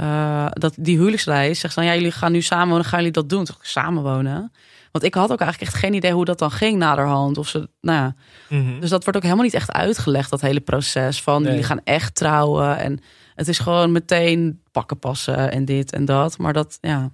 [0.00, 1.60] uh, dat, die huwelijksreis.
[1.60, 3.44] Zegt dan, ja, jullie gaan nu samenwonen, gaan jullie dat doen?
[3.44, 4.52] Toch samenwonen?
[4.92, 7.38] Want ik had ook eigenlijk echt geen idee hoe dat dan ging naderhand.
[7.38, 8.14] Of ze, nou ja.
[8.48, 8.80] Mhm.
[8.80, 11.22] Dus dat wordt ook helemaal niet echt uitgelegd, dat hele proces.
[11.22, 11.50] Van Nee.
[11.50, 12.78] jullie gaan echt trouwen.
[12.78, 13.00] En
[13.34, 16.38] het is gewoon meteen pakken passen en dit en dat.
[16.38, 17.10] Maar dat, ja,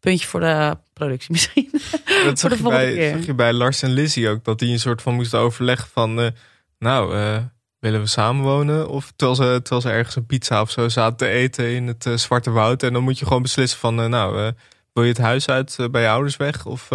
[0.00, 1.68] puntje voor de productie misschien.
[2.24, 4.44] Dat zag je, bij, zag je bij Lars en Lizzie ook.
[4.44, 6.20] Dat die een soort van moesten overleggen van...
[6.20, 6.26] eh,
[6.78, 7.36] nou, eh,
[7.80, 8.88] willen we samenwonen?
[8.88, 12.06] Of terwijl ze, terwijl ze ergens een pizza of zo zaten te eten in het
[12.06, 12.82] eh, Zwarte Woud.
[12.82, 14.52] En dan moet je gewoon beslissen van, eh, nou, eh,
[14.92, 16.88] wil je het huis uit bij je ouders weg of,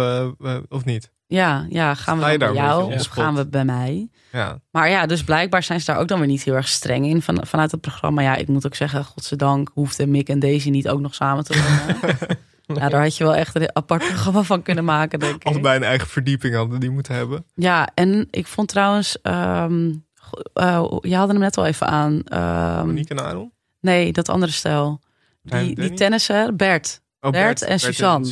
[0.68, 1.10] of niet?
[1.26, 4.08] Ja, ja gaan we bij jou of gaan we bij mij?
[4.32, 7.06] Ja, Maar ja, dus blijkbaar zijn ze daar ook dan weer niet heel erg streng
[7.06, 8.22] in van, vanuit het programma.
[8.22, 11.62] Ja, ik moet ook zeggen, godzijdank hoefden Mick en Daisy niet ook nog samen te
[11.62, 12.16] wonen.
[12.74, 15.44] Ja, daar had je wel echt een apart programma van kunnen maken, denk ik.
[15.44, 17.44] allebei een eigen verdieping hadden die moeten hebben.
[17.54, 19.92] Ja, en ik vond trouwens, ehm,
[20.52, 22.22] eh, je haalde hem net al even aan.
[22.24, 23.52] ehm, Monique en Aaron?
[23.80, 25.00] nee, dat andere stel.
[25.42, 25.96] Die, die Danny?
[25.96, 27.00] tennisser, Bert.
[27.20, 28.26] Oh, Bert en Suzanne.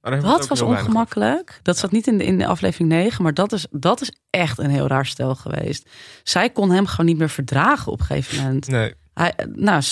[0.00, 1.60] We Dat was ongemakkelijk.
[1.62, 4.58] Dat zat niet in de, in de aflevering 9, maar dat is, dat is echt
[4.58, 5.88] een heel raar stel geweest.
[6.22, 8.66] Zij kon hem gewoon niet meer verdragen op een gegeven moment.
[8.68, 9.82] Nee, Hij, nou,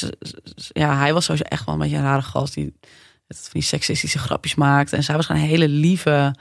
[0.68, 2.74] ja, hij was sowieso echt wel een beetje een rare gast die
[3.28, 4.92] van die seksistische grapjes maakt.
[4.92, 6.34] En zij was gewoon een hele lieve,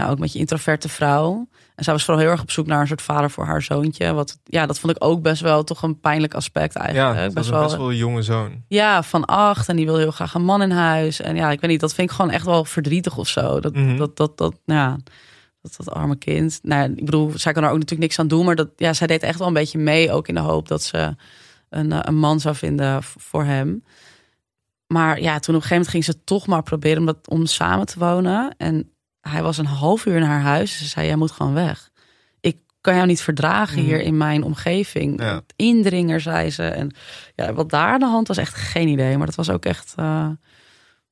[0.00, 1.48] ja, ook een beetje introverte vrouw.
[1.74, 4.12] En zij was vooral heel erg op zoek naar een soort vader voor haar zoontje.
[4.12, 7.16] Wat, ja, dat vond ik ook best wel toch een pijnlijk aspect eigenlijk.
[7.16, 8.62] ja, was best een wel, best wel een jonge zoon.
[8.68, 9.68] ja, van acht.
[9.68, 11.20] En die wil heel graag een man in huis.
[11.20, 13.60] En ja, ik weet niet, dat vind ik gewoon echt wel verdrietig of zo.
[13.60, 13.96] Dat, Mhm.
[13.96, 14.96] dat, dat, dat, ja,
[15.60, 16.58] dat, dat arme kind.
[16.62, 18.44] Nou, ik bedoel, zij kan er ook natuurlijk niks aan doen.
[18.44, 20.12] Maar dat, ja, zij deed echt wel een beetje mee.
[20.12, 21.16] Ook in de hoop dat ze
[21.68, 23.84] een, eh, een man zou vinden voor hem.
[24.86, 27.46] Maar ja, toen op een gegeven moment ging ze toch maar proberen om, dat, om
[27.46, 28.54] samen te wonen.
[28.58, 28.88] En
[29.28, 30.78] hij was een half uur in haar huis.
[30.78, 31.90] Ze zei, jij moet gewoon weg.
[32.40, 33.84] Ik kan jou niet verdragen Mhm.
[33.86, 35.20] hier in mijn omgeving.
[35.22, 35.42] Ja.
[35.56, 36.62] Indringer, zei ze.
[36.62, 36.94] En
[37.34, 39.16] ja, wat daar aan de hand was, echt geen idee.
[39.16, 39.92] Maar dat was ook echt...
[39.96, 40.28] eh,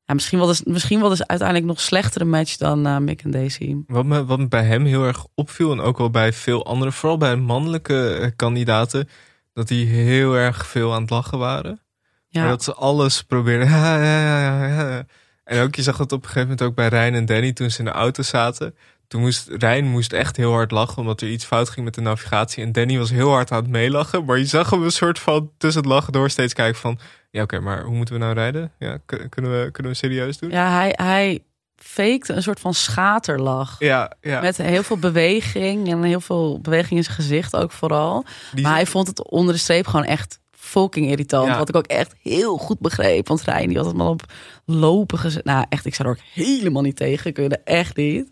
[0.05, 3.31] ja, misschien wel dus, misschien wel dus uiteindelijk nog slechtere match dan eh, Mick en
[3.31, 3.77] Daisy.
[3.87, 6.93] Wat me, wat me bij hem heel erg opviel, en ook wel bij veel anderen,
[6.93, 9.09] vooral bij mannelijke eh, kandidaten,
[9.53, 11.81] dat die heel erg veel aan het lachen waren.
[12.29, 13.69] Ja, Maar dat ze alles probeerden.
[13.79, 15.05] Ja, ja, ja, ja.
[15.53, 17.71] En ook, je zag het op een gegeven moment ook bij Rijn en Danny toen
[17.71, 18.75] ze in de auto zaten.
[19.09, 22.01] Toen moest Rijn moest echt heel hard lachen, omdat er iets fout ging met de
[22.01, 22.65] navigatie.
[22.65, 24.25] En Danny was heel hard aan het meelachen.
[24.25, 26.99] Maar je zag hem een soort van tussen het lachen door steeds kijken van...
[27.31, 28.73] Ja, oké, maar hoe moeten we nou rijden?
[28.79, 30.51] Ja, kunnen we, kunnen we serieus doen?
[30.51, 31.41] ja hij, hij
[31.77, 33.77] fakte een soort van schaterlach.
[33.79, 34.13] ja.
[34.21, 34.41] ja.
[34.41, 38.25] Met heel veel beweging en heel veel beweging in zijn gezicht ook vooral.
[38.55, 41.49] Die- Maar hij vond het onder de streep gewoon echt fucking irritant.
[41.49, 41.59] Ja.
[41.59, 43.29] Wat ik ook echt heel goed begreep.
[43.29, 44.23] Want Rijn die had het maar op
[44.65, 45.45] lopen gezet.
[45.45, 47.65] Nou echt, ik zou er ook helemaal niet tegen kunnen.
[47.65, 48.31] Echt niet.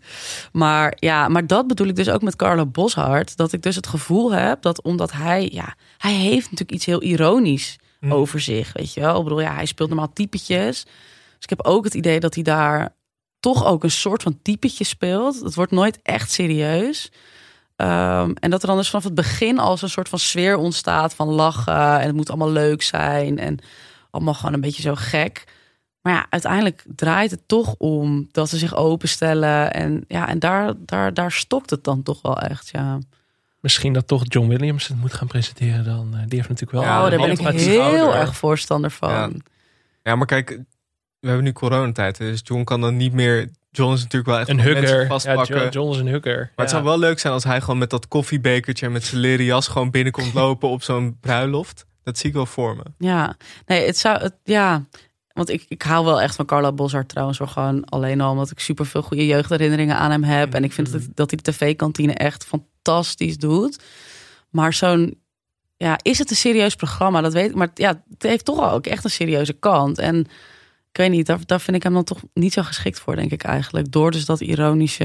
[0.51, 3.37] Maar ja, maar dat bedoel ik dus ook met Carlo Boshart.
[3.37, 5.49] Dat ik dus het gevoel heb dat omdat hij...
[5.51, 8.13] Ja, hij heeft natuurlijk iets heel ironisch Mm.
[8.13, 8.73] over zich.
[8.73, 9.17] Weet je wel?
[9.17, 10.83] Ik bedoel, ja, hij speelt normaal typetjes.
[10.83, 12.95] Dus ik heb ook het idee dat hij daar
[13.39, 15.39] toch ook een soort van typetje speelt.
[15.41, 17.11] Het wordt nooit echt serieus.
[17.75, 21.13] Ehm, en dat er dan dus vanaf het begin al zo'n soort van sfeer ontstaat
[21.13, 21.99] van lachen.
[21.99, 23.39] En het moet allemaal leuk zijn.
[23.39, 23.57] En
[24.11, 25.43] allemaal gewoon een beetje zo gek.
[26.01, 29.73] Maar ja, uiteindelijk draait het toch om dat ze zich openstellen.
[29.73, 32.69] En ja, en daar, daar, daar stokt het dan toch wel echt.
[32.71, 32.99] Ja.
[33.59, 36.07] Misschien dat toch John Williams het moet gaan presenteren dan.
[36.13, 36.81] Eh, Die heeft natuurlijk wel...
[36.81, 39.09] Ja, oh, daar ben ik heel erg voorstander van.
[39.09, 39.29] Ja.
[40.03, 40.49] Ja, maar kijk,
[41.19, 42.17] we hebben nu coronatijd.
[42.17, 43.49] Dus John kan dan niet meer...
[43.71, 45.01] John is natuurlijk wel echt Een hugger.
[45.01, 45.55] Ja, vastpakken.
[45.57, 46.37] John, John is een hugger.
[46.37, 46.67] Maar het Ja.
[46.71, 49.67] zou wel leuk zijn als hij gewoon met dat koffiebekertje en met zijn leren jas
[49.67, 51.85] gewoon binnenkomt lopen op zo'n bruiloft.
[52.03, 52.83] Dat zie ik wel voor me.
[52.97, 53.35] Ja,
[53.65, 54.85] nee, het zou, het, ja,
[55.45, 58.59] want ik, ik hou wel echt van Carla Boshart trouwens, gewoon alleen al omdat ik
[58.59, 62.13] super veel goede jeugdherinneringen aan hem heb en ik vind dat, dat hij de tv-kantine
[62.13, 63.83] echt fantastisch doet.
[64.49, 65.19] Maar zo'n,
[65.77, 67.21] ja, is het een serieus programma?
[67.21, 70.19] Dat weet ik, maar ja, het heeft toch ook echt een serieuze kant en
[70.89, 73.31] ik weet niet, daar, daar vind ik hem dan toch niet zo geschikt voor, denk
[73.31, 75.03] ik eigenlijk, door dus dat ironische,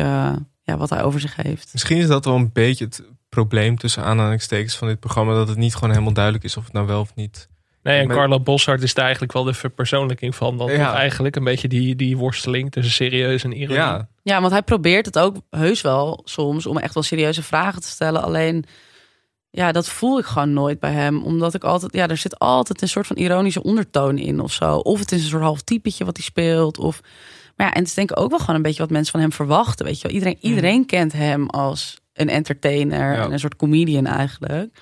[0.62, 1.68] ja, wat hij over zich heeft.
[1.72, 5.34] Misschien is dat wel een beetje het probleem tussen aanhalingstekens van dit programma.
[5.34, 7.48] Dat het niet gewoon helemaal duidelijk is of het nou wel of niet.
[7.86, 10.56] Nee, en Carlo Boshart is daar eigenlijk wel de verpersoonlijking van.
[10.56, 10.94] Dan Ja.
[10.94, 13.76] eigenlijk een beetje die, die worsteling tussen serieus en ironie.
[13.82, 17.80] Ja, Ja, want hij probeert het ook heus wel soms om echt wel serieuze vragen
[17.80, 18.22] te stellen.
[18.22, 18.64] Alleen,
[19.50, 21.22] ja, dat voel ik gewoon nooit bij hem.
[21.22, 24.76] Omdat ik altijd, ja, er zit altijd een soort van ironische ondertoon in of zo.
[24.76, 26.78] Of het is een soort half typetje wat hij speelt.
[26.78, 27.00] Of,
[27.56, 29.20] maar ja, en het is denk ik ook wel gewoon een beetje wat mensen van
[29.20, 29.86] hem verwachten.
[29.86, 33.24] Weet je wel, iedereen, iedereen kent hem als een entertainer Ja.
[33.24, 34.78] en een soort comedian eigenlijk.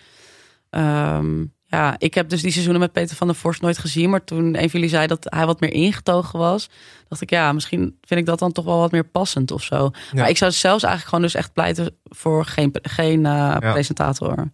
[0.70, 1.44] Ehm,
[1.74, 4.10] ja, ik heb dus die seizoenen met Peter van der Vorst nooit gezien.
[4.10, 6.70] Maar toen een van jullie zei dat hij wat meer ingetogen was,
[7.08, 9.90] dacht ik, ja, misschien vind ik dat dan toch wel wat meer passend of zo.
[10.12, 14.52] Maar ik zou zelfs eigenlijk gewoon dus echt pleiten voor geen, geen eh, presentator.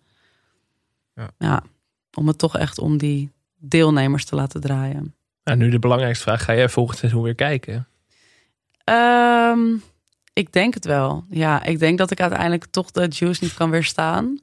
[1.14, 1.31] Ja.
[1.39, 1.62] Ja.
[2.14, 5.14] om het toch echt om die deelnemers te laten draaien.
[5.45, 6.45] Nou, nu de belangrijkste vraag.
[6.45, 7.89] Ga jij volgend seizoen weer kijken?
[8.85, 9.61] Ehm,
[10.33, 11.25] ik denk het wel.
[11.29, 14.41] Ja, ik denk dat ik uiteindelijk toch de juice niet kan weerstaan.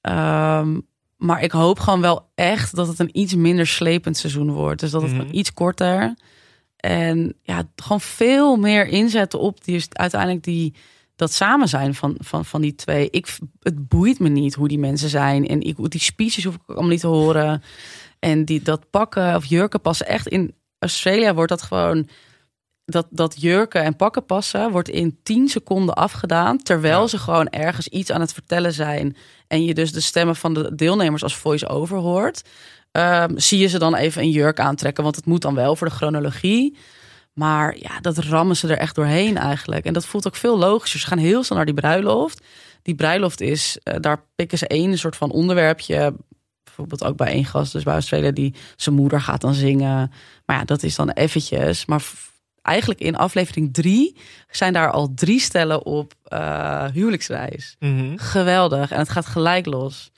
[0.00, 0.78] Ehm,
[1.18, 4.80] maar ik hoop gewoon wel echt dat het een iets minder slepend seizoen wordt.
[4.80, 5.20] Dus dat het Mhm.
[5.20, 6.14] gewoon iets korter.
[6.76, 10.74] En ja, gewoon veel meer inzetten op die, uiteindelijk die,
[11.16, 13.10] dat samen zijn van, van, van die twee.
[13.10, 15.46] Ik, het boeit me niet hoe die mensen zijn.
[15.48, 17.62] En ik, die speeches hoef ik allemaal niet te horen.
[18.18, 22.08] En die, dat pakken of jurken passen echt in Australië wordt dat gewoon.
[22.90, 26.62] Dat, dat jurken en pakken passen wordt in 10 seconden afgedaan.
[26.62, 29.16] Terwijl ze gewoon ergens iets aan het vertellen zijn.
[29.46, 32.42] En je dus de stemmen van de deelnemers als voice-over hoort.
[32.92, 35.02] Ehm, zie je ze dan even een jurk aantrekken.
[35.02, 36.76] Want het moet dan wel voor de chronologie.
[37.32, 39.84] Maar ja, dat rammen ze er echt doorheen eigenlijk.
[39.84, 41.00] En dat voelt ook veel logischer.
[41.00, 42.42] Ze gaan heel snel naar die bruiloft.
[42.82, 46.14] Die bruiloft is, eh, daar pikken ze één soort van onderwerpje.
[46.64, 50.12] Bijvoorbeeld ook bij één gast, dus bij Australië, die zijn moeder gaat dan zingen.
[50.46, 51.86] Maar ja, dat is dan eventjes.
[51.86, 52.02] Maar
[52.62, 54.16] eigenlijk in aflevering drie
[54.50, 57.76] zijn daar al drie stellen op uh, huwelijksreis.
[57.78, 58.16] Mhm.
[58.16, 58.90] Geweldig.
[58.90, 60.10] En het gaat gelijk los.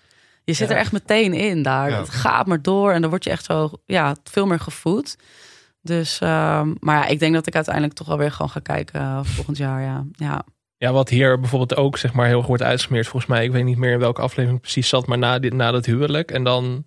[0.45, 0.75] Je zit Ja.
[0.75, 1.91] er echt meteen in daar.
[1.91, 1.99] Ja.
[1.99, 5.17] Het gaat maar door en dan word je echt zo, ja, veel meer gevoed.
[5.83, 9.01] Dus, ehm, maar ja, ik denk dat ik uiteindelijk toch wel weer gewoon ga kijken
[9.01, 9.83] eh, volgend jaar.
[9.83, 10.43] Ja, ja.
[10.77, 13.07] Ja, wat hier bijvoorbeeld ook zeg maar heel erg wordt uitgesmeerd.
[13.07, 15.71] Volgens mij, ik weet niet meer in welke aflevering precies zat, maar na, dit, na
[15.71, 16.31] dat huwelijk.
[16.31, 16.85] En dan,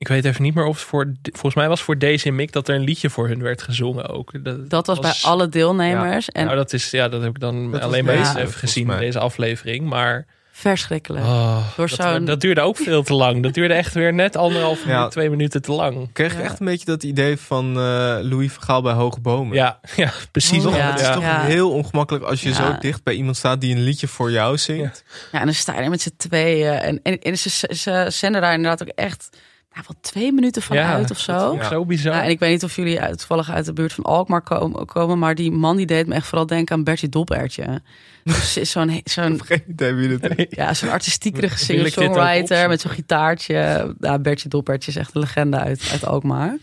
[0.00, 2.34] ik weet even niet meer of het voor, volgens mij was het voor Daisy en
[2.34, 4.44] Mick dat er een liedje voor hun werd gezongen ook.
[4.44, 6.26] Dat, Dat was bij alle deelnemers.
[6.26, 8.46] Ja, En nou, dat is, ja, dat heb ik dan Dat alleen bij deze, deze
[8.46, 9.88] even gezien in deze aflevering.
[9.88, 11.24] Maar verschrikkelijk.
[11.24, 13.42] oh, Door dat, dat duurde ook veel te lang.
[13.42, 14.96] Dat duurde echt weer net anderhalf Ja.
[14.96, 16.02] minuut, twee minuten te lang.
[16.02, 16.40] Ik kreeg Ja.
[16.40, 19.56] echt een beetje dat idee van eh, Louis Vergaal bij Hoge Bomen.
[19.56, 20.58] Ja, ja precies.
[20.58, 20.76] Oh, Toch?
[20.76, 20.90] ja.
[20.90, 21.42] Het is toch Ja.
[21.42, 22.54] heel ongemakkelijk als je Ja.
[22.54, 25.04] zo dicht bij iemand staat die een liedje voor jou zingt.
[25.32, 26.72] Ja, en dan sta je er met z'n tweeën.
[26.72, 29.28] En, en, en ze, ze zenden daar inderdaad ook echt
[29.72, 31.58] nou, wel twee minuten van Ja, uit of zo.
[31.62, 32.14] Zo bizar.
[32.14, 34.86] Ja, en ik weet niet of jullie uit, toevallig uit de buurt van Alkmaar komen,
[34.86, 37.82] komen maar die man die deed me echt vooral denken aan Bertje Dopertje.
[38.24, 39.40] Dus ze is zo'n zo'n
[40.48, 43.94] ja, zo'n artistiekere singer-songwriter met zo'n gitaartje.
[44.00, 46.56] Ja, Bertje Dopertje is echt een legende uit, uit Alkmaar.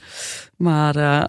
[0.58, 1.24] Maar eh,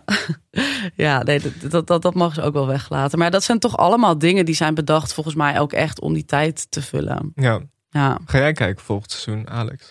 [1.07, 3.18] ja, nee, dat, dat, dat, dat mogen ze ook wel weglaten.
[3.18, 6.24] Maar dat zijn toch allemaal dingen die zijn bedacht volgens mij ook echt om die
[6.24, 7.33] tijd te vullen.
[7.35, 7.61] Ja.
[7.91, 9.89] Ja, Ga jij kijken volgend seizoen, Alex?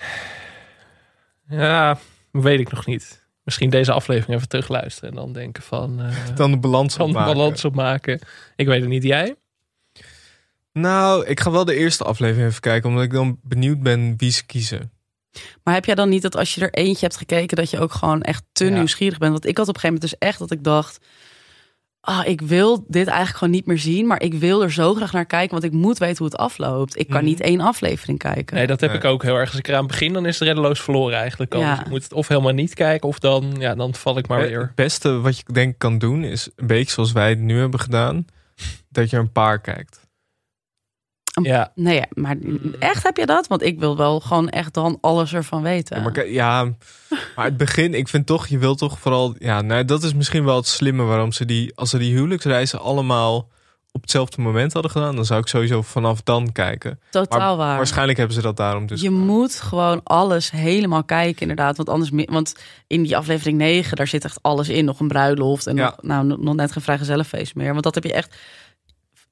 [1.49, 1.99] Ja,
[2.31, 3.25] weet ik nog niet.
[3.43, 6.01] Misschien deze aflevering even terugluisteren en dan denken van...
[6.01, 7.35] eh Dan de balans dan de opmaken.
[7.37, 8.19] balans opmaken.
[8.55, 9.35] Ik weet het niet, jij?
[10.73, 14.31] Nou, ik ga wel de eerste aflevering even kijken, omdat ik dan benieuwd ben wie
[14.31, 14.91] ze kiezen.
[15.63, 17.91] Maar heb jij dan niet dat als je er eentje hebt gekeken, dat je ook
[17.93, 18.71] gewoon echt te Ja.
[18.73, 19.31] nieuwsgierig bent?
[19.31, 21.05] Want ik had op een gegeven moment dus echt dat ik dacht.
[22.09, 25.11] Ah, ik wil dit eigenlijk gewoon niet meer zien, maar ik wil er zo graag
[25.13, 26.99] naar kijken, want ik moet weten hoe het afloopt.
[26.99, 27.25] Ik kan Mhm.
[27.25, 28.55] niet één aflevering kijken.
[28.55, 28.99] Nee, dat heb Nee.
[28.99, 29.49] ik ook heel erg.
[29.49, 31.59] Als ik eraan begin, dan is het reddeloos verloren eigenlijk al.
[31.59, 31.75] Ja.
[31.75, 34.41] Dus ik moet het of helemaal niet kijken, of dan, ja, dan val ik maar
[34.41, 34.59] Eh, weer.
[34.61, 37.59] Het beste wat je denk ik kan doen is een beetje zoals wij het nu
[37.59, 38.25] hebben gedaan,
[38.89, 40.06] dat je een paar kijkt.
[41.43, 42.35] Ja, Nee, maar
[42.79, 43.47] echt heb je dat?
[43.47, 45.97] Want ik wil wel gewoon echt dan alles ervan weten.
[45.97, 46.63] Ja, maar, ja,
[47.35, 50.45] maar het begin, ik vind toch, je wilt toch vooral, ja, nou, dat is misschien
[50.45, 53.49] wel het slimme waarom ze die, als ze die huwelijksreizen allemaal
[53.91, 56.99] op hetzelfde moment hadden gedaan, dan zou ik sowieso vanaf dan kijken.
[57.09, 57.77] Totaal maar waar.
[57.77, 59.01] waarschijnlijk hebben ze dat daarom dus.
[59.01, 61.77] je moet gewoon alles helemaal kijken, inderdaad.
[61.77, 62.55] Want anders, want
[62.87, 64.85] in die aflevering 9, daar zit echt alles in.
[64.85, 65.83] Nog een bruiloft en Ja.
[65.83, 67.71] nog, nou, nog net geen vrijgezellenfeest meer.
[67.71, 68.35] Want dat heb je echt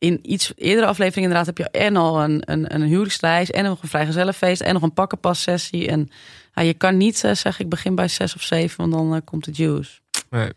[0.06, 3.82] in iets eerdere afleveringen inderdaad heb je en al een, een, een huwelijksreis en nog
[3.84, 5.88] een vrijgezellenfeest en nog een pakkenpassessie.
[5.88, 6.10] En
[6.54, 9.22] ja, je kan niet eh, zeggen ik begin bij zes of zeven, want dan eh,
[9.26, 10.00] komt de juice.
[10.30, 10.50] Nee.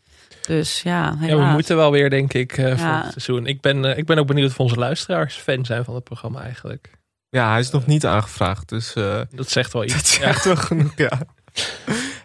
[0.46, 3.02] Dus ja, ja, we moeten wel weer, denk ik, eh, voor Ja.
[3.02, 3.46] het seizoen.
[3.46, 6.90] Ik ben, ik ben ook benieuwd of onze luisteraars fan zijn van het programma eigenlijk.
[7.30, 10.16] Ja, hij is nog niet aangevraagd, dus eh Dat zegt wel dat iets.
[10.16, 10.22] Ja.
[10.22, 11.20] zegt wel genoeg, ja.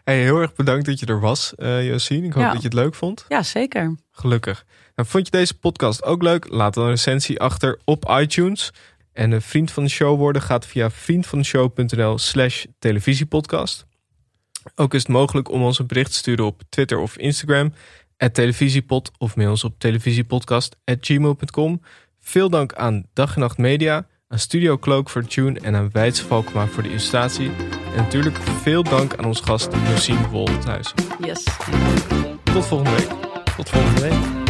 [0.04, 2.24] Hey, heel erg bedankt dat je er was, eh Josien.
[2.24, 2.52] Ik hoop Ja.
[2.52, 3.26] dat je het leuk vond.
[3.28, 3.96] Ja, zeker.
[4.12, 4.66] Gelukkig.
[4.96, 6.48] Nou, vond je deze podcast ook leuk?
[6.50, 8.72] Laat dan een recensie achter op iTunes.
[9.14, 13.86] En een vriend van de show worden gaat via vriendvandeshow.nl slash televisiepodcast.
[14.76, 17.74] Ook is het mogelijk om ons een bericht te sturen op Twitter of Instagram.
[18.32, 21.82] televisiepod of mail ons op televisiepodcast.gmail.com.
[22.20, 26.26] Veel dank aan Dag en Nacht Media, aan Studio Cloak voor tune en aan Weidse
[26.26, 27.52] Valkma voor de illustratie.
[27.96, 30.96] En natuurlijk veel dank aan onze gast Josien Wolthuizen.
[31.26, 31.44] Yes.
[32.44, 33.10] Tot volgende week.
[33.56, 34.43] Tot volgende week.